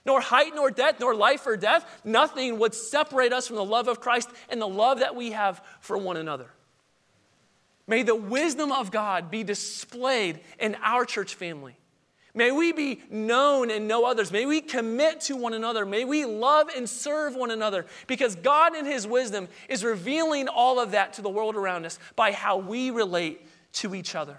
nor 0.04 0.20
height, 0.20 0.54
nor 0.56 0.72
depth, 0.72 1.00
nor 1.00 1.14
life 1.14 1.46
or 1.46 1.56
death, 1.56 2.02
nothing 2.04 2.58
would 2.58 2.74
separate 2.74 3.32
us 3.32 3.48
from 3.48 3.58
the 3.58 3.64
love 3.64 3.88
of 3.88 4.02
Christ 4.02 4.30
and 4.50 4.60
the 4.60 4.68
love 4.68 5.00
that 5.00 5.16
we 5.16 5.32
have 5.32 5.64
for 5.80 5.98
one 5.98 6.18
another. 6.18 6.50
May 7.88 8.04
the 8.04 8.16
wisdom 8.16 8.72
of 8.72 8.92
God 8.92 9.32
be 9.32 9.44
displayed 9.44 10.42
in 10.60 10.76
our 10.84 11.06
church 11.06 11.36
family. 11.36 11.78
May 12.34 12.52
we 12.52 12.72
be 12.72 13.02
known 13.10 13.72
and 13.72 13.88
know 13.88 14.06
others. 14.06 14.32
May 14.32 14.46
we 14.46 14.62
commit 14.62 15.22
to 15.22 15.36
one 15.36 15.54
another. 15.54 15.86
May 15.86 16.06
we 16.06 16.26
love 16.26 16.68
and 16.76 16.88
serve 16.88 17.36
one 17.36 17.50
another 17.50 17.88
because 18.06 18.36
God, 18.36 18.76
in 18.76 18.86
His 18.86 19.08
wisdom, 19.08 19.48
is 19.70 19.84
revealing 19.84 20.48
all 20.48 20.80
of 20.80 20.92
that 20.92 21.14
to 21.14 21.24
the 21.24 21.30
world 21.30 21.56
around 21.56 21.86
us 21.86 21.98
by 22.16 22.34
how 22.34 22.58
we 22.58 22.92
relate 22.92 23.48
to 23.74 23.96
each 23.96 24.14
other. 24.14 24.38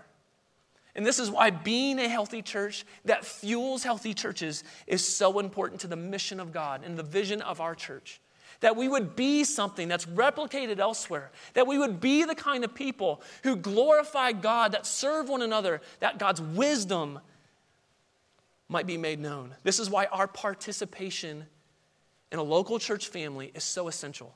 And 0.95 1.05
this 1.05 1.19
is 1.19 1.31
why 1.31 1.51
being 1.51 1.99
a 1.99 2.09
healthy 2.09 2.43
church 2.43 2.85
that 3.05 3.25
fuels 3.25 3.83
healthy 3.83 4.15
churches 4.15 4.63
is 4.87 5.05
so 5.05 5.39
important 5.39 5.81
to 5.81 5.87
the 5.87 5.97
mission 5.97 6.39
of 6.39 6.53
God 6.53 6.83
and 6.85 6.97
the 6.97 7.03
vision 7.03 7.41
of 7.43 7.61
our 7.61 7.75
church 7.75 8.21
that 8.61 8.77
we 8.77 8.89
would 8.89 9.15
be 9.15 9.45
something 9.45 9.89
that's 9.89 10.07
replicated 10.07 10.79
elsewhere, 10.79 11.31
that 11.55 11.67
we 11.67 11.79
would 11.79 12.01
be 12.01 12.25
the 12.25 12.35
kind 12.35 12.65
of 12.65 12.75
people 12.75 13.23
who 13.43 13.57
glorify 13.57 14.33
God, 14.33 14.73
that 14.73 14.87
serve 14.87 15.29
one 15.29 15.43
another, 15.43 15.81
that 16.01 16.19
God's 16.19 16.41
wisdom 16.41 17.21
might 18.69 18.87
be 18.87 18.97
made 18.97 19.21
known. 19.21 19.55
This 19.63 19.79
is 19.79 19.89
why 19.89 20.07
our 20.07 20.27
participation 20.27 21.47
in 22.31 22.39
a 22.39 22.43
local 22.43 22.79
church 22.79 23.09
family 23.09 23.51
is 23.55 23.65
so 23.65 23.89
essential. 23.89 24.35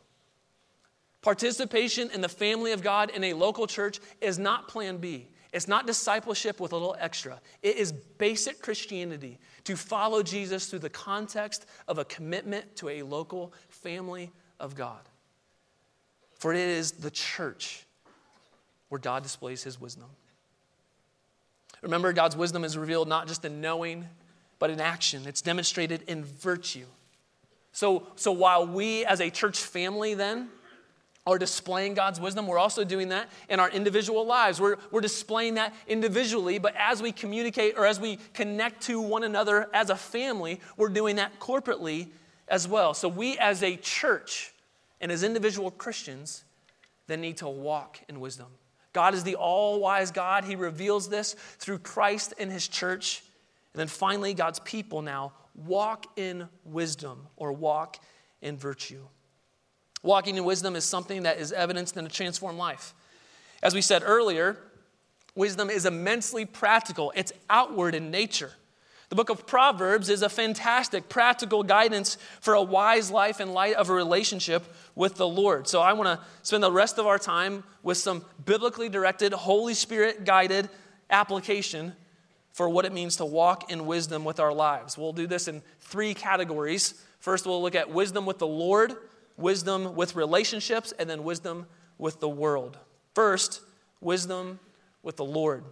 Participation 1.20 2.10
in 2.10 2.20
the 2.20 2.28
family 2.28 2.72
of 2.72 2.82
God 2.82 3.10
in 3.10 3.22
a 3.24 3.34
local 3.34 3.66
church 3.66 4.00
is 4.20 4.38
not 4.38 4.68
plan 4.68 4.96
B. 4.96 5.28
It's 5.52 5.68
not 5.68 5.86
discipleship 5.86 6.58
with 6.60 6.72
a 6.72 6.76
little 6.76 6.96
extra. 6.98 7.40
It 7.62 7.76
is 7.76 7.92
basic 7.92 8.62
Christianity 8.62 9.38
to 9.64 9.76
follow 9.76 10.22
Jesus 10.22 10.66
through 10.66 10.80
the 10.80 10.90
context 10.90 11.66
of 11.88 11.98
a 11.98 12.04
commitment 12.04 12.76
to 12.76 12.88
a 12.88 13.02
local 13.02 13.52
family 13.68 14.30
of 14.58 14.74
God. 14.74 15.00
For 16.34 16.52
it 16.52 16.58
is 16.58 16.92
the 16.92 17.10
church 17.10 17.84
where 18.88 18.98
God 18.98 19.22
displays 19.22 19.62
his 19.62 19.80
wisdom. 19.80 20.08
Remember, 21.82 22.12
God's 22.12 22.36
wisdom 22.36 22.64
is 22.64 22.76
revealed 22.76 23.08
not 23.08 23.26
just 23.26 23.44
in 23.44 23.60
knowing, 23.60 24.06
but 24.58 24.70
in 24.70 24.80
action. 24.80 25.26
It's 25.26 25.42
demonstrated 25.42 26.02
in 26.06 26.24
virtue. 26.24 26.86
So, 27.72 28.06
so 28.16 28.32
while 28.32 28.66
we 28.66 29.04
as 29.04 29.20
a 29.20 29.30
church 29.30 29.58
family 29.58 30.14
then 30.14 30.48
are 31.26 31.38
displaying 31.38 31.94
God's 31.94 32.20
wisdom, 32.20 32.46
we're 32.46 32.58
also 32.58 32.82
doing 32.82 33.10
that 33.10 33.30
in 33.48 33.60
our 33.60 33.70
individual 33.70 34.26
lives. 34.26 34.60
We're, 34.60 34.76
we're 34.90 35.00
displaying 35.00 35.54
that 35.54 35.72
individually, 35.86 36.58
but 36.58 36.74
as 36.76 37.00
we 37.00 37.12
communicate 37.12 37.78
or 37.78 37.86
as 37.86 38.00
we 38.00 38.18
connect 38.34 38.82
to 38.84 39.00
one 39.00 39.22
another 39.22 39.68
as 39.72 39.90
a 39.90 39.96
family, 39.96 40.60
we're 40.76 40.88
doing 40.88 41.16
that 41.16 41.38
corporately 41.38 42.08
as 42.48 42.66
well. 42.66 42.92
So 42.92 43.08
we 43.08 43.38
as 43.38 43.62
a 43.62 43.76
church 43.76 44.52
and 45.00 45.12
as 45.12 45.22
individual 45.22 45.70
Christians 45.70 46.44
then 47.06 47.20
need 47.20 47.36
to 47.38 47.48
walk 47.48 48.00
in 48.08 48.20
wisdom. 48.20 48.46
God 48.92 49.14
is 49.14 49.24
the 49.24 49.36
all 49.36 49.80
wise 49.80 50.10
God. 50.10 50.44
He 50.44 50.56
reveals 50.56 51.08
this 51.08 51.34
through 51.58 51.78
Christ 51.78 52.34
and 52.38 52.50
his 52.50 52.68
church. 52.68 53.22
And 53.72 53.80
then 53.80 53.88
finally, 53.88 54.34
God's 54.34 54.58
people 54.60 55.02
now 55.02 55.32
walk 55.54 56.06
in 56.16 56.48
wisdom 56.64 57.26
or 57.36 57.52
walk 57.52 57.98
in 58.42 58.56
virtue. 58.56 59.02
Walking 60.02 60.36
in 60.36 60.44
wisdom 60.44 60.74
is 60.76 60.84
something 60.84 61.22
that 61.22 61.38
is 61.38 61.52
evidenced 61.52 61.96
in 61.96 62.04
a 62.04 62.08
transformed 62.08 62.58
life. 62.58 62.94
As 63.62 63.74
we 63.74 63.80
said 63.80 64.02
earlier, 64.04 64.56
wisdom 65.34 65.70
is 65.70 65.86
immensely 65.86 66.44
practical, 66.44 67.12
it's 67.14 67.32
outward 67.48 67.94
in 67.94 68.10
nature. 68.10 68.52
The 69.12 69.16
book 69.16 69.28
of 69.28 69.46
Proverbs 69.46 70.08
is 70.08 70.22
a 70.22 70.30
fantastic 70.30 71.10
practical 71.10 71.62
guidance 71.62 72.16
for 72.40 72.54
a 72.54 72.62
wise 72.62 73.10
life 73.10 73.42
in 73.42 73.52
light 73.52 73.74
of 73.74 73.90
a 73.90 73.92
relationship 73.92 74.64
with 74.94 75.16
the 75.16 75.28
Lord. 75.28 75.68
So 75.68 75.82
I 75.82 75.92
want 75.92 76.18
to 76.18 76.26
spend 76.42 76.62
the 76.62 76.72
rest 76.72 76.98
of 76.98 77.06
our 77.06 77.18
time 77.18 77.62
with 77.82 77.98
some 77.98 78.24
biblically 78.42 78.88
directed, 78.88 79.34
Holy 79.34 79.74
Spirit 79.74 80.24
guided 80.24 80.70
application 81.10 81.92
for 82.52 82.70
what 82.70 82.86
it 82.86 82.92
means 82.94 83.16
to 83.16 83.26
walk 83.26 83.70
in 83.70 83.84
wisdom 83.84 84.24
with 84.24 84.40
our 84.40 84.52
lives. 84.52 84.96
We'll 84.96 85.12
do 85.12 85.26
this 85.26 85.46
in 85.46 85.62
three 85.80 86.14
categories. 86.14 86.94
First, 87.18 87.46
we'll 87.46 87.60
look 87.60 87.74
at 87.74 87.90
wisdom 87.90 88.24
with 88.24 88.38
the 88.38 88.46
Lord, 88.46 88.94
wisdom 89.36 89.94
with 89.94 90.16
relationships, 90.16 90.92
and 90.98 91.08
then 91.08 91.24
wisdom 91.24 91.66
with 91.98 92.20
the 92.20 92.28
world. 92.28 92.78
First, 93.14 93.60
wisdom 94.00 94.58
with 95.02 95.16
the 95.16 95.24
Lord. 95.24 95.64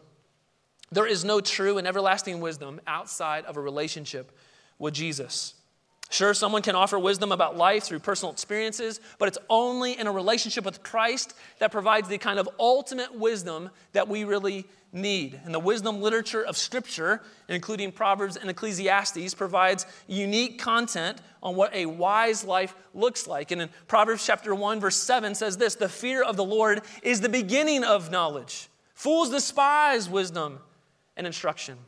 There 0.93 1.07
is 1.07 1.25
no 1.25 1.41
true 1.41 1.79
and 1.79 1.87
everlasting 1.87 2.41
wisdom 2.41 2.81
outside 2.87 3.45
of 3.45 3.57
a 3.57 3.61
relationship 3.61 4.37
with 4.79 4.95
Jesus. 4.95 5.55
Sure, 6.11 6.35
someone 6.35 6.63
can 6.63 6.75
offer 6.75 6.99
wisdom 6.99 7.31
about 7.31 7.57
life 7.57 7.85
through 7.85 8.01
personal 8.01 8.33
experiences, 8.33 9.01
but 9.21 9.29
it's 9.29 9.39
only 9.49 9.97
in 9.97 10.09
a 10.09 10.13
relationship 10.13 10.65
with 10.65 10.83
Christ 10.83 11.35
that 11.61 11.71
provides 11.71 12.09
the 12.09 12.19
kind 12.19 12.41
of 12.41 12.49
ultimate 12.59 13.15
wisdom 13.15 13.71
that 13.93 14.09
we 14.09 14.25
really 14.25 14.67
need. 14.93 15.41
And 15.45 15.55
the 15.55 15.61
wisdom 15.61 16.03
literature 16.03 16.45
of 16.45 16.57
Scripture, 16.57 17.23
including 17.49 17.93
Proverbs 17.93 18.37
and 18.37 18.51
Ecclesiastes, 18.51 19.35
provides 19.35 19.87
unique 20.09 20.59
content 20.59 21.21
on 21.45 21.55
what 21.55 21.73
a 21.73 21.87
wise 21.87 22.43
life 22.45 22.75
looks 22.93 23.29
like. 23.29 23.53
And 23.53 23.63
in 23.63 23.69
Proverbs 23.87 24.27
chapter 24.27 24.53
1, 24.53 24.81
verse 24.81 24.97
7 24.97 25.37
says 25.37 25.59
this 25.59 25.77
The 25.77 25.89
fear 25.89 26.25
of 26.25 26.37
the 26.37 26.45
Lord 26.45 26.83
is 27.05 27.21
the 27.21 27.29
beginning 27.29 27.85
of 27.85 28.11
knowledge. 28.11 28.69
Fools 28.95 29.31
despise 29.31 30.09
wisdom 30.09 30.59
and 31.17 31.25
instruction. 31.25 31.79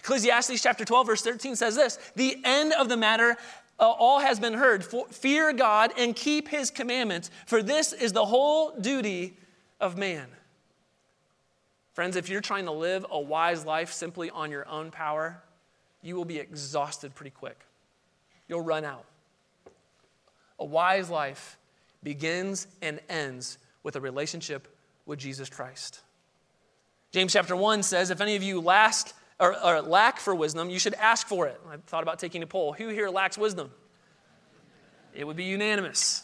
Ecclesiastes 0.00 0.62
chapter 0.62 0.84
12, 0.84 1.06
verse 1.06 1.22
13 1.22 1.56
says 1.56 1.76
this 1.76 1.98
The 2.16 2.36
end 2.44 2.72
of 2.72 2.88
the 2.88 2.96
matter 2.96 3.36
uh, 3.78 3.90
all 3.90 4.20
has 4.20 4.38
been 4.38 4.54
heard. 4.54 4.84
For, 4.84 5.06
fear 5.08 5.52
God 5.52 5.92
and 5.98 6.14
keep 6.14 6.48
his 6.48 6.70
commandments, 6.70 7.30
for 7.46 7.62
this 7.62 7.92
is 7.92 8.12
the 8.12 8.24
whole 8.24 8.72
duty 8.78 9.36
of 9.80 9.96
man. 9.98 10.26
Friends, 11.94 12.16
if 12.16 12.28
you're 12.28 12.40
trying 12.40 12.64
to 12.64 12.72
live 12.72 13.04
a 13.10 13.20
wise 13.20 13.66
life 13.66 13.92
simply 13.92 14.30
on 14.30 14.50
your 14.50 14.66
own 14.68 14.90
power, 14.90 15.42
you 16.00 16.16
will 16.16 16.24
be 16.24 16.38
exhausted 16.38 17.14
pretty 17.14 17.30
quick. 17.30 17.58
You'll 18.48 18.62
run 18.62 18.84
out. 18.84 19.04
A 20.58 20.64
wise 20.64 21.10
life 21.10 21.58
begins 22.02 22.66
and 22.80 23.00
ends 23.08 23.58
with 23.82 23.96
a 23.96 24.00
relationship 24.00 24.68
with 25.06 25.18
Jesus 25.18 25.48
Christ. 25.48 26.00
James 27.10 27.32
chapter 27.32 27.54
1 27.54 27.82
says, 27.82 28.10
If 28.10 28.20
any 28.20 28.36
of 28.36 28.42
you 28.42 28.60
last 28.60 29.12
or, 29.42 29.60
or 29.60 29.82
lack 29.82 30.20
for 30.20 30.34
wisdom, 30.36 30.70
you 30.70 30.78
should 30.78 30.94
ask 30.94 31.26
for 31.26 31.48
it. 31.48 31.60
I 31.68 31.76
thought 31.88 32.04
about 32.04 32.20
taking 32.20 32.44
a 32.44 32.46
poll. 32.46 32.72
Who 32.72 32.88
here 32.88 33.08
lacks 33.08 33.36
wisdom? 33.36 33.72
It 35.12 35.26
would 35.26 35.36
be 35.36 35.44
unanimous. 35.44 36.22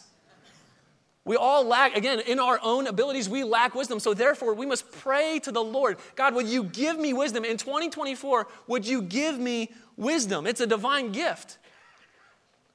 We 1.25 1.35
all 1.35 1.65
lack, 1.65 1.97
again, 1.97 2.21
in 2.21 2.39
our 2.39 2.59
own 2.63 2.87
abilities, 2.87 3.27
we 3.27 3.43
lack 3.43 3.75
wisdom. 3.75 3.99
So 3.99 4.13
therefore, 4.13 4.53
we 4.53 4.65
must 4.65 4.89
pray 4.89 5.39
to 5.39 5.51
the 5.51 5.61
Lord 5.61 5.97
God, 6.15 6.33
would 6.33 6.47
you 6.47 6.63
give 6.63 6.97
me 6.97 7.11
wisdom? 7.11 7.43
In 7.43 7.57
2024, 7.57 8.47
would 8.67 8.87
you 8.87 9.01
give 9.01 9.37
me 9.37 9.69
wisdom? 9.97 10.47
It's 10.47 10.61
a 10.61 10.65
divine 10.65 11.11
gift. 11.11 11.57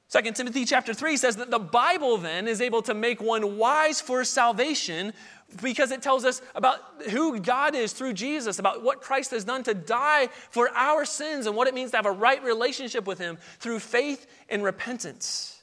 2 0.09 0.31
Timothy 0.33 0.65
chapter 0.65 0.93
3 0.93 1.17
says 1.17 1.35
that 1.37 1.49
the 1.49 1.59
Bible 1.59 2.17
then 2.17 2.47
is 2.47 2.61
able 2.61 2.81
to 2.83 2.93
make 2.93 3.21
one 3.21 3.57
wise 3.57 3.99
for 3.99 4.23
salvation 4.23 5.13
because 5.61 5.91
it 5.91 6.01
tells 6.01 6.25
us 6.25 6.41
about 6.53 6.79
who 7.09 7.39
God 7.39 7.75
is 7.75 7.91
through 7.91 8.13
Jesus, 8.13 8.59
about 8.59 8.83
what 8.83 9.01
Christ 9.01 9.31
has 9.31 9.43
done 9.43 9.63
to 9.63 9.73
die 9.73 10.27
for 10.49 10.69
our 10.75 11.05
sins 11.05 11.47
and 11.47 11.55
what 11.55 11.67
it 11.67 11.73
means 11.73 11.91
to 11.91 11.97
have 11.97 12.05
a 12.05 12.11
right 12.11 12.43
relationship 12.43 13.07
with 13.07 13.17
Him 13.17 13.37
through 13.59 13.79
faith 13.79 14.27
and 14.49 14.63
repentance. 14.63 15.61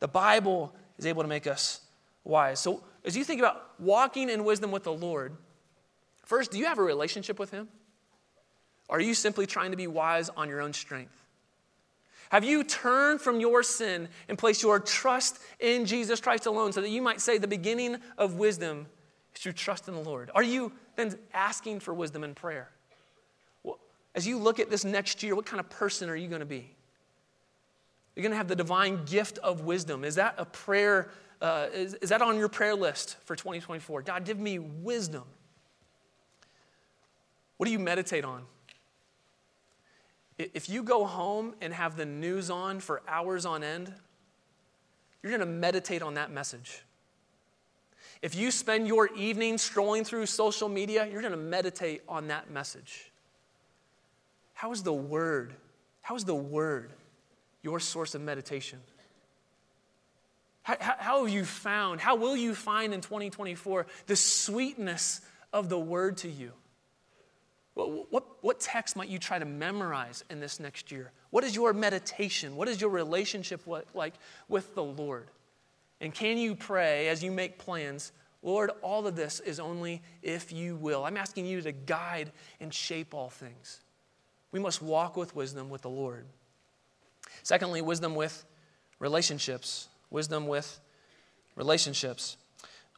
The 0.00 0.08
Bible 0.08 0.74
is 0.98 1.06
able 1.06 1.22
to 1.22 1.28
make 1.28 1.46
us 1.46 1.80
wise. 2.24 2.60
So, 2.60 2.82
as 3.04 3.16
you 3.16 3.24
think 3.24 3.40
about 3.40 3.80
walking 3.80 4.30
in 4.30 4.44
wisdom 4.44 4.70
with 4.70 4.84
the 4.84 4.92
Lord, 4.92 5.36
first, 6.24 6.52
do 6.52 6.58
you 6.58 6.66
have 6.66 6.78
a 6.78 6.82
relationship 6.82 7.38
with 7.38 7.50
Him? 7.50 7.68
Or 8.88 8.98
are 8.98 9.00
you 9.00 9.14
simply 9.14 9.46
trying 9.46 9.70
to 9.72 9.76
be 9.76 9.86
wise 9.86 10.28
on 10.30 10.48
your 10.48 10.60
own 10.60 10.72
strength? 10.72 11.21
Have 12.32 12.44
you 12.44 12.64
turned 12.64 13.20
from 13.20 13.40
your 13.40 13.62
sin 13.62 14.08
and 14.26 14.38
placed 14.38 14.62
your 14.62 14.80
trust 14.80 15.38
in 15.60 15.84
Jesus 15.84 16.18
Christ 16.18 16.46
alone 16.46 16.72
so 16.72 16.80
that 16.80 16.88
you 16.88 17.02
might 17.02 17.20
say 17.20 17.36
the 17.36 17.46
beginning 17.46 17.98
of 18.16 18.36
wisdom 18.36 18.86
is 19.36 19.42
through 19.42 19.52
trust 19.52 19.86
in 19.86 19.92
the 19.92 20.00
Lord? 20.00 20.30
Are 20.34 20.42
you 20.42 20.72
then 20.96 21.14
asking 21.34 21.80
for 21.80 21.92
wisdom 21.92 22.24
in 22.24 22.34
prayer? 22.34 22.70
Well, 23.62 23.78
as 24.14 24.26
you 24.26 24.38
look 24.38 24.60
at 24.60 24.70
this 24.70 24.82
next 24.82 25.22
year, 25.22 25.34
what 25.36 25.44
kind 25.44 25.60
of 25.60 25.68
person 25.68 26.08
are 26.08 26.16
you 26.16 26.26
going 26.26 26.40
to 26.40 26.46
be? 26.46 26.70
You're 28.16 28.22
going 28.22 28.32
to 28.32 28.38
have 28.38 28.48
the 28.48 28.56
divine 28.56 29.04
gift 29.04 29.36
of 29.38 29.64
wisdom. 29.64 30.02
Is 30.02 30.14
that 30.14 30.34
a 30.38 30.46
prayer? 30.46 31.10
Uh, 31.42 31.66
is, 31.74 31.92
is 31.96 32.08
that 32.08 32.22
on 32.22 32.38
your 32.38 32.48
prayer 32.48 32.74
list 32.74 33.18
for 33.26 33.36
2024? 33.36 34.00
God, 34.00 34.24
give 34.24 34.38
me 34.38 34.58
wisdom. 34.58 35.24
What 37.58 37.66
do 37.66 37.72
you 37.72 37.78
meditate 37.78 38.24
on? 38.24 38.44
If 40.38 40.68
you 40.68 40.82
go 40.82 41.04
home 41.04 41.54
and 41.60 41.72
have 41.72 41.96
the 41.96 42.06
news 42.06 42.50
on 42.50 42.80
for 42.80 43.02
hours 43.06 43.44
on 43.44 43.62
end, 43.62 43.92
you're 45.22 45.30
going 45.30 45.40
to 45.40 45.46
meditate 45.46 46.02
on 46.02 46.14
that 46.14 46.30
message. 46.30 46.82
If 48.22 48.34
you 48.34 48.50
spend 48.50 48.86
your 48.86 49.08
evening 49.14 49.58
strolling 49.58 50.04
through 50.04 50.26
social 50.26 50.68
media, 50.68 51.06
you're 51.10 51.22
going 51.22 51.32
to 51.32 51.36
meditate 51.36 52.02
on 52.08 52.28
that 52.28 52.50
message. 52.50 53.10
How 54.54 54.72
is 54.72 54.82
the 54.82 54.92
Word? 54.92 55.54
How 56.02 56.14
is 56.14 56.24
the 56.24 56.34
Word 56.34 56.92
your 57.62 57.80
source 57.80 58.14
of 58.14 58.20
meditation? 58.20 58.80
How, 60.62 60.76
how, 60.78 60.94
how, 60.98 61.24
have 61.24 61.34
you 61.34 61.44
found, 61.44 62.00
how 62.00 62.14
will 62.14 62.36
you 62.36 62.54
find 62.54 62.94
in 62.94 63.00
2024 63.00 63.86
the 64.06 64.16
sweetness 64.16 65.20
of 65.52 65.68
the 65.68 65.78
Word 65.78 66.18
to 66.18 66.28
you? 66.28 66.52
What, 67.74 68.12
what, 68.12 68.24
what 68.42 68.60
text 68.60 68.96
might 68.96 69.08
you 69.08 69.18
try 69.18 69.38
to 69.38 69.44
memorize 69.44 70.24
in 70.30 70.40
this 70.40 70.60
next 70.60 70.92
year? 70.92 71.10
What 71.30 71.42
is 71.42 71.54
your 71.56 71.72
meditation? 71.72 72.56
What 72.56 72.68
is 72.68 72.80
your 72.80 72.90
relationship 72.90 73.62
like 73.94 74.14
with 74.48 74.74
the 74.74 74.84
Lord? 74.84 75.28
And 76.00 76.12
can 76.12 76.36
you 76.36 76.54
pray 76.54 77.08
as 77.08 77.22
you 77.22 77.30
make 77.30 77.58
plans? 77.58 78.12
Lord, 78.42 78.72
all 78.82 79.06
of 79.06 79.16
this 79.16 79.40
is 79.40 79.60
only 79.60 80.02
if 80.20 80.52
you 80.52 80.76
will. 80.76 81.04
I'm 81.04 81.16
asking 81.16 81.46
you 81.46 81.62
to 81.62 81.72
guide 81.72 82.32
and 82.60 82.74
shape 82.74 83.14
all 83.14 83.30
things. 83.30 83.80
We 84.50 84.60
must 84.60 84.82
walk 84.82 85.16
with 85.16 85.34
wisdom 85.34 85.70
with 85.70 85.82
the 85.82 85.90
Lord. 85.90 86.26
Secondly, 87.42 87.80
wisdom 87.80 88.14
with 88.14 88.44
relationships. 88.98 89.88
Wisdom 90.10 90.46
with 90.46 90.78
relationships. 91.56 92.36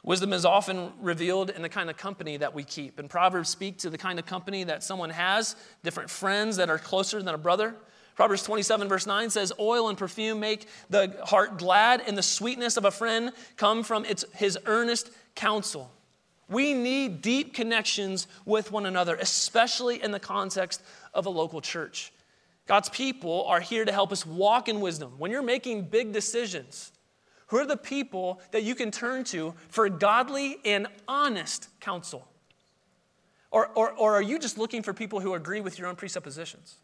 Wisdom 0.05 0.33
is 0.33 0.45
often 0.45 0.91
revealed 1.01 1.49
in 1.49 1.63
the 1.63 1.69
kind 1.69 1.89
of 1.89 1.97
company 1.97 2.37
that 2.37 2.53
we 2.53 2.63
keep. 2.63 2.99
And 2.99 3.09
Proverbs 3.09 3.49
speak 3.49 3.79
to 3.79 3.89
the 3.89 3.97
kind 3.97 4.19
of 4.19 4.27
company 4.27 4.63
that 4.63 4.83
someone 4.83 5.09
has, 5.09 5.55
different 5.83 6.11
friends 6.11 6.57
that 6.57 6.69
are 6.69 6.77
closer 6.77 7.23
than 7.23 7.33
a 7.33 7.39
brother. 7.39 7.75
Proverbs 8.15 8.43
27, 8.43 8.87
verse 8.87 9.07
9 9.07 9.31
says, 9.31 9.51
Oil 9.59 9.89
and 9.89 9.97
perfume 9.97 10.39
make 10.39 10.67
the 10.91 11.17
heart 11.23 11.57
glad, 11.57 12.03
and 12.05 12.15
the 12.15 12.21
sweetness 12.21 12.77
of 12.77 12.85
a 12.85 12.91
friend 12.91 13.31
come 13.57 13.81
from 13.81 14.05
its, 14.05 14.23
his 14.35 14.59
earnest 14.67 15.09
counsel. 15.33 15.91
We 16.47 16.75
need 16.75 17.23
deep 17.23 17.55
connections 17.55 18.27
with 18.45 18.71
one 18.71 18.85
another, 18.85 19.15
especially 19.15 20.03
in 20.03 20.11
the 20.11 20.19
context 20.19 20.83
of 21.15 21.25
a 21.25 21.31
local 21.31 21.61
church. 21.61 22.13
God's 22.67 22.89
people 22.89 23.43
are 23.45 23.59
here 23.59 23.83
to 23.83 23.91
help 23.91 24.11
us 24.11 24.23
walk 24.23 24.69
in 24.69 24.81
wisdom. 24.81 25.13
When 25.17 25.31
you're 25.31 25.41
making 25.41 25.85
big 25.85 26.13
decisions, 26.13 26.91
who 27.47 27.57
are 27.57 27.65
the 27.65 27.77
people 27.77 28.41
that 28.51 28.63
you 28.63 28.75
can 28.75 28.91
turn 28.91 29.23
to 29.25 29.53
for 29.69 29.87
godly 29.89 30.57
and 30.65 30.87
honest 31.07 31.69
counsel? 31.79 32.27
Or, 33.51 33.67
or, 33.75 33.91
or 33.91 34.15
are 34.15 34.21
you 34.21 34.39
just 34.39 34.57
looking 34.57 34.83
for 34.83 34.93
people 34.93 35.19
who 35.19 35.33
agree 35.33 35.61
with 35.61 35.79
your 35.79 35.87
own 35.87 35.95
presuppositions? 35.95 36.75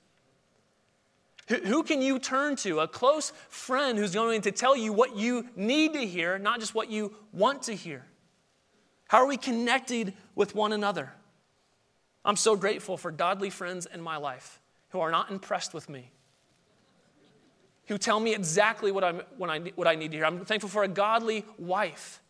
Who 1.47 1.83
can 1.83 2.01
you 2.01 2.19
turn 2.19 2.55
to? 2.57 2.79
A 2.79 2.87
close 2.87 3.33
friend 3.49 3.97
who's 3.97 4.13
going 4.13 4.41
to 4.41 4.51
tell 4.51 4.77
you 4.77 4.93
what 4.93 5.17
you 5.17 5.49
need 5.55 5.93
to 5.93 6.05
hear, 6.05 6.37
not 6.39 6.59
just 6.59 6.73
what 6.73 6.89
you 6.89 7.13
want 7.33 7.63
to 7.63 7.73
hear. 7.73 8.05
How 9.09 9.17
are 9.17 9.27
we 9.27 9.35
connected 9.35 10.13
with 10.35 10.55
one 10.55 10.71
another? 10.71 11.11
I'm 12.23 12.37
so 12.37 12.55
grateful 12.55 12.95
for 12.97 13.11
godly 13.11 13.49
friends 13.49 13.85
in 13.91 14.01
my 14.01 14.17
life 14.17 14.61
who 14.89 15.01
are 15.01 15.11
not 15.11 15.31
impressed 15.31 15.73
with 15.73 15.89
me, 15.89 16.11
who 17.87 17.97
tell 17.97 18.19
me 18.19 18.33
exactly 18.33 18.91
what, 18.91 19.03
I'm, 19.03 19.21
what, 19.37 19.49
I, 19.49 19.59
what 19.75 19.87
I 19.87 19.95
need 19.95 20.11
to 20.11 20.17
hear. 20.17 20.25
I'm 20.25 20.45
thankful 20.45 20.69
for 20.69 20.83
a 20.83 20.87
godly 20.87 21.45
wife 21.57 22.21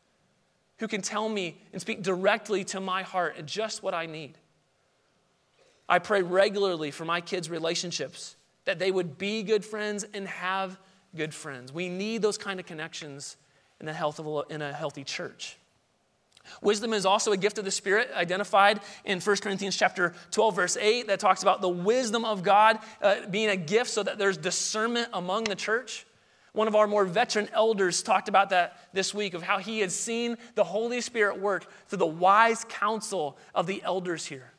who 0.78 0.88
can 0.88 1.02
tell 1.02 1.30
me 1.30 1.62
and 1.72 1.82
speak 1.82 2.02
directly 2.02 2.64
to 2.66 2.80
my 2.80 3.04
heart 3.04 3.36
and 3.38 3.48
just 3.48 3.84
what 3.84 3.94
I 3.94 4.08
need. 4.08 4.38
I 5.88 6.00
pray 6.00 6.22
regularly 6.22 6.90
for 6.90 7.06
my 7.06 7.22
kids' 7.22 7.50
relationships 7.50 8.36
that 8.66 8.80
they 8.80 8.92
would 8.92 9.18
be 9.18 9.44
good 9.44 9.66
friends 9.66 10.06
and 10.14 10.28
have 10.28 10.80
good 11.16 11.34
friends. 11.34 11.74
We 11.74 11.90
need 11.90 12.22
those 12.22 12.38
kind 12.38 12.60
of 12.60 12.66
connections 12.66 13.38
in 13.80 13.88
health 13.88 14.20
of 14.20 14.52
in 14.52 14.62
a 14.62 14.72
healthy 14.72 15.04
church. 15.04 15.58
Wisdom 16.62 16.94
is 16.94 17.06
also 17.06 17.32
a 17.32 17.38
gift 17.38 17.58
of 17.58 17.66
the 17.66 17.72
Spirit, 17.72 18.10
identified 18.16 18.80
in 19.06 19.20
1 19.20 19.38
Corinthians 19.38 19.78
chapter 19.78 20.14
12, 20.32 20.56
verse 20.56 20.78
8, 20.78 21.08
that 21.08 21.20
talks 21.20 21.42
about 21.42 21.62
the 21.62 21.70
wisdom 21.70 22.26
of 22.26 22.44
God 22.44 22.80
uh, 23.02 23.28
being 23.30 23.50
a 23.50 23.56
gift 23.56 23.90
so 23.90 24.04
that 24.04 24.18
there's 24.18 24.38
discernment 24.38 25.10
among 25.14 25.46
the 25.46 25.56
church. 25.56 26.06
One 26.54 26.68
of 26.68 26.76
our 26.76 26.88
more 26.88 27.06
veteran 27.06 27.48
elders 27.54 28.04
talked 28.04 28.28
about 28.28 28.50
that 28.50 28.78
this 28.94 29.14
week 29.14 29.34
of 29.34 29.42
how 29.42 29.60
he 29.60 29.80
had 29.80 29.92
seen 29.92 30.38
the 30.56 30.64
Holy 30.64 31.00
Spirit 31.02 31.40
work 31.40 31.66
through 31.88 32.00
the 32.00 32.06
wise 32.06 32.66
counsel 32.68 33.38
of 33.56 33.68
the 33.68 33.82
elders 33.84 34.26
here. 34.26 34.52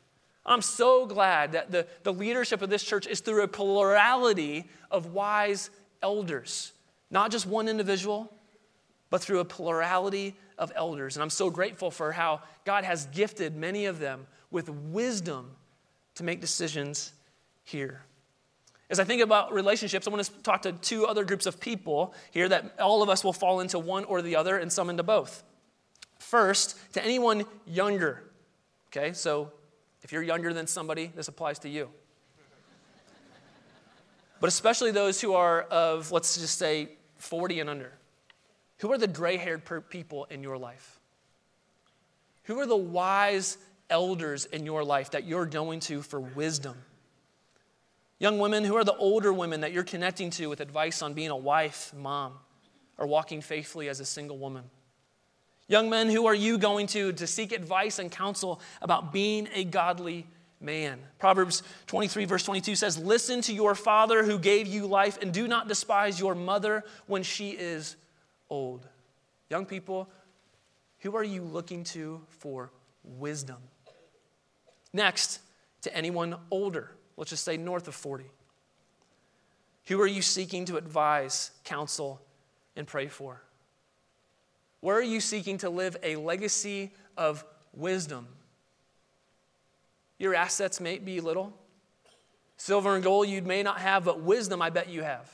I'm 0.47 0.63
so 0.63 1.07
glad 1.07 1.53
that 1.53 1.71
the, 1.71 1.87
the 2.03 2.13
leadership 2.13 2.63
of 2.63 2.71
this 2.71 2.83
church 2.83 3.07
is 3.07 3.21
through 3.21 3.43
a 3.43 3.49
plurality 3.49 4.65
of 4.91 5.13
wise 5.13 5.71
elders 6.03 6.73
not 7.13 7.31
just 7.31 7.47
one 7.47 7.69
individual, 7.69 8.33
but 9.11 9.21
through 9.21 9.41
a 9.41 9.45
plurality 9.45 10.35
of 10.59 10.73
elders. 10.75 11.17
And 11.17 11.23
I'm 11.23 11.31
so 11.31 11.51
grateful 11.51 11.91
for 11.91 12.13
how 12.13 12.43
God 12.65 12.85
has 12.85 13.07
gifted 13.07 13.57
many 13.57 13.87
of 13.87 13.99
them 13.99 14.27
with 14.51 14.69
wisdom 14.69 15.51
to 16.15 16.25
make 16.25 16.41
decisions 16.41 17.13
here. 17.65 18.03
As 18.91 19.01
I 19.01 19.05
think 19.05 19.23
about 19.23 19.53
relationships, 19.55 20.07
I 20.07 20.11
want 20.11 20.25
to 20.25 20.33
talk 20.43 20.63
to 20.63 20.73
two 20.73 21.07
other 21.07 21.25
groups 21.25 21.47
of 21.47 21.59
people 21.59 22.15
here 22.31 22.49
that 22.49 22.79
all 22.79 23.03
of 23.03 23.09
us 23.09 23.25
will 23.25 23.33
fall 23.33 23.61
into 23.61 23.79
one 23.79 24.05
or 24.05 24.21
the 24.21 24.37
other 24.37 24.59
and 24.59 24.71
some 24.71 24.91
into 24.91 25.03
both. 25.03 25.43
First, 26.19 26.77
to 26.93 27.03
anyone 27.03 27.47
younger. 27.67 28.23
Okay, 28.89 29.15
so 29.15 29.51
if 30.03 30.13
you're 30.13 30.23
younger 30.23 30.53
than 30.53 30.67
somebody, 30.67 31.11
this 31.15 31.29
applies 31.29 31.59
to 31.61 31.69
you. 31.69 31.89
But 34.41 34.49
especially 34.49 34.91
those 34.91 35.21
who 35.21 35.35
are 35.35 35.63
of, 35.63 36.13
let's 36.13 36.37
just 36.37 36.59
say, 36.59 36.91
40 37.17 37.61
and 37.61 37.71
under. 37.71 37.93
Who 38.83 38.91
are 38.91 38.99
the 38.99 39.07
gray 39.07 39.37
haired 39.37 39.63
people 39.91 40.25
in 40.25 40.43
your 40.43 40.59
life? 40.59 40.99
Who 42.45 42.59
are 42.59 42.67
the 42.67 42.77
wise 42.77 43.57
elders 43.89 44.45
in 44.45 44.67
your 44.67 44.83
life 44.83 45.13
that 45.13 45.23
you're 45.23 45.47
going 45.47 45.79
to 45.81 46.03
for 46.03 46.19
wisdom? 46.19 46.75
Young 48.19 48.41
women, 48.41 48.65
who 48.65 48.75
are 48.75 48.83
the 48.83 48.97
older 48.97 49.33
women 49.33 49.61
that 49.61 49.71
you're 49.71 49.85
connecting 49.85 50.31
to 50.31 50.49
with 50.49 50.61
advice 50.61 51.01
on 51.01 51.15
being 51.15 51.31
a 51.31 51.37
wife, 51.37 51.95
mom, 51.97 52.33
or 52.99 53.07
walking 53.07 53.41
faithfully 53.41 53.89
as 53.89 54.01
a 54.01 54.05
single 54.05 54.37
woman? 54.37 54.65
Young 55.69 55.89
men, 55.89 56.11
who 56.11 56.27
are 56.27 56.35
you 56.35 56.59
going 56.59 56.89
to 56.89 57.13
to 57.13 57.27
seek 57.29 57.53
advice 57.53 58.01
and 58.01 58.11
counsel 58.11 58.61
about 58.81 59.13
being 59.13 59.49
a 59.55 59.63
godly 59.63 60.27
man? 60.61 60.99
Proverbs 61.21 61.63
23, 61.87 62.25
verse 62.25 62.43
22 62.43 62.75
says, 62.75 62.99
Listen 62.99 63.43
to 63.43 63.55
your 63.55 63.77
father 63.77 64.25
who 64.25 64.41
gave 64.41 64.67
you 64.67 64.89
life, 64.89 65.23
and 65.23 65.33
do 65.33 65.47
not 65.47 65.69
despise 65.69 66.19
your 66.19 66.35
mother 66.35 66.83
when 67.07 67.23
she 67.23 67.51
is 67.51 67.95
old. 68.53 68.87
Young 69.51 69.67
people, 69.67 70.09
who 71.01 71.17
are 71.17 71.25
you 71.25 71.43
looking 71.43 71.85
to 71.85 72.21
for 72.29 72.71
wisdom? 73.03 73.59
Next, 74.93 75.41
to 75.83 75.97
anyone 75.97 76.37
older 76.51 76.93
let's 77.17 77.31
just 77.31 77.45
say 77.45 77.57
north 77.57 77.89
of 77.89 77.95
40. 77.95 78.25
Who 79.87 80.01
are 80.01 80.07
you 80.07 80.23
seeking 80.23 80.65
to 80.67 80.77
advise, 80.77 81.51
counsel, 81.65 82.21
and 82.77 82.87
pray 82.87 83.09
for? 83.09 83.43
Where 84.81 84.97
are 84.97 85.03
you 85.03 85.21
seeking 85.21 85.59
to 85.59 85.71
live 85.71 85.97
a 86.03 86.17
legacy 86.17 86.93
of 87.17 87.45
wisdom? 87.73 88.27
Your 90.19 90.35
assets 90.35 90.81
may 90.81 90.99
be 90.99 91.21
little. 91.21 91.53
Silver 92.57 92.95
and 92.95 93.03
gold 93.03 93.29
you 93.29 93.43
may 93.43 93.63
not 93.63 93.79
have, 93.79 94.05
but 94.05 94.21
wisdom 94.21 94.63
I 94.63 94.71
bet 94.71 94.89
you 94.89 95.03
have. 95.03 95.31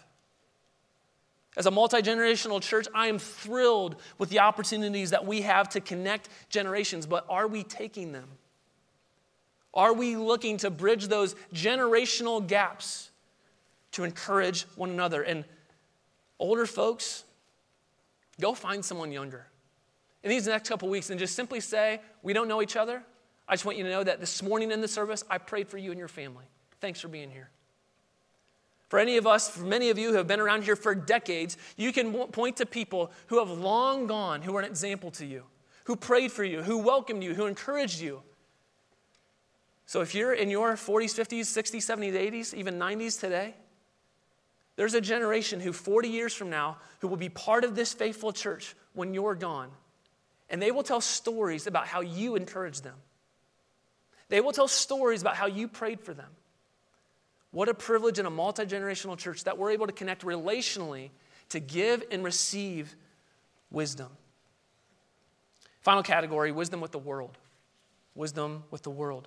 As 1.58 1.66
a 1.66 1.72
multi 1.72 2.00
generational 2.00 2.62
church, 2.62 2.86
I 2.94 3.08
am 3.08 3.18
thrilled 3.18 3.96
with 4.16 4.30
the 4.30 4.38
opportunities 4.38 5.10
that 5.10 5.26
we 5.26 5.40
have 5.42 5.68
to 5.70 5.80
connect 5.80 6.28
generations, 6.48 7.04
but 7.04 7.26
are 7.28 7.48
we 7.48 7.64
taking 7.64 8.12
them? 8.12 8.28
Are 9.74 9.92
we 9.92 10.14
looking 10.14 10.56
to 10.58 10.70
bridge 10.70 11.08
those 11.08 11.34
generational 11.52 12.46
gaps 12.46 13.10
to 13.90 14.04
encourage 14.04 14.62
one 14.76 14.90
another? 14.90 15.22
And 15.22 15.44
older 16.38 16.64
folks, 16.64 17.24
go 18.40 18.54
find 18.54 18.84
someone 18.84 19.10
younger. 19.10 19.44
In 20.22 20.30
these 20.30 20.46
next 20.46 20.68
couple 20.68 20.88
weeks, 20.88 21.10
and 21.10 21.18
just 21.18 21.34
simply 21.34 21.58
say, 21.58 22.00
We 22.22 22.34
don't 22.34 22.46
know 22.46 22.62
each 22.62 22.76
other. 22.76 23.02
I 23.48 23.54
just 23.54 23.64
want 23.64 23.78
you 23.78 23.84
to 23.84 23.90
know 23.90 24.04
that 24.04 24.20
this 24.20 24.44
morning 24.44 24.70
in 24.70 24.80
the 24.80 24.88
service, 24.88 25.24
I 25.28 25.38
prayed 25.38 25.68
for 25.68 25.78
you 25.78 25.90
and 25.90 25.98
your 25.98 26.06
family. 26.06 26.44
Thanks 26.80 27.00
for 27.00 27.08
being 27.08 27.30
here. 27.30 27.50
For 28.88 28.98
any 28.98 29.16
of 29.16 29.26
us, 29.26 29.50
for 29.50 29.64
many 29.64 29.90
of 29.90 29.98
you 29.98 30.10
who 30.10 30.16
have 30.16 30.26
been 30.26 30.40
around 30.40 30.64
here 30.64 30.76
for 30.76 30.94
decades, 30.94 31.56
you 31.76 31.92
can 31.92 32.12
point 32.12 32.56
to 32.56 32.66
people 32.66 33.10
who 33.26 33.38
have 33.38 33.50
long 33.50 34.06
gone, 34.06 34.42
who 34.42 34.56
are 34.56 34.60
an 34.60 34.66
example 34.66 35.10
to 35.12 35.26
you, 35.26 35.44
who 35.84 35.94
prayed 35.94 36.32
for 36.32 36.44
you, 36.44 36.62
who 36.62 36.78
welcomed 36.78 37.22
you, 37.22 37.34
who 37.34 37.46
encouraged 37.46 38.00
you, 38.00 38.22
so 39.88 40.02
if 40.02 40.14
you're 40.14 40.34
in 40.34 40.50
your 40.50 40.74
40s, 40.74 41.18
50s, 41.18 41.46
60s, 41.46 41.78
70s, 41.78 42.12
80s, 42.12 42.52
even 42.52 42.78
90s 42.78 43.18
today, 43.18 43.54
there's 44.76 44.92
a 44.92 45.00
generation 45.00 45.60
who 45.60 45.72
40 45.72 46.10
years 46.10 46.34
from 46.34 46.50
now 46.50 46.76
who 47.00 47.08
will 47.08 47.16
be 47.16 47.30
part 47.30 47.64
of 47.64 47.74
this 47.74 47.94
faithful 47.94 48.30
church 48.30 48.76
when 48.92 49.14
you're 49.14 49.34
gone. 49.34 49.70
And 50.50 50.60
they 50.60 50.72
will 50.72 50.82
tell 50.82 51.00
stories 51.00 51.66
about 51.66 51.86
how 51.86 52.02
you 52.02 52.36
encouraged 52.36 52.84
them. 52.84 52.96
They 54.28 54.42
will 54.42 54.52
tell 54.52 54.68
stories 54.68 55.22
about 55.22 55.36
how 55.36 55.46
you 55.46 55.68
prayed 55.68 56.02
for 56.02 56.12
them. 56.12 56.28
What 57.58 57.68
a 57.68 57.74
privilege 57.74 58.20
in 58.20 58.26
a 58.26 58.30
multi 58.30 58.64
generational 58.64 59.18
church 59.18 59.42
that 59.42 59.58
we're 59.58 59.72
able 59.72 59.88
to 59.88 59.92
connect 59.92 60.22
relationally 60.22 61.10
to 61.48 61.58
give 61.58 62.04
and 62.08 62.22
receive 62.22 62.94
wisdom. 63.72 64.06
Final 65.80 66.04
category 66.04 66.52
wisdom 66.52 66.80
with 66.80 66.92
the 66.92 67.00
world. 67.00 67.36
Wisdom 68.14 68.62
with 68.70 68.84
the 68.84 68.90
world. 68.90 69.26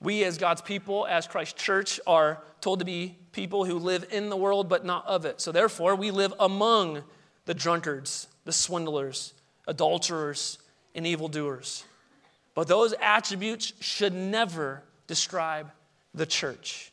We, 0.00 0.22
as 0.22 0.38
God's 0.38 0.62
people, 0.62 1.08
as 1.08 1.26
Christ's 1.26 1.60
Church, 1.60 1.98
are 2.06 2.40
told 2.60 2.78
to 2.78 2.84
be 2.84 3.16
people 3.32 3.64
who 3.64 3.80
live 3.80 4.06
in 4.12 4.28
the 4.28 4.36
world 4.36 4.68
but 4.68 4.84
not 4.84 5.04
of 5.08 5.24
it. 5.24 5.40
So, 5.40 5.50
therefore, 5.50 5.96
we 5.96 6.12
live 6.12 6.32
among 6.38 7.02
the 7.46 7.54
drunkards, 7.54 8.28
the 8.44 8.52
swindlers, 8.52 9.34
adulterers, 9.66 10.60
and 10.94 11.04
evildoers. 11.04 11.82
But 12.54 12.68
those 12.68 12.94
attributes 13.02 13.72
should 13.80 14.14
never 14.14 14.84
describe 15.08 15.72
the 16.14 16.26
church. 16.26 16.92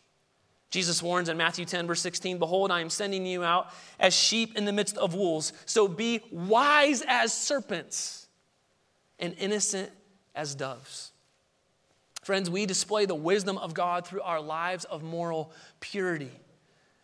Jesus 0.71 1.03
warns 1.03 1.27
in 1.27 1.37
Matthew 1.37 1.65
10, 1.65 1.85
verse 1.85 2.01
16 2.01 2.39
Behold, 2.39 2.71
I 2.71 2.79
am 2.79 2.89
sending 2.89 3.25
you 3.25 3.43
out 3.43 3.67
as 3.99 4.13
sheep 4.13 4.57
in 4.57 4.65
the 4.65 4.71
midst 4.71 4.97
of 4.97 5.13
wolves. 5.13 5.53
So 5.65 5.87
be 5.87 6.21
wise 6.31 7.03
as 7.07 7.33
serpents 7.33 8.27
and 9.19 9.35
innocent 9.37 9.91
as 10.33 10.55
doves. 10.55 11.11
Friends, 12.23 12.49
we 12.49 12.65
display 12.65 13.05
the 13.05 13.15
wisdom 13.15 13.57
of 13.57 13.73
God 13.73 14.07
through 14.07 14.21
our 14.21 14.39
lives 14.39 14.85
of 14.85 15.03
moral 15.03 15.51
purity. 15.79 16.31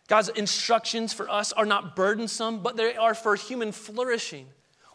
God's 0.06 0.30
instructions 0.30 1.12
for 1.12 1.28
us 1.28 1.52
are 1.52 1.66
not 1.66 1.94
burdensome, 1.94 2.60
but 2.60 2.76
they 2.76 2.96
are 2.96 3.14
for 3.14 3.36
human 3.36 3.72
flourishing. 3.72 4.46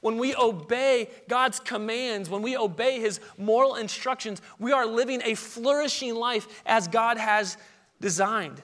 When 0.04 0.18
we 0.18 0.36
obey 0.36 1.08
God's 1.30 1.62
commands, 1.62 2.30
when 2.30 2.42
we 2.42 2.58
obey 2.58 3.00
His 3.00 3.22
moral 3.38 3.76
instructions, 3.76 4.42
we 4.60 4.74
are 4.74 4.86
living 4.86 5.22
a 5.24 5.34
flourishing 5.34 6.14
life 6.14 6.46
as 6.66 6.90
God 6.90 7.18
has 7.18 7.56
designed. 8.02 8.62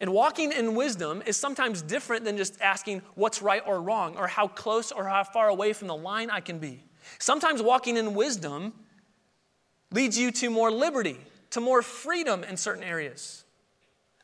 And 0.00 0.14
walking 0.14 0.50
in 0.50 0.74
wisdom 0.74 1.22
is 1.26 1.36
sometimes 1.36 1.82
different 1.82 2.24
than 2.24 2.38
just 2.38 2.58
asking 2.62 3.02
what's 3.16 3.42
right 3.42 3.62
or 3.66 3.82
wrong, 3.82 4.16
or 4.16 4.28
how 4.28 4.48
close 4.48 4.92
or 4.92 5.06
how 5.06 5.24
far 5.24 5.48
away 5.48 5.74
from 5.74 5.88
the 5.88 5.94
line 5.96 6.30
I 6.30 6.40
can 6.40 6.58
be. 6.58 6.84
Sometimes 7.18 7.60
walking 7.60 7.98
in 7.98 8.14
wisdom 8.14 8.72
leads 9.90 10.18
you 10.18 10.30
to 10.30 10.48
more 10.48 10.70
liberty, 10.70 11.18
to 11.50 11.60
more 11.60 11.82
freedom 11.82 12.44
in 12.44 12.56
certain 12.56 12.82
areas. 12.82 13.44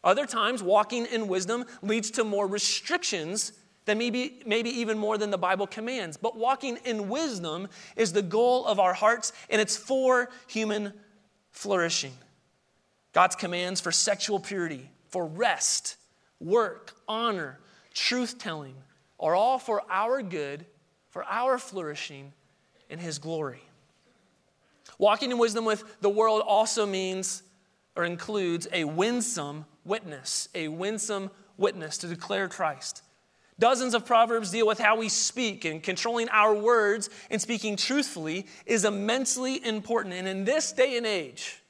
Other 0.02 0.24
times, 0.24 0.62
walking 0.62 1.04
in 1.04 1.28
wisdom 1.28 1.66
leads 1.82 2.10
to 2.12 2.24
more 2.24 2.46
restrictions 2.46 3.52
than 3.88 3.96
maybe, 3.96 4.42
maybe 4.44 4.68
even 4.68 4.98
more 4.98 5.16
than 5.16 5.30
the 5.30 5.38
Bible 5.38 5.66
commands. 5.66 6.18
But 6.18 6.36
walking 6.36 6.78
in 6.84 7.08
wisdom 7.08 7.68
is 7.96 8.12
the 8.12 8.20
goal 8.20 8.66
of 8.66 8.78
our 8.78 8.92
hearts, 8.92 9.32
and 9.48 9.62
it's 9.62 9.78
for 9.78 10.28
human 10.46 10.92
flourishing. 11.52 12.12
God's 13.14 13.34
commands 13.34 13.80
for 13.80 13.90
sexual 13.90 14.40
purity, 14.40 14.90
for 15.08 15.24
rest, 15.24 15.96
work, 16.38 16.92
honor, 17.08 17.58
truth 17.94 18.38
telling 18.38 18.74
are 19.18 19.34
all 19.34 19.58
for 19.58 19.82
our 19.88 20.20
good, 20.20 20.66
for 21.08 21.24
our 21.24 21.58
flourishing, 21.58 22.34
in 22.90 22.98
His 22.98 23.18
glory. 23.18 23.62
Walking 24.98 25.30
in 25.30 25.38
wisdom 25.38 25.64
with 25.64 25.82
the 26.02 26.10
world 26.10 26.42
also 26.46 26.84
means 26.84 27.42
or 27.96 28.04
includes 28.04 28.68
a 28.70 28.84
winsome 28.84 29.64
witness, 29.86 30.50
a 30.54 30.68
winsome 30.68 31.30
witness 31.56 31.96
to 31.98 32.06
declare 32.06 32.48
Christ. 32.48 33.02
Dozens 33.58 33.94
of 33.94 34.06
proverbs 34.06 34.52
deal 34.52 34.66
with 34.66 34.78
how 34.78 34.96
we 34.96 35.08
speak, 35.08 35.64
and 35.64 35.82
controlling 35.82 36.28
our 36.28 36.54
words 36.54 37.10
and 37.30 37.42
speaking 37.42 37.76
truthfully 37.76 38.46
is 38.66 38.84
immensely 38.84 39.64
important. 39.64 40.14
And 40.14 40.28
in 40.28 40.44
this 40.44 40.72
day 40.72 40.96
and 40.96 41.06
age, 41.06 41.60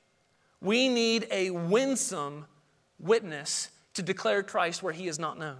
we 0.60 0.88
need 0.88 1.26
a 1.30 1.50
winsome 1.50 2.44
witness 2.98 3.70
to 3.94 4.02
declare 4.02 4.42
Christ 4.42 4.82
where 4.82 4.92
he 4.92 5.08
is 5.08 5.18
not 5.18 5.38
known. 5.38 5.56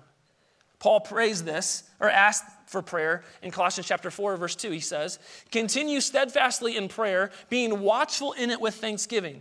Paul 0.79 1.01
prays 1.01 1.43
this, 1.43 1.85
or 1.99 2.09
asks 2.09 2.49
for 2.67 2.83
prayer 2.83 3.25
in 3.43 3.51
Colossians 3.51 3.89
chapter 3.89 4.11
4, 4.11 4.37
verse 4.37 4.55
2. 4.55 4.71
He 4.71 4.81
says, 4.81 5.19
Continue 5.51 6.01
steadfastly 6.01 6.77
in 6.77 6.89
prayer, 6.89 7.31
being 7.49 7.81
watchful 7.81 8.33
in 8.33 8.51
it 8.51 8.61
with 8.61 8.75
thanksgiving. 8.75 9.41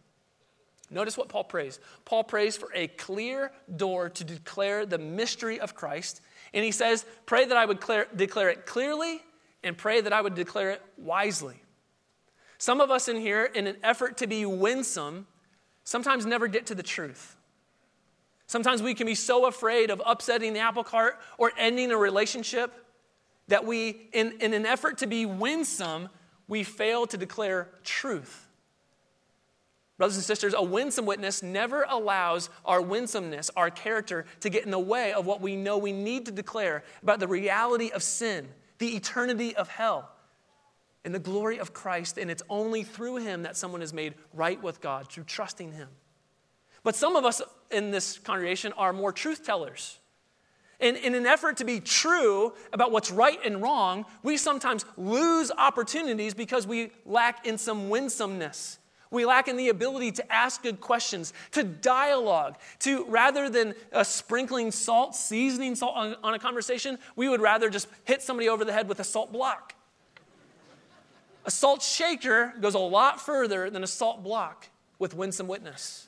Notice 0.91 1.17
what 1.17 1.29
Paul 1.29 1.45
prays. 1.45 1.79
Paul 2.03 2.23
prays 2.25 2.57
for 2.57 2.69
a 2.75 2.87
clear 2.87 3.51
door 3.73 4.09
to 4.09 4.23
declare 4.23 4.85
the 4.85 4.97
mystery 4.97 5.59
of 5.59 5.73
Christ. 5.73 6.21
And 6.53 6.65
he 6.65 6.71
says, 6.71 7.05
Pray 7.25 7.45
that 7.45 7.57
I 7.57 7.65
would 7.65 7.79
declare, 7.79 8.07
declare 8.13 8.49
it 8.49 8.65
clearly 8.65 9.21
and 9.63 9.77
pray 9.77 10.01
that 10.01 10.11
I 10.11 10.21
would 10.21 10.35
declare 10.35 10.71
it 10.71 10.81
wisely. 10.97 11.61
Some 12.57 12.81
of 12.81 12.91
us 12.91 13.07
in 13.07 13.17
here, 13.17 13.45
in 13.45 13.67
an 13.67 13.77
effort 13.83 14.17
to 14.17 14.27
be 14.27 14.45
winsome, 14.45 15.27
sometimes 15.83 16.25
never 16.25 16.47
get 16.47 16.67
to 16.67 16.75
the 16.75 16.83
truth. 16.83 17.37
Sometimes 18.47 18.81
we 18.81 18.93
can 18.93 19.07
be 19.07 19.15
so 19.15 19.45
afraid 19.45 19.89
of 19.89 20.01
upsetting 20.05 20.51
the 20.53 20.59
apple 20.59 20.83
cart 20.83 21.17
or 21.37 21.53
ending 21.57 21.89
a 21.91 21.97
relationship 21.97 22.73
that 23.47 23.65
we, 23.65 24.09
in, 24.11 24.33
in 24.41 24.53
an 24.53 24.65
effort 24.65 24.97
to 24.99 25.07
be 25.07 25.25
winsome, 25.25 26.09
we 26.47 26.63
fail 26.63 27.07
to 27.07 27.17
declare 27.17 27.69
truth. 27.83 28.40
Brothers 30.01 30.17
and 30.17 30.25
sisters, 30.25 30.55
a 30.57 30.63
winsome 30.63 31.05
witness 31.05 31.43
never 31.43 31.85
allows 31.87 32.49
our 32.65 32.81
winsomeness, 32.81 33.51
our 33.55 33.69
character, 33.69 34.25
to 34.39 34.49
get 34.49 34.65
in 34.65 34.71
the 34.71 34.79
way 34.79 35.13
of 35.13 35.27
what 35.27 35.41
we 35.41 35.55
know 35.55 35.77
we 35.77 35.91
need 35.91 36.25
to 36.25 36.31
declare 36.31 36.83
about 37.03 37.19
the 37.19 37.27
reality 37.27 37.91
of 37.91 38.01
sin, 38.01 38.47
the 38.79 38.95
eternity 38.95 39.55
of 39.55 39.67
hell, 39.67 40.09
and 41.05 41.13
the 41.13 41.19
glory 41.19 41.59
of 41.59 41.73
Christ. 41.73 42.17
And 42.17 42.31
it's 42.31 42.41
only 42.49 42.81
through 42.81 43.17
Him 43.17 43.43
that 43.43 43.55
someone 43.55 43.83
is 43.83 43.93
made 43.93 44.15
right 44.33 44.59
with 44.63 44.81
God, 44.81 45.07
through 45.07 45.25
trusting 45.25 45.71
Him. 45.71 45.89
But 46.81 46.95
some 46.95 47.15
of 47.15 47.23
us 47.23 47.39
in 47.69 47.91
this 47.91 48.17
congregation 48.17 48.73
are 48.73 48.93
more 48.93 49.11
truth 49.11 49.45
tellers. 49.45 49.99
And 50.79 50.97
in 50.97 51.13
an 51.13 51.27
effort 51.27 51.57
to 51.57 51.63
be 51.63 51.79
true 51.79 52.53
about 52.73 52.91
what's 52.91 53.11
right 53.11 53.37
and 53.45 53.61
wrong, 53.61 54.05
we 54.23 54.37
sometimes 54.37 54.83
lose 54.97 55.51
opportunities 55.55 56.33
because 56.33 56.65
we 56.65 56.89
lack 57.05 57.45
in 57.45 57.59
some 57.59 57.89
winsomeness. 57.89 58.79
We 59.11 59.25
lack 59.25 59.49
in 59.49 59.57
the 59.57 59.67
ability 59.67 60.13
to 60.13 60.31
ask 60.31 60.63
good 60.63 60.79
questions, 60.79 61.33
to 61.51 61.63
dialogue, 61.63 62.55
to 62.79 63.05
rather 63.05 63.49
than 63.49 63.75
uh, 63.91 64.05
sprinkling 64.05 64.71
salt, 64.71 65.15
seasoning 65.15 65.75
salt 65.75 65.95
on, 65.97 66.15
on 66.23 66.33
a 66.33 66.39
conversation, 66.39 66.97
we 67.17 67.27
would 67.27 67.41
rather 67.41 67.69
just 67.69 67.89
hit 68.05 68.21
somebody 68.21 68.47
over 68.47 68.63
the 68.63 68.71
head 68.71 68.87
with 68.87 69.01
a 69.01 69.03
salt 69.03 69.33
block. 69.33 69.75
A 71.43 71.51
salt 71.51 71.81
shaker 71.81 72.53
goes 72.61 72.73
a 72.73 72.79
lot 72.79 73.19
further 73.19 73.69
than 73.69 73.83
a 73.83 73.87
salt 73.87 74.23
block 74.23 74.69
with 74.97 75.13
winsome 75.13 75.47
witness. 75.47 76.07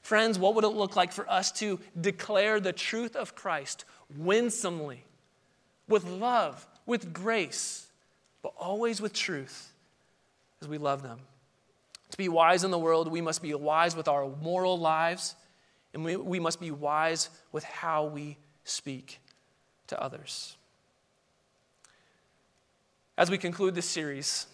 Friends, 0.00 0.38
what 0.38 0.54
would 0.54 0.64
it 0.64 0.68
look 0.68 0.96
like 0.96 1.12
for 1.12 1.28
us 1.28 1.52
to 1.52 1.78
declare 2.00 2.60
the 2.60 2.72
truth 2.72 3.16
of 3.16 3.34
Christ 3.34 3.84
winsomely, 4.16 5.04
with 5.86 6.04
love, 6.04 6.66
with 6.86 7.12
grace, 7.12 7.88
but 8.40 8.54
always 8.56 9.02
with 9.02 9.12
truth 9.12 9.72
as 10.62 10.68
we 10.68 10.78
love 10.78 11.02
them? 11.02 11.18
To 12.10 12.16
be 12.16 12.28
wise 12.28 12.64
in 12.64 12.70
the 12.70 12.78
world, 12.78 13.10
we 13.10 13.20
must 13.20 13.42
be 13.42 13.52
wise 13.54 13.94
with 13.94 14.08
our 14.08 14.28
moral 14.40 14.78
lives, 14.78 15.34
and 15.92 16.04
we, 16.04 16.16
we 16.16 16.40
must 16.40 16.60
be 16.60 16.70
wise 16.70 17.30
with 17.52 17.64
how 17.64 18.06
we 18.06 18.38
speak 18.64 19.20
to 19.88 20.02
others. 20.02 20.56
As 23.16 23.30
we 23.30 23.38
conclude 23.38 23.74
this 23.74 23.88
series, 23.88 24.46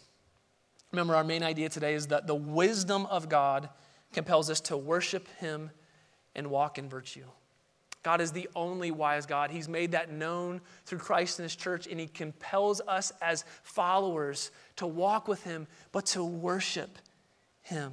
remember 0.90 1.14
our 1.14 1.24
main 1.24 1.42
idea 1.42 1.68
today 1.68 1.94
is 1.94 2.08
that 2.08 2.26
the 2.26 2.34
wisdom 2.34 3.06
of 3.06 3.28
God 3.28 3.68
compels 4.12 4.48
us 4.48 4.60
to 4.62 4.76
worship 4.76 5.28
Him 5.38 5.70
and 6.34 6.48
walk 6.48 6.78
in 6.78 6.88
virtue. 6.88 7.26
God 8.02 8.20
is 8.20 8.32
the 8.32 8.48
only 8.54 8.90
wise 8.90 9.26
God. 9.26 9.50
He's 9.50 9.68
made 9.68 9.92
that 9.92 10.10
known 10.10 10.60
through 10.84 10.98
Christ 10.98 11.38
and 11.38 11.44
His 11.44 11.56
church, 11.56 11.86
and 11.86 11.98
He 11.98 12.06
compels 12.06 12.80
us 12.86 13.12
as 13.20 13.44
followers 13.62 14.50
to 14.76 14.86
walk 14.86 15.28
with 15.28 15.42
Him, 15.44 15.66
but 15.92 16.06
to 16.06 16.24
worship 16.24 16.98
Him. 17.64 17.92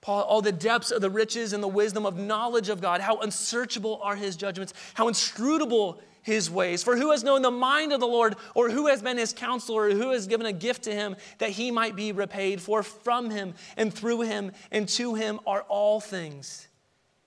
Paul, 0.00 0.22
all 0.22 0.42
the 0.42 0.52
depths 0.52 0.90
of 0.90 1.00
the 1.00 1.10
riches 1.10 1.52
and 1.52 1.62
the 1.62 1.68
wisdom 1.68 2.06
of 2.06 2.16
knowledge 2.16 2.68
of 2.68 2.80
God, 2.80 3.00
how 3.00 3.16
unsearchable 3.18 3.98
are 4.02 4.16
His 4.16 4.36
judgments, 4.36 4.72
how 4.94 5.08
inscrutable 5.08 6.00
his 6.22 6.50
ways. 6.50 6.82
For 6.82 6.96
who 6.96 7.10
has 7.10 7.24
known 7.24 7.42
the 7.42 7.50
mind 7.50 7.92
of 7.92 8.00
the 8.00 8.06
Lord, 8.06 8.36
or 8.54 8.70
who 8.70 8.86
has 8.88 9.02
been 9.02 9.18
his 9.18 9.32
counselor, 9.32 9.84
or 9.84 9.90
who 9.90 10.10
has 10.10 10.26
given 10.26 10.46
a 10.46 10.52
gift 10.52 10.84
to 10.84 10.92
him 10.92 11.16
that 11.38 11.50
he 11.50 11.70
might 11.70 11.96
be 11.96 12.12
repaid? 12.12 12.60
For 12.60 12.82
from 12.82 13.30
him 13.30 13.54
and 13.76 13.92
through 13.92 14.22
him 14.22 14.52
and 14.70 14.88
to 14.90 15.14
him 15.14 15.40
are 15.46 15.62
all 15.62 16.00
things. 16.00 16.68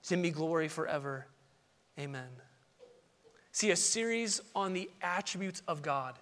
To 0.03 0.15
him 0.15 0.21
be 0.21 0.31
glory 0.31 0.67
forever. 0.67 1.27
Amen. 1.99 2.29
See, 3.51 3.71
a 3.71 3.75
series 3.75 4.41
on 4.55 4.73
the 4.73 4.89
attributes 5.01 5.61
of 5.67 5.81
God 5.81 6.17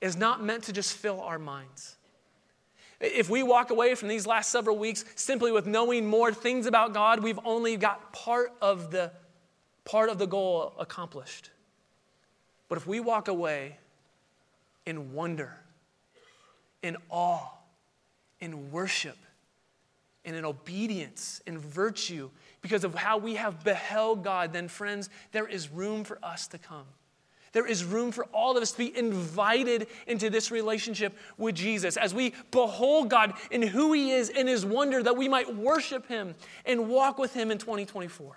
is 0.00 0.16
not 0.16 0.42
meant 0.42 0.64
to 0.64 0.72
just 0.72 0.94
fill 0.94 1.20
our 1.20 1.38
minds. 1.38 1.96
If 3.02 3.28
we 3.28 3.42
walk 3.42 3.70
away 3.70 3.96
from 3.96 4.08
these 4.08 4.26
last 4.26 4.50
several 4.50 4.78
weeks 4.78 5.04
simply 5.16 5.50
with 5.50 5.66
knowing 5.66 6.06
more 6.06 6.32
things 6.32 6.66
about 6.66 6.94
God, 6.94 7.20
we've 7.20 7.40
only 7.44 7.76
got 7.76 8.12
part 8.12 8.52
of 8.62 8.90
the 8.90 9.10
part 9.84 10.08
of 10.08 10.18
the 10.18 10.26
goal 10.26 10.72
accomplished. 10.78 11.50
But 12.68 12.78
if 12.78 12.86
we 12.86 13.00
walk 13.00 13.26
away 13.26 13.78
in 14.86 15.12
wonder, 15.12 15.52
in 16.82 16.96
awe, 17.10 17.50
in 18.40 18.70
worship, 18.70 19.16
and 20.24 20.36
in 20.36 20.44
obedience, 20.44 21.40
in 21.46 21.58
virtue, 21.58 22.30
because 22.60 22.84
of 22.84 22.94
how 22.94 23.18
we 23.18 23.34
have 23.34 23.64
beheld 23.64 24.22
God, 24.22 24.52
then, 24.52 24.68
friends, 24.68 25.10
there 25.32 25.48
is 25.48 25.68
room 25.68 26.04
for 26.04 26.18
us 26.22 26.46
to 26.48 26.58
come. 26.58 26.86
There 27.52 27.66
is 27.66 27.84
room 27.84 28.12
for 28.12 28.24
all 28.32 28.56
of 28.56 28.62
us 28.62 28.72
to 28.72 28.78
be 28.78 28.96
invited 28.96 29.86
into 30.06 30.30
this 30.30 30.50
relationship 30.50 31.16
with 31.36 31.54
Jesus 31.54 31.96
as 31.96 32.14
we 32.14 32.32
behold 32.50 33.10
God 33.10 33.34
in 33.50 33.62
who 33.62 33.92
He 33.92 34.12
is 34.12 34.30
in 34.30 34.46
His 34.46 34.64
wonder 34.64 35.02
that 35.02 35.16
we 35.16 35.28
might 35.28 35.54
worship 35.54 36.08
Him 36.08 36.34
and 36.64 36.88
walk 36.88 37.18
with 37.18 37.34
Him 37.34 37.50
in 37.50 37.58
2024. 37.58 38.36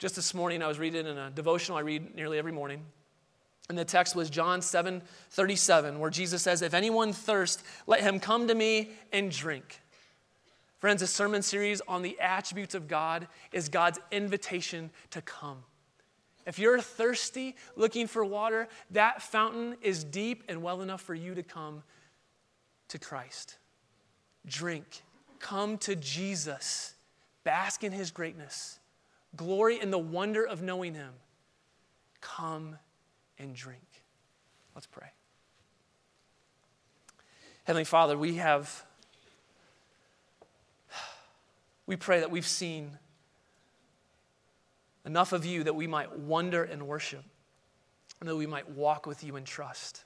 Just 0.00 0.16
this 0.16 0.34
morning, 0.34 0.60
I 0.60 0.66
was 0.66 0.78
reading 0.78 1.06
in 1.06 1.16
a 1.16 1.30
devotional 1.30 1.78
I 1.78 1.82
read 1.82 2.14
nearly 2.16 2.36
every 2.36 2.52
morning. 2.52 2.82
And 3.68 3.78
the 3.78 3.84
text 3.84 4.14
was 4.14 4.28
John 4.28 4.60
7 4.60 5.00
37, 5.30 5.98
where 5.98 6.10
Jesus 6.10 6.42
says, 6.42 6.62
If 6.62 6.74
anyone 6.74 7.12
thirst, 7.12 7.62
let 7.86 8.00
him 8.00 8.20
come 8.20 8.48
to 8.48 8.54
me 8.54 8.90
and 9.12 9.30
drink. 9.30 9.80
Friends, 10.80 11.00
a 11.00 11.06
sermon 11.06 11.40
series 11.40 11.80
on 11.88 12.02
the 12.02 12.18
attributes 12.20 12.74
of 12.74 12.88
God 12.88 13.26
is 13.52 13.70
God's 13.70 13.98
invitation 14.10 14.90
to 15.12 15.22
come. 15.22 15.62
If 16.46 16.58
you're 16.58 16.80
thirsty, 16.80 17.56
looking 17.76 18.06
for 18.06 18.24
water, 18.24 18.68
that 18.90 19.22
fountain 19.22 19.76
is 19.80 20.04
deep 20.04 20.44
and 20.48 20.62
well 20.62 20.82
enough 20.82 21.00
for 21.00 21.14
you 21.14 21.34
to 21.34 21.42
come 21.42 21.82
to 22.88 22.98
Christ. 22.98 23.56
Drink. 24.46 25.02
Come 25.38 25.78
to 25.78 25.96
Jesus. 25.96 26.94
Bask 27.44 27.82
in 27.82 27.92
his 27.92 28.10
greatness 28.10 28.78
glory 29.36 29.80
in 29.80 29.90
the 29.90 29.98
wonder 29.98 30.46
of 30.46 30.62
knowing 30.62 30.94
Him. 30.94 31.12
Come 32.20 32.76
and 33.38 33.54
drink. 33.54 33.80
Let's 34.74 34.86
pray. 34.86 35.08
Heavenly 37.64 37.84
Father, 37.84 38.16
we 38.18 38.36
have, 38.36 38.84
we 41.86 41.96
pray 41.96 42.20
that 42.20 42.30
we've 42.30 42.46
seen 42.46 42.98
enough 45.04 45.32
of 45.32 45.44
you 45.44 45.64
that 45.64 45.74
we 45.74 45.86
might 45.86 46.18
wonder 46.18 46.64
and 46.64 46.86
worship, 46.86 47.24
and 48.20 48.28
that 48.28 48.36
we 48.36 48.46
might 48.46 48.68
walk 48.70 49.06
with 49.06 49.22
you 49.24 49.36
in 49.36 49.44
trust. 49.44 50.04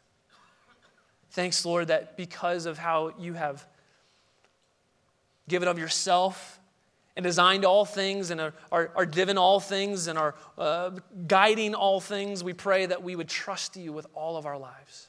Thanks, 1.31 1.65
Lord, 1.65 1.89
that 1.89 2.17
because 2.17 2.67
of 2.67 2.79
how 2.79 3.13
you 3.19 3.35
have 3.35 3.67
given 5.49 5.69
of 5.69 5.79
yourself 5.79 6.59
and 7.17 7.25
designed 7.25 7.65
all 7.65 7.85
things 7.85 8.31
and 8.31 8.41
are, 8.41 8.55
are, 8.71 9.05
given 9.05 9.37
all 9.37 9.61
things 9.61 10.07
and 10.07 10.19
are 10.19 10.35
uh, 10.57 10.91
guiding 11.27 11.75
all 11.75 12.01
things, 12.01 12.45
we 12.45 12.53
pray 12.53 12.87
that 12.87 13.03
we 13.03 13.17
would 13.17 13.29
trust 13.29 13.77
you 13.77 13.93
with 13.93 14.07
all 14.15 14.37
of 14.37 14.47
our 14.47 14.57
lives. 14.57 15.09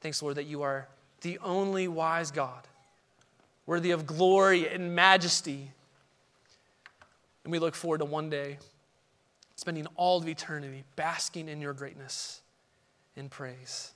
Thanks, 0.00 0.22
Lord, 0.22 0.36
that 0.36 0.44
you 0.44 0.62
are 0.62 0.88
the 1.22 1.38
only 1.38 1.88
wise 1.88 2.30
God, 2.30 2.66
worthy 3.66 3.90
of 3.90 4.06
glory 4.06 4.68
and 4.68 4.94
majesty. 4.94 5.72
And 7.44 7.52
we 7.52 7.58
look 7.58 7.74
forward 7.74 7.98
to 7.98 8.04
one 8.04 8.30
day 8.30 8.58
spending 9.56 9.86
all 9.96 10.18
of 10.18 10.28
eternity 10.28 10.84
basking 10.96 11.48
in 11.48 11.60
your 11.60 11.74
greatness 11.74 12.40
and 13.16 13.30
praise. 13.30 13.92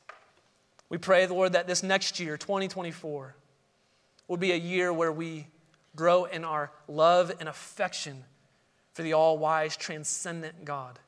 We 0.88 0.98
pray, 0.98 1.26
Lord, 1.26 1.54
that 1.54 1.66
this 1.66 1.82
next 1.82 2.20
year, 2.20 2.36
2024, 2.36 3.34
will 4.28 4.36
be 4.36 4.52
a 4.52 4.56
year 4.56 4.92
where 4.92 5.12
we 5.12 5.46
grow 5.96 6.24
in 6.24 6.44
our 6.44 6.70
love 6.88 7.32
and 7.40 7.48
affection 7.48 8.24
for 8.92 9.02
the 9.02 9.12
all 9.12 9.38
wise, 9.38 9.76
transcendent 9.76 10.64
God, 10.64 10.98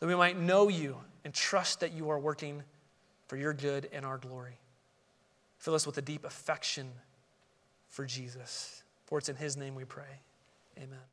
that 0.00 0.06
we 0.06 0.14
might 0.14 0.38
know 0.38 0.68
you 0.68 0.96
and 1.24 1.32
trust 1.32 1.80
that 1.80 1.92
you 1.92 2.10
are 2.10 2.18
working 2.18 2.62
for 3.26 3.36
your 3.36 3.52
good 3.52 3.88
and 3.92 4.04
our 4.04 4.18
glory. 4.18 4.58
Fill 5.58 5.74
us 5.74 5.86
with 5.86 5.96
a 5.98 6.02
deep 6.02 6.24
affection 6.24 6.90
for 7.88 8.04
Jesus. 8.04 8.82
For 9.06 9.18
it's 9.18 9.28
in 9.28 9.36
his 9.36 9.56
name 9.56 9.74
we 9.74 9.84
pray. 9.84 10.20
Amen. 10.76 11.04